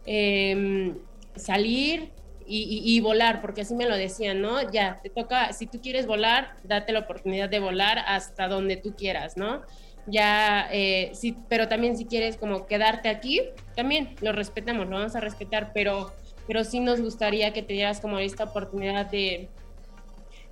eh, 0.05 0.93
salir, 1.35 2.13
y, 2.45 2.81
y, 2.83 2.99
volar, 2.99 3.41
porque 3.41 3.61
así 3.61 3.75
me 3.75 3.87
lo 3.87 3.95
decían, 3.95 4.41
¿no? 4.41 4.71
Ya, 4.71 4.99
te 5.01 5.09
toca, 5.09 5.53
si 5.53 5.67
tú 5.67 5.81
quieres 5.81 6.07
volar, 6.07 6.55
date 6.63 6.93
la 6.93 6.99
oportunidad 6.99 7.49
de 7.49 7.59
volar 7.59 7.99
hasta 7.99 8.47
donde 8.47 8.77
tú 8.77 8.95
quieras, 8.95 9.37
¿no? 9.37 9.61
Ya, 10.07 10.67
eh, 10.71 11.11
sí, 11.13 11.37
pero 11.47 11.67
también 11.67 11.97
si 11.97 12.05
quieres 12.05 12.37
como 12.37 12.65
quedarte 12.65 13.09
aquí, 13.09 13.41
también 13.75 14.15
lo 14.21 14.31
respetamos, 14.31 14.87
lo 14.87 14.97
vamos 14.97 15.15
a 15.15 15.19
respetar, 15.19 15.71
pero, 15.73 16.11
pero 16.47 16.63
sí 16.63 16.79
nos 16.79 17.01
gustaría 17.01 17.53
que 17.53 17.61
te 17.61 17.73
dieras 17.73 17.99
como 17.99 18.19
esta 18.19 18.45
oportunidad 18.45 19.05
de, 19.05 19.49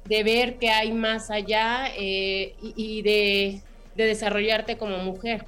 de 0.06 0.24
ver 0.24 0.58
qué 0.58 0.70
hay 0.70 0.92
más 0.92 1.32
allá 1.32 1.88
eh, 1.98 2.56
y, 2.62 2.74
y 2.76 3.02
de, 3.02 3.62
de 3.96 4.06
desarrollarte 4.06 4.78
como 4.78 4.98
mujer. 5.00 5.46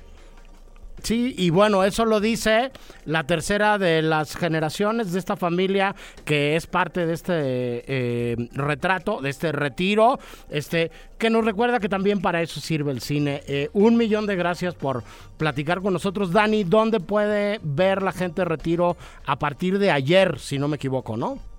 Sí, 1.01 1.33
y 1.37 1.49
bueno, 1.49 1.83
eso 1.83 2.05
lo 2.05 2.19
dice 2.19 2.71
la 3.05 3.23
tercera 3.23 3.77
de 3.77 4.01
las 4.01 4.35
generaciones 4.35 5.11
de 5.11 5.19
esta 5.19 5.35
familia 5.35 5.95
que 6.25 6.55
es 6.55 6.67
parte 6.67 7.05
de 7.05 7.13
este 7.13 7.33
eh, 7.33 8.49
retrato, 8.53 9.19
de 9.19 9.31
este 9.31 9.51
retiro, 9.51 10.19
este 10.49 10.91
que 11.17 11.29
nos 11.29 11.45
recuerda 11.45 11.79
que 11.79 11.89
también 11.89 12.21
para 12.21 12.41
eso 12.41 12.59
sirve 12.59 12.91
el 12.91 13.01
cine. 13.01 13.41
Eh, 13.47 13.69
un 13.73 13.97
millón 13.97 14.25
de 14.25 14.35
gracias 14.35 14.75
por 14.75 15.03
platicar 15.37 15.81
con 15.81 15.93
nosotros, 15.93 16.31
Dani. 16.31 16.63
¿Dónde 16.63 16.99
puede 16.99 17.59
ver 17.63 18.01
la 18.01 18.11
gente 18.11 18.45
retiro 18.45 18.95
a 19.25 19.37
partir 19.37 19.79
de 19.79 19.91
ayer, 19.91 20.39
si 20.39 20.59
no 20.59 20.67
me 20.67 20.75
equivoco, 20.75 21.17
no? 21.17 21.50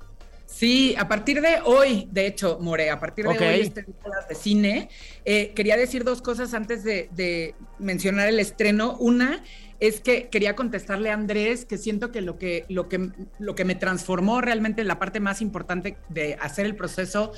Sí, 0.52 0.94
a 0.98 1.08
partir 1.08 1.40
de 1.40 1.60
hoy, 1.64 2.08
de 2.12 2.26
hecho, 2.26 2.58
More, 2.60 2.90
a 2.90 3.00
partir 3.00 3.24
de 3.24 3.32
okay. 3.32 3.48
hoy 3.48 3.60
este 3.62 3.86
de 4.28 4.34
cine. 4.34 4.90
Eh, 5.24 5.52
quería 5.54 5.78
decir 5.78 6.04
dos 6.04 6.20
cosas 6.20 6.52
antes 6.52 6.84
de, 6.84 7.08
de, 7.12 7.54
mencionar 7.78 8.28
el 8.28 8.38
estreno. 8.38 8.96
Una 8.98 9.42
es 9.80 10.00
que 10.00 10.28
quería 10.28 10.54
contestarle 10.54 11.10
a 11.10 11.14
Andrés 11.14 11.64
que 11.64 11.78
siento 11.78 12.12
que 12.12 12.20
lo 12.20 12.38
que, 12.38 12.66
lo 12.68 12.88
que, 12.88 13.10
lo 13.38 13.54
que 13.54 13.64
me 13.64 13.74
transformó 13.74 14.42
realmente 14.42 14.84
la 14.84 14.98
parte 14.98 15.20
más 15.20 15.40
importante 15.40 15.96
de 16.10 16.34
hacer 16.34 16.66
el 16.66 16.76
proceso 16.76 17.32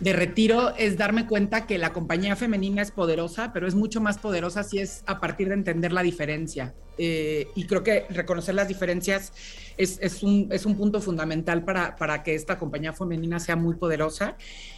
de 0.00 0.12
retiro 0.12 0.74
es 0.76 0.98
darme 0.98 1.26
cuenta 1.26 1.66
que 1.66 1.78
la 1.78 1.92
compañía 1.92 2.36
femenina 2.36 2.82
es 2.82 2.90
poderosa, 2.90 3.52
pero 3.52 3.66
es 3.66 3.74
mucho 3.74 4.00
más 4.00 4.18
poderosa 4.18 4.62
si 4.62 4.78
es 4.78 5.02
a 5.06 5.20
partir 5.20 5.48
de 5.48 5.54
entender 5.54 5.92
la 5.92 6.02
diferencia. 6.02 6.74
Eh, 6.98 7.48
y 7.54 7.66
creo 7.66 7.82
que 7.82 8.06
reconocer 8.08 8.54
las 8.54 8.68
diferencias 8.68 9.32
es, 9.76 10.22
un, 10.22 10.48
punto 10.76 11.00
fundamental 11.00 11.62
para, 11.62 11.96
para, 11.96 12.22
que 12.22 12.34
esta 12.34 12.58
compañía 12.58 12.92
femenina 12.92 13.38
sea 13.38 13.56
muy 13.56 13.74
poderosa. 13.74 14.36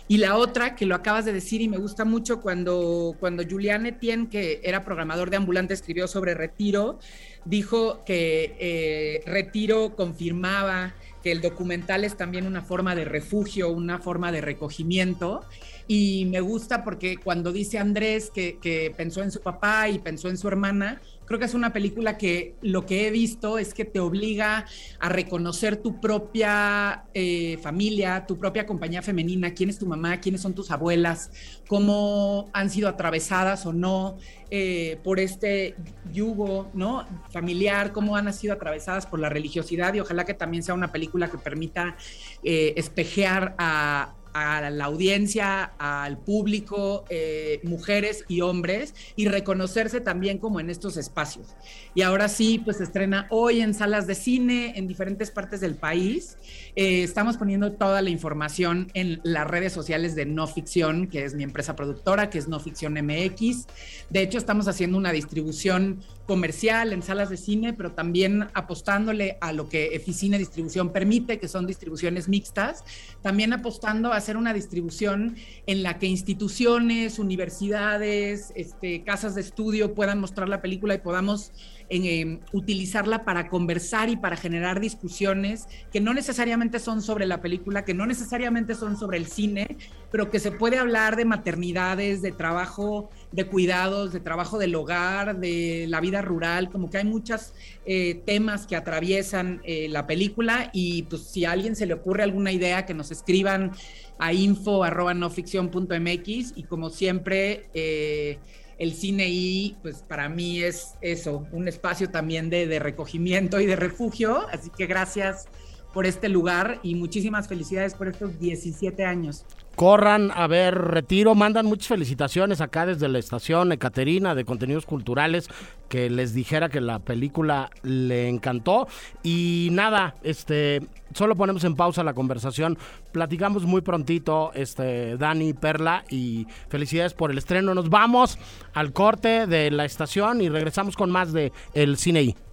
Y 0.09 0.19
la 0.19 0.37
otra, 0.37 0.75
que 0.75 0.87
lo 0.87 0.95
acabas 0.95 1.25
de 1.25 1.33
decir 1.33 1.61
y 1.61 1.69
me 1.69 1.77
gusta 1.77 2.05
mucho, 2.05 2.41
cuando, 2.41 3.16
cuando 3.21 3.45
Julián 3.49 3.87
Etienne, 3.87 4.29
que 4.29 4.61
era 4.64 4.85
programador 4.85 5.31
de 5.31 5.37
Ambulante, 5.37 5.75
escribió 5.75 6.09
sobre 6.09 6.35
retiro, 6.35 6.99
dijo 7.45 8.05
que 8.05 8.57
eh, 8.59 9.23
retiro 9.27 9.95
confirmaba 9.95 10.95
que 11.23 11.33
el 11.33 11.41
documental 11.41 12.05
es 12.05 12.16
también 12.16 12.47
una 12.47 12.62
forma 12.62 12.95
de 12.95 13.05
refugio, 13.05 13.71
una 13.71 13.99
forma 13.99 14.33
de 14.33 14.41
recogimiento. 14.41 15.45
Y 15.91 16.26
me 16.26 16.43
gusta 16.43 16.84
porque 16.84 17.16
cuando 17.16 17.51
dice 17.51 17.78
Andrés 17.78 18.30
que, 18.30 18.93
pensó 18.95 19.22
en 19.22 19.30
su 19.32 19.41
papá 19.41 19.89
y 19.89 19.99
pensó 19.99 20.28
en 20.28 20.36
su 20.36 20.47
hermana, 20.47 21.01
creo 21.24 21.39
que 21.39 21.47
es 21.47 21.55
una 21.55 21.72
película 21.72 22.18
que 22.18 22.55
lo 22.61 22.84
que 22.84 23.07
he 23.07 23.11
visto 23.11 23.57
es 23.57 23.72
que 23.72 23.86
te 23.86 23.99
obliga 23.99 24.66
a 25.01 25.09
reconocer 25.09 25.78
tu 25.78 25.99
propia 25.99 27.05
eh, 27.14 27.59
familia, 27.62 28.26
tu 28.26 28.39
propia 28.39 28.66
compañía 28.66 29.01
femenina, 29.01 29.55
quién 29.55 29.70
es 29.70 29.78
tu 29.78 29.86
mamá, 29.86 30.20
quiénes 30.20 30.43
son 30.43 30.55
tus 30.55 30.70
abuelas, 30.70 31.30
cómo 31.66 32.51
han 32.53 32.68
sido 32.68 32.91
atravesadas 32.91 33.64
o 33.64 33.72
no 33.72 34.18
eh, 34.51 34.99
por 35.03 35.20
este 35.20 35.74
yugo 36.12 36.70
¿no? 36.74 37.07
familiar, 37.30 37.93
cómo 37.93 38.16
han 38.16 38.32
sido 38.34 38.53
atravesadas 38.55 39.07
por 39.07 39.20
la 39.20 39.30
religiosidad 39.30 39.95
y 39.95 40.01
ojalá 40.01 40.24
que 40.24 40.34
también 40.34 40.62
sea 40.62 40.74
una 40.74 40.93
película 40.93 41.30
que 41.30 41.39
permita 41.39 41.97
eh, 42.43 42.74
espejear 42.76 43.55
a, 43.59 44.14
a 44.39 44.70
la 44.70 44.84
audiencia, 44.84 45.72
al 45.78 46.18
público, 46.18 47.05
eh, 47.11 47.61
mujeres 47.62 48.24
y 48.28 48.41
hombres, 48.41 48.95
y 49.16 49.28
reconocerse 49.28 50.01
también 50.01 50.39
como 50.39 50.61
en 50.61 50.70
estos 50.70 50.97
espacios. 50.97 51.49
Y 51.95 52.03
ahora 52.03 52.28
sí, 52.28 52.61
pues 52.64 52.78
se 52.78 52.84
estrena 52.84 53.26
hoy 53.30 53.61
en 53.61 53.74
salas 53.74 54.07
de 54.07 54.14
cine 54.14 54.72
en 54.76 54.86
diferentes 54.86 55.30
partes 55.30 55.61
del 55.61 55.74
país. 55.74 56.36
Eh, 56.76 57.03
estamos 57.03 57.36
poniendo 57.36 57.72
toda 57.72 58.03
la 58.03 58.11
información 58.11 58.91
en 58.95 59.20
las 59.24 59.47
redes 59.47 59.72
sociales 59.72 60.14
de 60.14 60.26
No 60.26 60.47
Ficción, 60.47 61.09
que 61.09 61.24
es 61.24 61.34
mi 61.34 61.43
empresa 61.43 61.76
productora, 61.76 62.30
que 62.30 62.39
es 62.39 62.49
No 62.49 62.61
Ficción 62.61 62.95
MX. 62.95 63.66
De 64.11 64.22
hecho, 64.22 64.39
estamos 64.39 64.68
haciendo 64.68 64.99
una 64.99 65.12
distribución 65.12 66.01
comercial 66.29 66.93
en 66.93 67.03
salas 67.03 67.31
de 67.31 67.39
cine, 67.39 67.72
pero 67.72 67.93
también 67.93 68.49
apostándole 68.53 69.39
a 69.41 69.55
lo 69.55 69.70
que 69.70 69.97
Eficine 69.97 70.39
Distribución 70.39 70.93
permite, 70.93 71.39
que 71.39 71.49
son 71.49 71.66
distribuciones 71.66 72.29
mixtas, 72.29 72.85
también 73.22 73.55
apostando 73.55 74.12
a 74.12 74.16
hacer 74.16 74.37
una 74.37 74.53
distribución 74.53 75.37
en 75.66 75.83
la 75.83 75.99
que 75.99 76.07
instituciones, 76.07 77.18
universidades, 77.18 78.53
este, 78.55 79.03
casas 79.05 79.35
de 79.35 79.41
estudio 79.41 79.95
puedan 79.95 80.20
mostrar 80.20 80.51
la 80.51 80.61
película 80.61 80.95
y 80.95 80.99
podamos 80.99 81.51
en, 81.89 82.41
utilizarla 82.53 83.24
para 83.24 83.49
conversar 83.49 84.09
y 84.09 84.16
para 84.16 84.36
generar 84.36 84.80
discusiones 84.80 85.66
que 85.93 86.01
no 86.01 86.14
necesariamente 86.14 86.78
son 86.78 87.03
sobre 87.03 87.26
la 87.26 87.41
película, 87.41 87.84
que 87.84 87.95
no 87.95 88.07
necesariamente 88.07 88.74
son 88.74 88.97
sobre 88.97 89.18
el 89.18 89.26
cine, 89.26 89.76
pero 90.11 90.30
que 90.30 90.41
se 90.41 90.53
puede 90.53 90.78
hablar 90.78 91.16
de 91.16 91.24
maternidades, 91.24 92.22
de 92.22 92.32
trabajo, 92.32 93.11
de 93.32 93.47
cuidados, 93.47 94.12
de 94.12 94.20
trabajo 94.20 94.59
del 94.59 94.74
hogar, 94.74 95.39
de 95.39 95.86
la 95.89 96.01
vida 96.01 96.22
rural, 96.22 96.70
como 96.70 96.91
que 96.91 96.99
hay 96.99 97.05
muchos 97.05 97.53
eh, 97.86 98.20
temas 98.24 98.66
que 98.66 98.76
atraviesan 98.76 99.61
eh, 99.64 99.89
la 99.89 100.07
película. 100.07 100.70
Y 100.72 101.05
pues 101.05 101.22
si 101.22 101.45
a 101.45 101.53
alguien 101.53 101.76
se 101.76 101.86
le 101.86 101.95
ocurre 101.95 102.22
alguna 102.22 102.53
idea 102.53 102.86
que 102.86 102.95
nos 102.95 103.11
escriban 103.11 103.72
a 104.18 104.32
info 104.32 104.82
arroba 104.82 105.14
noficción.mx 105.14 106.53
y 106.57 106.64
como 106.64 106.91
siempre 106.91 107.68
eh, 107.74 108.39
el 108.79 108.95
cine 108.95 109.29
y 109.29 109.76
pues 109.83 110.03
para 110.03 110.29
mí 110.29 110.62
es 110.62 110.95
eso, 111.01 111.47
un 111.53 111.68
espacio 111.68 112.11
también 112.11 112.49
de, 112.49 112.66
de 112.66 112.79
recogimiento 112.79 113.61
y 113.61 113.66
de 113.66 113.76
refugio, 113.76 114.47
así 114.53 114.70
que 114.70 114.87
gracias 114.87 115.47
por 115.93 116.07
este 116.07 116.29
lugar 116.29 116.81
y 116.83 116.95
muchísimas 116.95 117.49
felicidades 117.49 117.95
por 117.95 118.09
estos 118.09 118.39
17 118.39 119.05
años. 119.05 119.45
Corran 119.79 120.33
a 120.35 120.49
ver 120.49 120.74
Retiro, 120.76 121.37
mandan 121.37 121.66
muchas 121.66 121.87
felicitaciones 121.87 122.61
acá 122.61 122.85
desde 122.85 123.07
la 123.07 123.20
estación 123.20 123.70
Ecaterina 123.70 124.35
de 124.35 124.45
Contenidos 124.45 124.87
Culturales 124.87 125.49
que 125.89 126.11
les 126.11 126.35
dijera 126.35 126.68
que 126.68 126.81
la 126.81 126.99
película 126.99 127.70
le 127.85 128.29
encantó 128.29 128.89
y 129.22 129.68
nada, 129.70 130.16
este 130.24 130.83
solo 131.14 131.37
ponemos 131.37 131.62
en 131.62 131.76
pausa 131.76 132.03
la 132.03 132.12
conversación, 132.12 132.76
platicamos 133.12 133.66
muy 133.66 133.81
prontito 133.81 134.51
este 134.53 135.16
Dani 135.16 135.53
Perla 135.53 136.03
y 136.11 136.49
felicidades 136.68 137.14
por 137.14 137.31
el 137.31 137.39
estreno. 137.39 137.72
Nos 137.72 137.89
vamos 137.89 138.37
al 138.74 138.93
corte 138.93 139.47
de 139.47 139.70
la 139.70 139.85
estación 139.85 140.41
y 140.41 140.49
regresamos 140.49 140.97
con 140.97 141.12
más 141.12 141.33
de 141.33 141.53
El 141.72 141.99
Cine 141.99 142.22
I. 142.22 142.48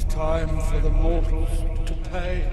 is 0.00 0.12
time 0.12 0.60
for 0.60 0.80
the 0.80 0.90
mortals 0.90 1.50
to 1.86 1.94
pay. 2.10 2.44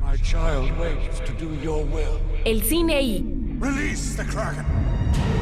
My 0.00 0.16
child 0.16 0.76
waits 0.78 1.20
to 1.20 1.32
do 1.32 1.54
your 1.62 1.84
will. 1.84 2.20
El 2.44 2.60
Cine. 2.60 3.60
Release 3.60 4.16
the 4.16 4.24
Kraken! 4.24 5.33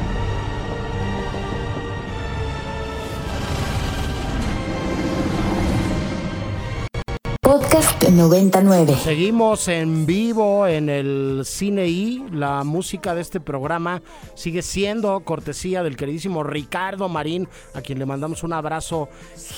Podcast 7.43 8.01
99. 8.07 8.95
Seguimos 8.95 9.67
en 9.67 10.05
vivo 10.05 10.65
en 10.65 10.87
el 10.87 11.41
Cine. 11.43 12.23
La 12.31 12.63
música 12.63 13.13
de 13.13 13.19
este 13.19 13.41
programa 13.41 14.01
sigue 14.33 14.61
siendo 14.61 15.19
cortesía 15.25 15.83
del 15.83 15.97
queridísimo 15.97 16.43
Ricardo 16.43 17.09
Marín, 17.09 17.49
a 17.73 17.81
quien 17.81 17.99
le 17.99 18.05
mandamos 18.05 18.43
un 18.43 18.53
abrazo 18.53 19.09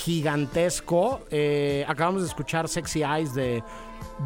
gigantesco. 0.04 1.22
Eh, 1.30 1.86
acabamos 1.88 2.24
de 2.24 2.28
escuchar 2.28 2.68
Sexy 2.68 3.04
Eyes 3.04 3.36
de 3.36 3.64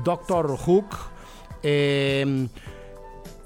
Doctor 0.05 0.55
Hook. 0.57 0.95
Eh, 1.61 2.47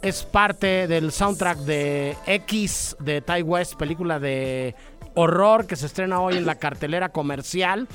es 0.03 0.23
parte 0.25 0.87
del 0.87 1.11
soundtrack 1.11 1.57
de 1.59 2.15
X 2.27 2.95
de 2.99 3.21
Ty 3.21 3.41
West, 3.41 3.75
película 3.77 4.19
de 4.19 4.75
horror 5.15 5.65
que 5.65 5.75
se 5.75 5.87
estrena 5.87 6.21
hoy 6.21 6.37
en 6.37 6.45
la 6.45 6.55
cartelera 6.55 7.09
comercial 7.09 7.87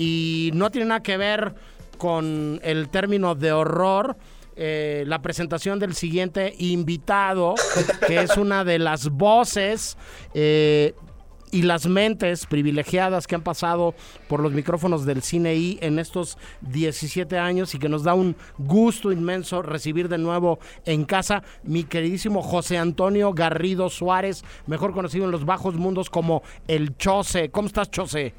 y 0.00 0.50
no 0.54 0.70
tiene 0.70 0.86
nada 0.86 1.02
que 1.02 1.18
ver 1.18 1.54
con 1.98 2.58
el 2.64 2.88
término 2.88 3.34
de 3.34 3.52
horror. 3.52 4.16
eh, 4.56 5.04
la 5.06 5.22
presentación 5.22 5.78
del 5.78 5.94
siguiente 5.94 6.54
invitado, 6.58 7.54
que 8.06 8.20
es 8.20 8.36
una 8.36 8.64
de 8.64 8.78
las 8.78 9.08
voces 9.08 9.96
eh, 10.34 10.94
y 11.50 11.62
las 11.62 11.86
mentes 11.86 12.46
privilegiadas 12.46 13.26
que 13.26 13.34
han 13.36 13.42
pasado 13.42 13.94
por 14.28 14.40
los 14.40 14.52
micrófonos 14.52 15.06
del 15.06 15.22
cine 15.22 15.54
I 15.54 15.78
en 15.80 15.98
estos 15.98 16.36
17 16.62 17.38
años 17.38 17.74
y 17.74 17.78
que 17.78 17.88
nos 17.88 18.02
da 18.02 18.14
un 18.14 18.36
gusto 18.58 19.12
inmenso 19.12 19.62
recibir 19.62 20.08
de 20.08 20.18
nuevo 20.18 20.58
en 20.84 21.04
casa 21.04 21.42
mi 21.62 21.84
queridísimo 21.84 22.42
José 22.42 22.76
Antonio 22.76 23.32
Garrido 23.32 23.88
Suárez, 23.88 24.44
mejor 24.66 24.92
conocido 24.92 25.24
en 25.24 25.30
los 25.30 25.44
bajos 25.44 25.74
mundos 25.74 26.10
como 26.10 26.42
el 26.68 26.96
Chose. 26.96 27.50
¿Cómo 27.50 27.66
estás, 27.66 27.90
Chose? 27.90 28.34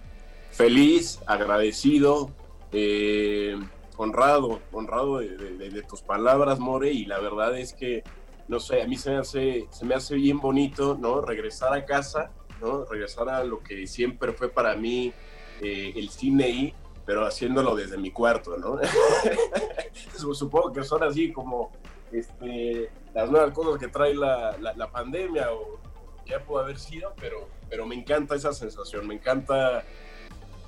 Feliz, 0.51 1.19
agradecido, 1.25 2.31
eh, 2.71 3.57
honrado, 3.97 4.59
honrado 4.71 5.19
de, 5.19 5.83
tus 5.89 6.01
palabras, 6.01 6.59
More, 6.59 6.91
y 6.91 7.05
la 7.05 7.19
verdad 7.19 7.57
es 7.57 7.73
que, 7.73 8.03
no 8.47 8.59
sé, 8.59 8.81
a 8.81 8.87
mí 8.87 8.95
se 8.97 9.11
me 9.11 9.17
hace, 9.17 9.67
se 9.71 9.85
me 9.85 9.95
hace 9.95 10.15
bien 10.15 10.39
bonito, 10.39 10.97
¿no? 10.99 11.21
Regresar 11.21 11.73
a 11.73 11.85
casa, 11.85 12.31
¿no? 12.59 12.85
Regresar 12.85 13.29
a 13.29 13.43
lo 13.43 13.59
que 13.59 13.87
siempre 13.87 14.33
fue 14.33 14.49
para 14.49 14.75
mí 14.75 15.13
eh, 15.61 15.93
el 15.95 16.09
cine 16.09 16.49
y 16.49 16.73
pero 17.03 17.25
haciéndolo 17.25 17.75
desde 17.75 17.97
mi 17.97 18.11
cuarto, 18.11 18.57
¿no? 18.57 18.77
Supongo 20.33 20.71
que 20.71 20.83
son 20.83 21.03
así 21.03 21.31
como 21.31 21.71
este, 22.11 22.89
las 23.13 23.29
nuevas 23.29 23.51
cosas 23.51 23.79
que 23.79 23.87
trae 23.87 24.13
la, 24.13 24.55
la- 24.59 24.73
la 24.73 24.91
pandemia 24.91 25.51
o 25.51 25.79
ya 26.25 26.39
pudo 26.45 26.59
haber 26.59 26.77
sido, 26.79 27.13
pero, 27.19 27.49
pero 27.69 27.85
me 27.85 27.95
encanta 27.95 28.35
esa 28.35 28.53
sensación, 28.53 29.07
me 29.07 29.15
encanta 29.15 29.83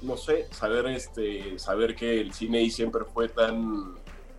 no 0.04 0.18
sé, 0.18 0.48
saber 0.52 0.88
este, 0.88 1.58
saber 1.58 1.96
que 1.96 2.22
el 2.22 2.34
cine 2.34 2.60
ahí 2.60 2.70
siempre 2.70 3.04
fue 3.06 3.30
tan, 3.30 3.96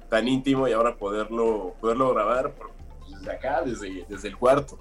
tan 0.09 0.29
íntimo 0.29 0.69
y 0.69 0.73
ahora 0.73 0.97
poderlo, 0.97 1.75
poderlo 1.81 2.13
grabar 2.13 2.55
desde 3.09 3.33
acá, 3.33 3.63
desde, 3.63 4.05
desde 4.09 4.29
el 4.29 4.37
cuarto. 4.37 4.79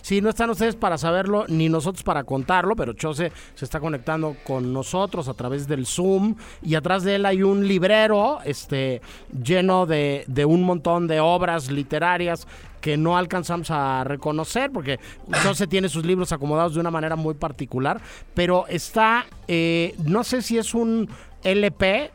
Sí, 0.00 0.20
no 0.20 0.30
están 0.30 0.50
ustedes 0.50 0.76
para 0.76 0.98
saberlo 0.98 1.44
ni 1.48 1.68
nosotros 1.68 2.02
para 2.02 2.24
contarlo, 2.24 2.76
pero 2.76 2.92
Chose 2.94 3.32
se 3.54 3.64
está 3.64 3.80
conectando 3.80 4.36
con 4.44 4.72
nosotros 4.72 5.28
a 5.28 5.34
través 5.34 5.66
del 5.66 5.86
Zoom 5.86 6.36
y 6.62 6.74
atrás 6.74 7.02
de 7.02 7.16
él 7.16 7.26
hay 7.26 7.42
un 7.42 7.66
librero 7.66 8.38
este, 8.44 9.00
lleno 9.42 9.86
de, 9.86 10.24
de 10.26 10.44
un 10.44 10.62
montón 10.62 11.06
de 11.06 11.20
obras 11.20 11.70
literarias 11.70 12.46
que 12.86 12.96
no 12.96 13.16
alcanzamos 13.16 13.68
a 13.72 14.04
reconocer 14.04 14.70
porque 14.70 15.00
Chose 15.42 15.66
tiene 15.66 15.88
sus 15.88 16.06
libros 16.06 16.30
acomodados 16.30 16.74
de 16.74 16.78
una 16.78 16.92
manera 16.92 17.16
muy 17.16 17.34
particular, 17.34 18.00
pero 18.32 18.68
está, 18.68 19.26
eh, 19.48 19.96
no 20.04 20.22
sé 20.22 20.40
si 20.40 20.56
es 20.56 20.72
un 20.72 21.08
LP 21.42 22.12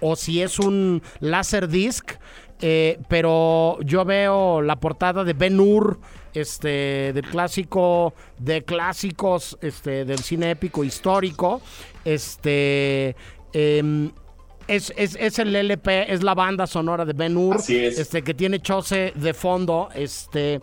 o 0.00 0.16
si 0.16 0.40
es 0.40 0.58
un 0.58 1.02
Laserdisc, 1.20 2.12
eh, 2.62 3.00
pero 3.08 3.76
yo 3.82 4.06
veo 4.06 4.62
la 4.62 4.76
portada 4.76 5.24
de 5.24 5.34
Ben 5.34 5.60
Hur, 5.60 6.00
este, 6.32 7.12
del 7.12 7.26
clásico, 7.28 8.14
de 8.38 8.64
clásicos, 8.64 9.58
este, 9.60 10.06
del 10.06 10.20
cine 10.20 10.52
épico 10.52 10.84
histórico, 10.84 11.60
este, 12.06 13.14
em, 13.52 14.10
es, 14.74 14.92
es- 14.96 15.16
es 15.20 15.38
el 15.38 15.54
LP, 15.54 16.12
es 16.12 16.22
la 16.22 16.34
banda 16.34 16.66
sonora 16.66 17.04
de 17.04 17.12
Ben 17.12 17.36
Hur, 17.36 17.56
Así 17.56 17.76
es. 17.78 17.98
este, 17.98 18.22
que 18.22 18.34
tiene 18.34 18.60
Chose 18.60 19.12
de 19.14 19.34
fondo, 19.34 19.88
este, 19.94 20.60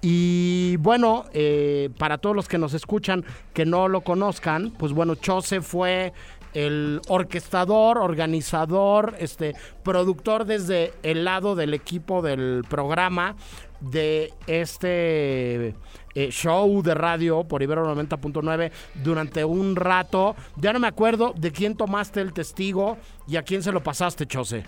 y 0.00 0.76
bueno, 0.78 1.24
eh, 1.32 1.90
para 1.98 2.18
todos 2.18 2.34
los 2.34 2.48
que 2.48 2.58
nos 2.58 2.74
escuchan 2.74 3.24
que 3.54 3.64
no 3.64 3.88
lo 3.88 4.00
conozcan, 4.00 4.72
pues 4.78 4.92
bueno, 4.92 5.14
Chose 5.14 5.60
fue 5.60 6.12
el 6.54 7.00
orquestador, 7.08 7.98
organizador, 7.98 9.14
este, 9.18 9.54
productor 9.82 10.44
desde 10.44 10.92
el 11.02 11.24
lado 11.24 11.54
del 11.54 11.72
equipo 11.72 12.20
del 12.20 12.62
programa 12.68 13.36
de 13.82 14.32
este 14.46 15.74
eh, 16.14 16.30
show 16.30 16.82
de 16.82 16.94
radio 16.94 17.44
por 17.44 17.62
Ibero 17.62 17.94
90.9 17.94 18.70
durante 19.02 19.44
un 19.44 19.76
rato. 19.76 20.36
Ya 20.56 20.72
no 20.72 20.80
me 20.80 20.88
acuerdo 20.88 21.32
de 21.36 21.52
quién 21.52 21.76
tomaste 21.76 22.20
el 22.20 22.32
testigo 22.32 22.98
y 23.26 23.36
a 23.36 23.42
quién 23.42 23.62
se 23.62 23.72
lo 23.72 23.82
pasaste, 23.82 24.26
Chose. 24.26 24.64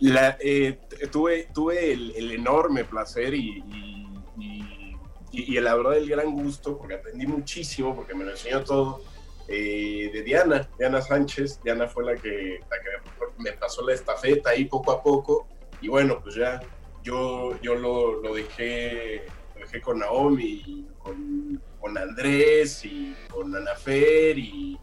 La, 0.00 0.36
eh, 0.40 0.78
tuve 1.10 1.48
tuve 1.54 1.92
el, 1.92 2.12
el 2.16 2.32
enorme 2.32 2.84
placer 2.84 3.32
y, 3.32 3.62
y, 3.68 4.96
y, 5.30 5.56
y, 5.56 5.60
la 5.60 5.74
verdad 5.76 5.96
el 5.96 6.08
gran 6.08 6.32
gusto, 6.32 6.76
porque 6.76 6.94
aprendí 6.94 7.26
muchísimo, 7.26 7.94
porque 7.94 8.14
me 8.14 8.24
lo 8.24 8.32
enseñó 8.32 8.62
todo, 8.64 9.02
eh, 9.46 10.10
de 10.12 10.22
Diana, 10.22 10.68
Diana 10.78 11.00
Sánchez. 11.00 11.60
Diana 11.62 11.86
fue 11.86 12.04
la 12.04 12.16
que, 12.16 12.60
la 12.70 12.76
que 12.78 13.42
me 13.42 13.52
pasó 13.52 13.86
la 13.86 13.94
estafeta 13.94 14.50
ahí 14.50 14.64
poco 14.64 14.92
a 14.92 15.02
poco. 15.02 15.46
Y 15.80 15.88
bueno, 15.88 16.20
pues 16.22 16.34
ya 16.34 16.60
yo, 17.04 17.60
yo 17.62 17.76
lo, 17.76 18.20
lo 18.20 18.34
dejé, 18.34 19.26
lo 19.54 19.60
dejé 19.60 19.80
con 19.80 20.00
Naomi, 20.00 20.88
con, 20.98 21.62
con 21.80 21.96
Andrés 21.96 22.84
y 22.84 23.14
con 23.30 23.54
Anafer 23.54 24.36
y... 24.36 24.78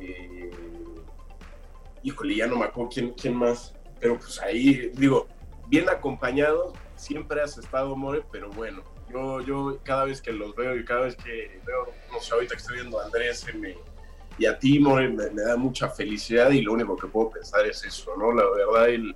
Eh, 0.00 0.50
híjole, 2.02 2.34
ya 2.34 2.46
no 2.46 2.56
me 2.56 2.64
acuerdo 2.64 2.90
quién, 2.92 3.10
quién 3.12 3.36
más 3.36 3.74
pero 4.00 4.18
pues 4.18 4.40
ahí, 4.40 4.90
digo, 4.94 5.28
bien 5.68 5.88
acompañado, 5.88 6.72
siempre 6.96 7.42
has 7.42 7.58
estado, 7.58 7.94
More, 7.94 8.24
pero 8.32 8.50
bueno, 8.50 8.82
yo, 9.10 9.40
yo 9.42 9.78
cada 9.84 10.06
vez 10.06 10.22
que 10.22 10.32
los 10.32 10.56
veo 10.56 10.74
y 10.76 10.84
cada 10.84 11.02
vez 11.02 11.16
que 11.16 11.60
veo, 11.66 11.92
no 12.10 12.20
sé, 12.20 12.32
ahorita 12.32 12.54
que 12.54 12.60
estoy 12.60 12.76
viendo 12.76 12.98
a 12.98 13.04
Andrés 13.04 13.46
me, 13.54 13.76
y 14.38 14.46
a 14.46 14.58
ti, 14.58 14.78
More, 14.78 15.08
me, 15.08 15.30
me, 15.30 15.42
da 15.42 15.56
mucha 15.56 15.90
felicidad 15.90 16.50
y 16.50 16.62
lo 16.62 16.72
único 16.72 16.96
que 16.96 17.06
puedo 17.06 17.30
pensar 17.30 17.66
es 17.66 17.84
eso, 17.84 18.16
¿no? 18.16 18.32
La 18.32 18.44
verdad, 18.48 18.88
el, 18.88 19.14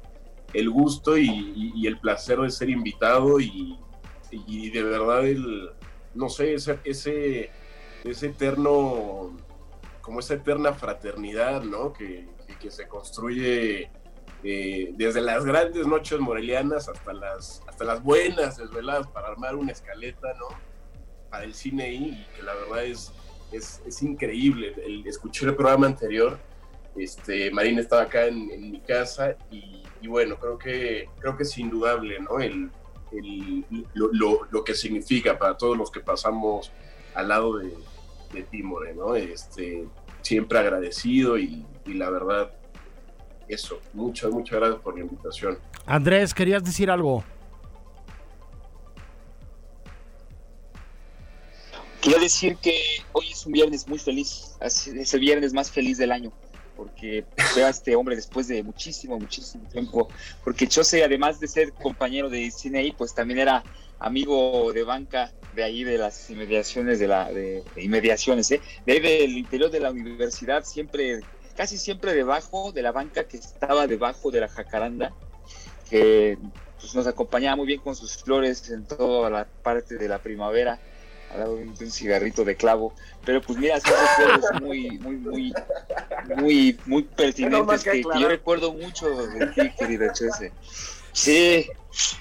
el 0.55 0.70
gusto 0.70 1.18
y, 1.18 1.28
y, 1.28 1.72
y, 1.74 1.86
el 1.86 1.98
placer 1.98 2.38
de 2.38 2.50
ser 2.50 2.70
invitado 2.70 3.40
y, 3.40 3.78
y 4.30 4.70
de 4.70 4.82
verdad 4.82 5.26
el, 5.26 5.70
no 6.14 6.28
sé, 6.28 6.55
ese, 6.55 6.78
ese, 6.84 7.50
ese 8.05 8.26
eterno, 8.26 9.36
como 10.00 10.20
esa 10.20 10.34
eterna 10.34 10.72
fraternidad, 10.72 11.62
¿no? 11.62 11.92
Que, 11.92 12.28
que, 12.46 12.57
que 12.57 12.70
se 12.70 12.86
construye 12.88 13.90
eh, 14.46 14.92
desde 14.96 15.22
las 15.22 15.44
grandes 15.44 15.86
noches 15.86 16.20
morelianas 16.20 16.88
hasta 16.88 17.12
las, 17.12 17.62
hasta 17.66 17.84
las 17.84 18.02
buenas 18.02 18.59
desveladas 18.59 19.07
para 19.09 19.28
armar 19.28 19.57
una 19.57 19.72
escaleta, 19.72 20.34
¿no? 20.34 20.48
Para 21.30 21.44
el 21.44 21.55
cine 21.55 21.92
y 21.92 22.26
que 22.36 22.42
la 22.42 22.55
verdad 22.55 22.84
es, 22.84 23.12
es, 23.52 23.82
es 23.86 24.02
increíble. 24.02 24.74
El, 24.84 25.07
escuché 25.07 25.46
el 25.46 25.57
programa 25.57 25.86
anterior, 25.86 26.38
este, 26.96 27.50
Marina 27.50 27.80
estaba 27.80 28.02
acá 28.02 28.26
en, 28.26 28.50
en 28.50 28.70
mi 28.70 28.80
casa 28.80 29.36
y, 29.50 29.74
y, 30.05 30.07
bueno, 30.07 30.36
creo 30.38 30.59
que, 30.59 31.09
creo 31.18 31.34
que 31.34 31.44
es 31.44 31.57
indudable, 31.57 32.20
¿no? 32.20 32.38
El, 32.38 32.70
el, 33.12 33.64
lo, 33.94 34.11
lo, 34.12 34.46
lo, 34.50 34.62
que 34.62 34.74
significa 34.74 35.38
para 35.38 35.57
todos 35.57 35.78
los 35.78 35.90
que 35.90 36.00
pasamos 36.00 36.70
al 37.14 37.28
lado 37.28 37.57
de, 37.57 37.72
de 38.34 38.42
Timore, 38.42 38.92
¿no? 38.94 39.14
Este, 39.14 39.88
siempre 40.20 40.59
agradecido 40.59 41.38
y, 41.38 41.64
y 41.86 41.94
la 41.94 42.11
verdad 42.11 42.52
eso. 43.48 43.80
Muchas, 43.94 44.30
muchas 44.30 44.59
gracias 44.59 44.82
por 44.82 44.94
la 44.94 45.05
invitación. 45.05 45.59
Andrés, 45.86 46.34
¿querías 46.34 46.62
decir 46.62 46.90
algo? 46.90 47.24
Quería 52.02 52.18
decir 52.18 52.57
que 52.57 52.78
hoy 53.12 53.30
es 53.30 53.46
un 53.46 53.52
viernes 53.52 53.88
muy 53.88 53.98
feliz, 53.98 54.55
es 54.61 55.14
el 55.14 55.20
viernes 55.20 55.55
más 55.55 55.70
feliz 55.70 55.96
del 55.96 56.12
año, 56.12 56.30
porque 56.77 57.25
veo 57.55 57.66
a 57.66 57.70
este 57.70 57.97
hombre 57.97 58.16
después 58.16 58.49
de 58.49 58.62
muchísimo, 58.62 59.18
muchísimo 59.18 59.68
tiempo, 59.68 60.09
porque 60.43 60.66
Chose, 60.66 61.05
además 61.05 61.41
de 61.41 61.49
ser 61.49 61.72
compañero 61.72 62.29
de 62.29 62.51
cine 62.51 62.79
ahí, 62.79 62.93
pues 62.93 63.14
también 63.14 63.41
era 63.41 63.64
amigo 63.99 64.72
de 64.72 64.83
banca 64.83 65.33
de 65.55 65.62
ahí 65.62 65.85
de 65.85 65.99
las 65.99 66.29
inmediaciones 66.31 66.99
de 66.99 67.09
la 67.09 67.31
inmediaciones, 67.77 68.51
¿eh? 68.51 68.61
de 68.85 68.93
ahí 68.93 69.01
del 69.01 69.39
interior 69.39 69.70
de 69.70 69.81
la 69.81 69.91
universidad, 69.91 70.64
siempre 70.64 71.20
casi 71.57 71.79
siempre 71.79 72.12
debajo 72.12 72.72
de 72.72 72.83
la 72.83 72.93
banca 72.93 73.25
que 73.25 73.37
estaba 73.37 73.87
debajo 73.87 74.31
de 74.31 74.41
la 74.41 74.49
jacaranda, 74.49 75.14
que 75.89 76.37
pues, 76.81 76.95
nos 76.95 77.07
acompañaba 77.07 77.57
muy 77.57 77.66
bien 77.66 77.81
con 77.81 77.95
sus 77.95 78.16
flores 78.16 78.68
en 78.70 78.85
toda 78.85 79.31
la 79.31 79.47
parte 79.62 79.97
de 79.97 80.09
la 80.09 80.18
primavera, 80.18 80.81
al 81.35 81.41
lado 81.41 81.57
de 81.57 81.64
un, 81.64 81.76
cigarrito 81.91 82.45
de 82.45 82.57
clavo. 82.57 82.95
Pero 83.24 83.43
pues 83.43 83.59
mira, 83.59 83.80
son 83.80 83.93
recuerdos 84.18 84.62
muy, 84.62 84.99
muy, 84.99 85.16
muy, 85.16 85.55
muy, 86.37 86.78
muy 86.87 87.03
pertinentes 87.03 87.85
que, 87.85 87.91
que, 88.03 88.20
yo 88.20 88.28
recuerdo 88.28 88.72
mucho 88.72 89.09
de 89.09 89.47
ti, 89.49 89.70
querido 89.78 90.07
Chese. 90.12 90.53
Sí, 91.12 91.66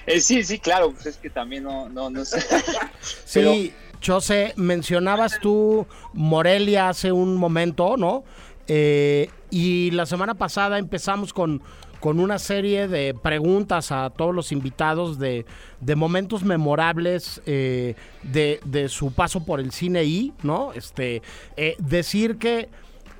eh, 0.06 0.20
sí, 0.20 0.44
sí, 0.44 0.58
claro, 0.58 0.92
pues 0.92 1.06
es 1.06 1.16
que 1.16 1.30
también 1.30 1.64
no, 1.64 1.88
no, 1.88 2.10
no 2.10 2.24
sé. 2.24 2.44
Pero, 3.32 3.52
sí, 3.52 3.74
Chose, 4.00 4.52
mencionabas 4.56 5.40
tú 5.40 5.86
Morelia 6.12 6.88
hace 6.88 7.10
un 7.10 7.36
momento, 7.36 7.96
¿no? 7.96 8.24
Eh, 8.66 9.30
y 9.50 9.90
la 9.90 10.06
semana 10.06 10.34
pasada 10.34 10.78
empezamos 10.78 11.32
con, 11.32 11.62
con, 12.04 12.20
una 12.20 12.38
serie 12.38 12.86
de 12.86 13.14
preguntas 13.14 13.90
a 13.90 14.10
todos 14.10 14.34
los 14.34 14.52
invitados 14.52 15.18
de, 15.18 15.46
de 15.80 15.96
momentos 15.96 16.44
memorables 16.44 17.40
eh, 17.46 17.94
de, 18.22 18.60
de, 18.66 18.90
su 18.90 19.12
paso 19.12 19.44
por 19.44 19.58
el 19.58 19.72
cine 19.72 20.04
y, 20.04 20.34
¿no? 20.42 20.74
Este, 20.74 21.22
eh, 21.56 21.76
decir 21.78 22.36
que 22.36 22.68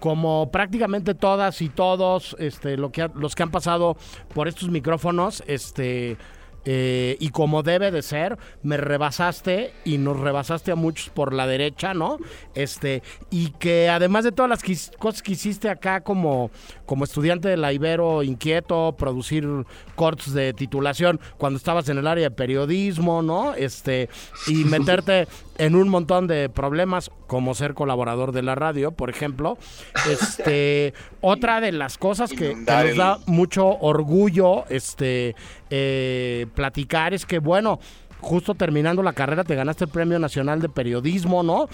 como 0.00 0.50
prácticamente 0.50 1.14
todas 1.14 1.62
y 1.62 1.70
todos 1.70 2.36
este, 2.38 2.76
lo 2.76 2.92
que, 2.92 3.10
los 3.14 3.34
que 3.34 3.42
han 3.42 3.50
pasado 3.50 3.96
por 4.34 4.48
estos 4.48 4.68
micrófonos, 4.68 5.42
este, 5.46 6.18
eh, 6.64 7.16
y 7.20 7.30
como 7.30 7.62
debe 7.62 7.90
de 7.90 8.02
ser, 8.02 8.38
me 8.62 8.76
rebasaste 8.76 9.72
y 9.84 9.98
nos 9.98 10.18
rebasaste 10.18 10.72
a 10.72 10.74
muchos 10.74 11.10
por 11.10 11.32
la 11.32 11.46
derecha, 11.46 11.94
¿no? 11.94 12.18
Este, 12.54 13.02
y 13.30 13.50
que 13.50 13.88
además 13.88 14.24
de 14.24 14.32
todas 14.32 14.48
las 14.48 14.90
cosas 14.98 15.22
que 15.22 15.32
hiciste 15.32 15.68
acá 15.68 16.02
como, 16.02 16.50
como 16.86 17.04
estudiante 17.04 17.48
de 17.48 17.56
la 17.56 17.72
Ibero 17.72 18.22
inquieto, 18.22 18.94
producir 18.96 19.46
cortes 19.94 20.32
de 20.32 20.52
titulación 20.52 21.20
cuando 21.38 21.58
estabas 21.58 21.88
en 21.88 21.98
el 21.98 22.06
área 22.06 22.24
de 22.24 22.30
periodismo, 22.30 23.22
¿no? 23.22 23.54
Este, 23.54 24.08
y 24.46 24.64
meterte 24.64 25.28
en 25.58 25.76
un 25.76 25.88
montón 25.88 26.26
de 26.26 26.48
problemas, 26.48 27.10
como 27.26 27.54
ser 27.54 27.74
colaborador 27.74 28.32
de 28.32 28.42
la 28.42 28.54
radio, 28.54 28.92
por 28.92 29.10
ejemplo. 29.10 29.58
Este, 30.10 30.92
otra 31.20 31.60
de 31.60 31.72
las 31.72 31.96
cosas 31.96 32.30
que, 32.30 32.54
que 32.64 32.84
nos 32.88 32.96
da 32.96 33.18
mucho 33.26 33.66
orgullo 33.66 34.64
este, 34.68 35.34
eh, 35.70 36.46
platicar 36.54 37.14
es 37.14 37.24
que, 37.24 37.38
bueno, 37.38 37.80
justo 38.20 38.54
terminando 38.54 39.02
la 39.02 39.12
carrera 39.12 39.44
te 39.44 39.54
ganaste 39.54 39.84
el 39.84 39.90
Premio 39.90 40.18
Nacional 40.18 40.60
de 40.60 40.68
Periodismo, 40.68 41.42
¿no? 41.42 41.68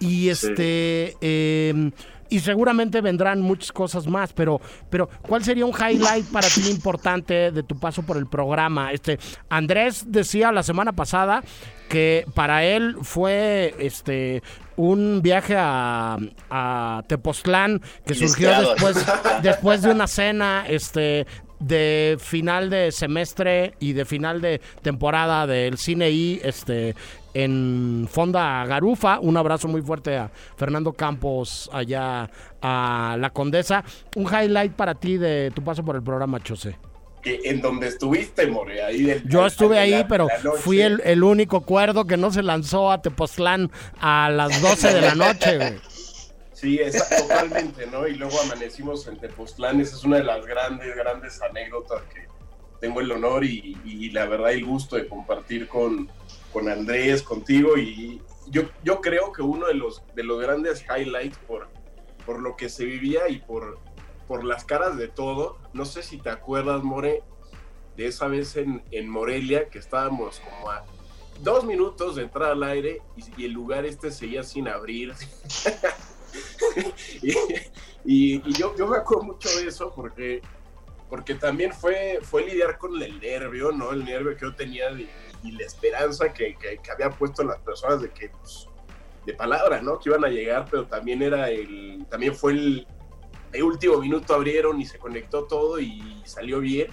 Y 0.00 0.28
este... 0.28 1.10
Sí. 1.10 1.18
Eh, 1.20 1.90
y 2.30 2.40
seguramente 2.40 3.00
vendrán 3.00 3.40
muchas 3.40 3.70
cosas 3.70 4.06
más, 4.06 4.32
pero, 4.32 4.60
pero 4.90 5.08
¿cuál 5.22 5.44
sería 5.44 5.66
un 5.66 5.72
highlight 5.72 6.26
para 6.32 6.48
ti 6.48 6.68
importante 6.68 7.52
de 7.52 7.62
tu 7.62 7.78
paso 7.78 8.02
por 8.02 8.16
el 8.16 8.26
programa? 8.26 8.92
Este, 8.92 9.18
Andrés 9.48 10.04
decía 10.08 10.50
la 10.50 10.62
semana 10.62 10.92
pasada 10.92 11.44
que 11.88 12.26
para 12.34 12.64
él 12.64 12.96
fue 13.02 13.74
este 13.78 14.42
un 14.76 15.20
viaje 15.22 15.54
a, 15.56 16.18
a 16.50 17.02
Tepoztlán 17.06 17.80
que 18.04 18.14
surgió 18.14 18.50
después, 18.60 19.06
después 19.42 19.82
de 19.82 19.90
una 19.90 20.06
cena 20.06 20.64
este 20.68 21.26
de 21.60 22.16
final 22.18 22.68
de 22.68 22.92
semestre 22.92 23.74
y 23.80 23.92
de 23.92 24.04
final 24.04 24.40
de 24.40 24.60
temporada 24.82 25.46
del 25.46 25.78
cine 25.78 26.10
y 26.10 26.40
este 26.42 26.94
en 27.32 28.06
Fonda 28.10 28.64
Garufa. 28.66 29.18
Un 29.20 29.36
abrazo 29.36 29.68
muy 29.68 29.82
fuerte 29.82 30.16
a 30.16 30.30
Fernando 30.56 30.92
Campos 30.92 31.70
allá 31.72 32.30
a 32.60 33.16
la 33.18 33.30
Condesa. 33.30 33.84
Un 34.16 34.24
highlight 34.24 34.72
para 34.72 34.94
ti 34.94 35.16
de 35.16 35.50
tu 35.54 35.62
paso 35.62 35.84
por 35.84 35.96
el 35.96 36.02
programa 36.02 36.40
Chose. 36.40 36.76
En 37.24 37.60
donde 37.60 37.88
estuviste, 37.88 38.46
More, 38.46 38.82
ahí 38.82 39.02
del, 39.02 39.28
Yo 39.28 39.46
estuve 39.46 39.78
ahí, 39.78 39.92
la, 39.92 40.08
pero 40.08 40.28
la 40.42 40.52
fui 40.52 40.82
el, 40.82 41.00
el, 41.04 41.22
único 41.22 41.62
cuerdo 41.62 42.06
que 42.06 42.16
no 42.16 42.30
se 42.30 42.42
lanzó 42.42 42.90
a 42.90 43.00
Tepoztlán 43.00 43.70
a 44.00 44.30
las 44.30 44.60
12 44.60 44.92
de 44.92 45.00
la 45.00 45.14
noche, 45.14 45.56
güey. 45.56 45.74
Sí, 46.52 46.78
es, 46.78 47.02
totalmente, 47.08 47.86
¿no? 47.86 48.06
Y 48.06 48.14
luego 48.14 48.40
amanecimos 48.40 49.06
en 49.06 49.18
Tepoztlán, 49.18 49.80
esa 49.80 49.96
es 49.96 50.04
una 50.04 50.18
de 50.18 50.24
las 50.24 50.44
grandes, 50.46 50.94
grandes 50.96 51.40
anécdotas 51.42 52.02
que 52.12 52.26
tengo 52.80 53.00
el 53.00 53.10
honor 53.12 53.44
y, 53.44 53.76
y 53.84 54.10
la 54.10 54.26
verdad 54.26 54.52
el 54.52 54.64
gusto 54.64 54.96
de 54.96 55.08
compartir 55.08 55.68
con, 55.68 56.10
con 56.52 56.68
Andrés, 56.68 57.22
contigo, 57.22 57.76
y 57.76 58.20
yo, 58.48 58.62
yo 58.82 59.00
creo 59.00 59.32
que 59.32 59.42
uno 59.42 59.66
de 59.66 59.74
los, 59.74 60.02
de 60.14 60.22
los 60.22 60.40
grandes 60.40 60.84
highlights 60.84 61.38
por, 61.46 61.68
por 62.24 62.40
lo 62.40 62.56
que 62.56 62.68
se 62.68 62.84
vivía 62.84 63.28
y 63.28 63.38
por, 63.38 63.78
por 64.26 64.44
las 64.44 64.64
caras 64.64 64.96
de 64.96 65.08
todo, 65.08 65.58
no 65.72 65.84
sé 65.84 66.02
si 66.02 66.18
te 66.18 66.30
acuerdas, 66.30 66.82
More, 66.82 67.22
de 67.96 68.06
esa 68.06 68.28
vez 68.28 68.56
en, 68.56 68.82
en 68.90 69.08
Morelia, 69.08 69.68
que 69.68 69.78
estábamos 69.78 70.40
como 70.40 70.70
a 70.70 70.84
dos 71.40 71.64
minutos 71.64 72.16
de 72.16 72.22
entrar 72.24 72.52
al 72.52 72.62
aire 72.62 73.02
y, 73.16 73.42
y 73.42 73.44
el 73.46 73.52
lugar 73.52 73.84
este 73.84 74.10
seguía 74.10 74.42
sin 74.42 74.68
abrir. 74.68 75.12
y, 77.22 77.32
Y, 78.06 78.34
y 78.46 78.52
yo, 78.52 78.76
yo 78.76 78.86
me 78.86 78.98
acuerdo 78.98 79.22
mucho 79.24 79.48
de 79.56 79.66
eso 79.68 79.90
porque, 79.94 80.42
porque 81.08 81.34
también 81.36 81.72
fue, 81.72 82.18
fue 82.20 82.44
lidiar 82.44 82.76
con 82.76 83.00
el 83.02 83.18
nervio, 83.18 83.72
¿no? 83.72 83.92
El 83.92 84.04
nervio 84.04 84.36
que 84.36 84.42
yo 84.42 84.54
tenía 84.54 84.92
de- 84.92 85.08
y 85.42 85.52
la 85.52 85.64
esperanza 85.64 86.30
que, 86.32 86.54
que, 86.56 86.76
que 86.78 86.90
había 86.90 87.08
puesto 87.08 87.42
las 87.44 87.58
personas 87.60 88.02
de 88.02 88.10
que, 88.10 88.28
pues, 88.28 88.68
de 89.24 89.32
palabra, 89.32 89.80
¿no? 89.80 89.98
Que 89.98 90.10
iban 90.10 90.22
a 90.22 90.28
llegar, 90.28 90.66
pero 90.70 90.86
también 90.86 91.22
era 91.22 91.48
el, 91.48 92.04
también 92.10 92.34
fue 92.34 92.52
el, 92.52 92.86
el 93.54 93.62
último 93.62 93.98
minuto 93.98 94.34
abrieron 94.34 94.80
y 94.80 94.84
se 94.84 94.98
conectó 94.98 95.44
todo 95.44 95.78
y 95.78 96.02
salió 96.24 96.60
bien. 96.60 96.88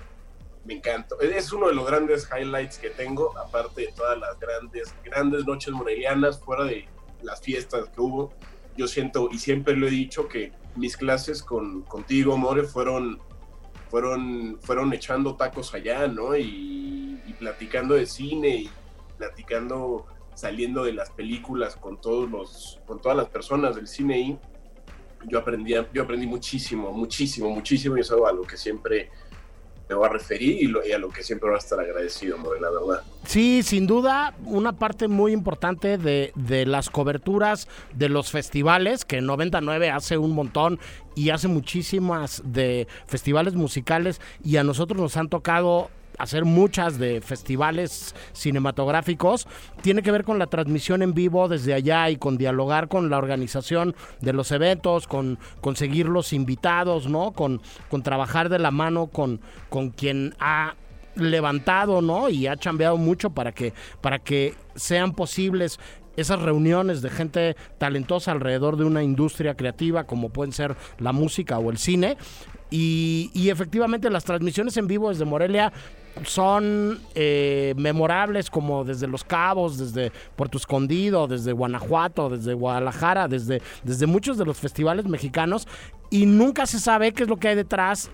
Me 0.63 0.75
encantó. 0.75 1.19
Es 1.19 1.51
uno 1.51 1.67
de 1.67 1.73
los 1.73 1.87
grandes 1.87 2.29
highlights 2.31 2.77
que 2.77 2.91
tengo, 2.91 3.35
aparte 3.35 3.81
de 3.81 3.91
todas 3.93 4.17
las 4.19 4.39
grandes, 4.39 4.93
grandes 5.03 5.45
noches 5.45 5.73
morelianas, 5.73 6.39
fuera 6.39 6.65
de 6.65 6.87
las 7.23 7.41
fiestas 7.41 7.89
que 7.89 7.99
hubo. 7.99 8.31
Yo 8.77 8.87
siento, 8.87 9.29
y 9.31 9.39
siempre 9.39 9.75
lo 9.75 9.87
he 9.87 9.89
dicho, 9.89 10.27
que 10.27 10.51
mis 10.75 10.95
clases 10.95 11.41
con, 11.41 11.81
contigo, 11.81 12.37
More, 12.37 12.63
fueron, 12.63 13.19
fueron, 13.89 14.59
fueron 14.61 14.93
echando 14.93 15.35
tacos 15.35 15.73
allá, 15.73 16.07
¿no? 16.07 16.37
Y, 16.37 16.99
platicando 17.39 17.95
de 17.95 18.05
cine 18.05 18.49
y 18.49 18.69
platicando, 19.17 20.05
saliendo 20.35 20.83
de 20.83 20.93
las 20.93 21.09
películas 21.09 21.75
con 21.75 21.99
todos 21.99 22.29
los, 22.29 22.79
con 22.85 23.01
todas 23.01 23.17
las 23.17 23.29
personas 23.29 23.75
del 23.75 23.87
cine 23.87 24.37
yo 25.27 25.39
aprendí, 25.39 25.73
yo 25.93 26.03
aprendí 26.03 26.27
muchísimo, 26.27 26.91
muchísimo, 26.91 27.49
muchísimo 27.49 27.97
y 27.97 28.01
es 28.01 28.11
a 28.11 28.15
lo 28.15 28.41
que 28.43 28.57
siempre 28.57 29.09
me 29.89 29.95
voy 29.95 30.05
a 30.05 30.09
referir 30.09 30.61
y, 30.61 30.67
lo- 30.67 30.85
y 30.87 30.93
a 30.93 30.97
lo 30.97 31.09
que 31.09 31.21
siempre 31.21 31.49
voy 31.49 31.55
a 31.55 31.59
estar 31.59 31.77
agradecido, 31.79 32.37
la 32.61 32.69
verdad. 32.69 33.03
Sí, 33.25 33.61
sin 33.61 33.87
duda, 33.87 34.33
una 34.45 34.71
parte 34.73 35.07
muy 35.09 35.33
importante 35.33 35.97
de, 35.97 36.31
de 36.35 36.65
las 36.65 36.89
coberturas 36.89 37.67
de 37.93 38.07
los 38.07 38.31
festivales, 38.31 39.03
que 39.03 39.19
99 39.19 39.89
hace 39.89 40.17
un 40.17 40.31
montón 40.31 40.79
y 41.13 41.29
hace 41.31 41.49
muchísimas 41.49 42.41
de 42.45 42.87
festivales 43.07 43.53
musicales 43.53 44.21
y 44.43 44.55
a 44.57 44.63
nosotros 44.63 44.99
nos 45.01 45.17
han 45.17 45.27
tocado 45.27 45.89
hacer 46.17 46.45
muchas 46.45 46.99
de 46.99 47.21
festivales 47.21 48.15
cinematográficos, 48.33 49.47
tiene 49.81 50.01
que 50.01 50.11
ver 50.11 50.23
con 50.23 50.39
la 50.39 50.47
transmisión 50.47 51.01
en 51.01 51.13
vivo 51.13 51.47
desde 51.47 51.73
allá 51.73 52.09
y 52.09 52.17
con 52.17 52.37
dialogar 52.37 52.87
con 52.87 53.09
la 53.09 53.17
organización 53.17 53.95
de 54.19 54.33
los 54.33 54.51
eventos, 54.51 55.07
con 55.07 55.39
conseguir 55.61 56.07
los 56.07 56.33
invitados, 56.33 57.07
¿no? 57.07 57.31
Con, 57.31 57.61
con 57.89 58.03
trabajar 58.03 58.49
de 58.49 58.59
la 58.59 58.71
mano 58.71 59.07
con, 59.07 59.41
con 59.69 59.89
quien 59.89 60.35
ha 60.39 60.75
levantado, 61.15 62.01
¿no? 62.01 62.29
Y 62.29 62.47
ha 62.47 62.57
chambeado 62.57 62.97
mucho 62.97 63.31
para 63.31 63.51
que, 63.51 63.73
para 64.01 64.19
que 64.19 64.55
sean 64.75 65.13
posibles 65.13 65.79
esas 66.17 66.41
reuniones 66.41 67.01
de 67.01 67.09
gente 67.09 67.55
talentosa 67.77 68.31
alrededor 68.31 68.77
de 68.77 68.83
una 68.83 69.03
industria 69.03 69.55
creativa 69.55 70.03
como 70.03 70.29
pueden 70.29 70.51
ser 70.51 70.75
la 70.99 71.11
música 71.11 71.57
o 71.57 71.71
el 71.71 71.77
cine. 71.77 72.17
Y, 72.69 73.31
y 73.33 73.49
efectivamente 73.49 74.09
las 74.09 74.23
transmisiones 74.23 74.77
en 74.77 74.87
vivo 74.87 75.09
desde 75.09 75.25
Morelia 75.25 75.73
son 76.23 76.99
eh, 77.15 77.73
memorables 77.77 78.49
como 78.49 78.83
desde 78.83 79.07
Los 79.07 79.23
Cabos, 79.23 79.77
desde 79.77 80.11
Puerto 80.35 80.57
Escondido, 80.57 81.27
desde 81.27 81.51
Guanajuato, 81.51 82.29
desde 82.29 82.53
Guadalajara, 82.53 83.27
desde, 83.27 83.61
desde 83.83 84.05
muchos 84.07 84.37
de 84.37 84.45
los 84.45 84.57
festivales 84.57 85.05
mexicanos 85.05 85.67
y 86.09 86.25
nunca 86.25 86.65
se 86.65 86.79
sabe 86.79 87.13
qué 87.13 87.23
es 87.23 87.29
lo 87.29 87.37
que 87.37 87.49
hay 87.49 87.55
detrás 87.55 88.11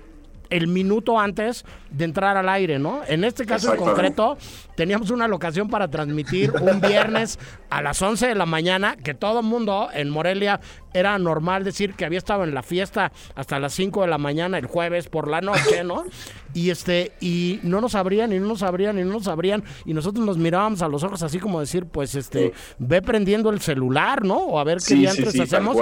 el 0.50 0.68
minuto 0.68 1.20
antes 1.20 1.66
de 1.92 2.06
entrar 2.06 2.38
al 2.38 2.50
aire, 2.50 2.80
¿no? 2.80 3.02
En 3.08 3.24
este 3.24 3.46
caso 3.46 3.74
en 3.74 3.80
concreto, 3.80 4.38
teníamos 4.78 5.10
una 5.10 5.28
locación 5.28 5.70
para 5.70 5.90
transmitir 5.90 6.54
un 6.62 6.80
viernes 6.88 7.40
a 7.70 7.82
las 7.82 8.00
11 8.00 8.28
de 8.28 8.36
la 8.36 8.46
mañana, 8.46 8.96
que 8.96 9.16
todo 9.16 9.40
el 9.40 9.46
mundo 9.46 9.90
en 9.92 10.10
Morelia 10.10 10.62
era 10.94 11.18
normal 11.18 11.64
decir 11.64 11.96
que 11.96 12.06
había 12.06 12.20
estado 12.20 12.44
en 12.44 12.54
la 12.54 12.64
fiesta 12.64 13.12
hasta 13.36 13.60
las 13.60 13.74
5 13.74 14.02
de 14.02 14.08
la 14.08 14.18
mañana 14.18 14.58
el 14.58 14.68
jueves 14.68 15.10
por 15.10 15.28
la 15.28 15.42
noche, 15.42 15.84
¿no? 15.84 16.06
Y 16.54 16.70
este 16.70 17.12
y 17.20 17.60
no 17.64 17.82
nos 17.82 17.96
abrían 17.96 18.32
y 18.34 18.40
no 18.40 18.48
nos 18.48 18.64
abrían 18.64 18.98
y 19.00 19.04
no 19.04 19.14
nos 19.14 19.28
abrían 19.28 19.64
y 19.86 19.94
nosotros 19.94 20.26
nos 20.26 20.38
mirábamos 20.38 20.82
a 20.82 20.88
los 20.88 21.04
ojos 21.04 21.24
así 21.24 21.40
como 21.40 21.60
decir, 21.60 21.86
pues 21.86 22.16
este, 22.16 22.54
ve 22.78 23.02
prendiendo 23.02 23.50
el 23.50 23.60
celular, 23.60 24.24
¿no? 24.24 24.38
O 24.38 24.60
a 24.60 24.64
ver 24.64 24.78
qué 24.78 25.08
Sí, 25.08 25.08
sí, 25.32 25.42
hacemos. 25.42 25.76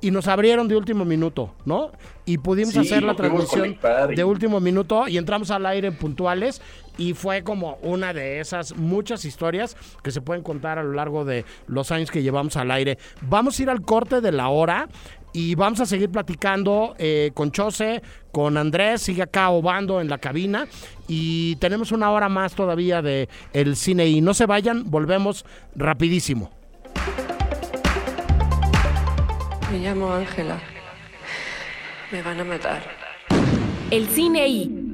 Y 0.00 0.10
nos 0.10 0.28
abrieron 0.28 0.68
de 0.68 0.76
último 0.76 1.06
minuto, 1.06 1.54
¿no? 1.64 1.90
Y 2.26 2.36
pudimos 2.36 2.76
hacer 2.76 3.02
la 3.02 3.14
transmisión 3.14 3.78
de 4.14 4.24
último 4.24 4.60
minuto 4.60 5.08
y 5.08 5.16
entramos 5.16 5.50
al 5.50 5.64
aire 5.64 5.92
puntuales 5.92 6.60
y 6.96 7.14
fue 7.14 7.42
como 7.42 7.78
una 7.82 8.12
de 8.12 8.40
esas 8.40 8.76
muchas 8.76 9.24
historias 9.24 9.76
que 10.02 10.10
se 10.10 10.20
pueden 10.20 10.42
contar 10.42 10.78
a 10.78 10.82
lo 10.82 10.92
largo 10.92 11.24
de 11.24 11.44
los 11.66 11.90
años 11.90 12.10
que 12.10 12.22
llevamos 12.22 12.56
al 12.56 12.70
aire. 12.70 12.98
Vamos 13.22 13.58
a 13.58 13.62
ir 13.62 13.70
al 13.70 13.82
corte 13.82 14.20
de 14.20 14.32
la 14.32 14.48
hora 14.48 14.88
y 15.32 15.56
vamos 15.56 15.80
a 15.80 15.86
seguir 15.86 16.10
platicando 16.10 16.94
eh, 16.96 17.32
con 17.34 17.50
Chose, 17.50 18.02
con 18.30 18.56
Andrés, 18.56 19.02
sigue 19.02 19.22
acá 19.22 19.50
obando 19.50 20.00
en 20.00 20.08
la 20.08 20.18
cabina 20.18 20.66
y 21.08 21.56
tenemos 21.56 21.90
una 21.90 22.12
hora 22.12 22.28
más 22.28 22.54
todavía 22.54 23.02
de 23.02 23.28
el 23.52 23.74
cine 23.74 24.06
y 24.06 24.20
no 24.20 24.32
se 24.32 24.46
vayan, 24.46 24.90
volvemos 24.90 25.44
rapidísimo. 25.74 26.50
Me 29.72 29.80
llamo 29.80 30.12
Ángela. 30.12 30.60
Me 32.12 32.22
van 32.22 32.38
a 32.38 32.44
matar. 32.44 32.82
El 33.90 34.06
cine 34.06 34.46
y 34.46 34.93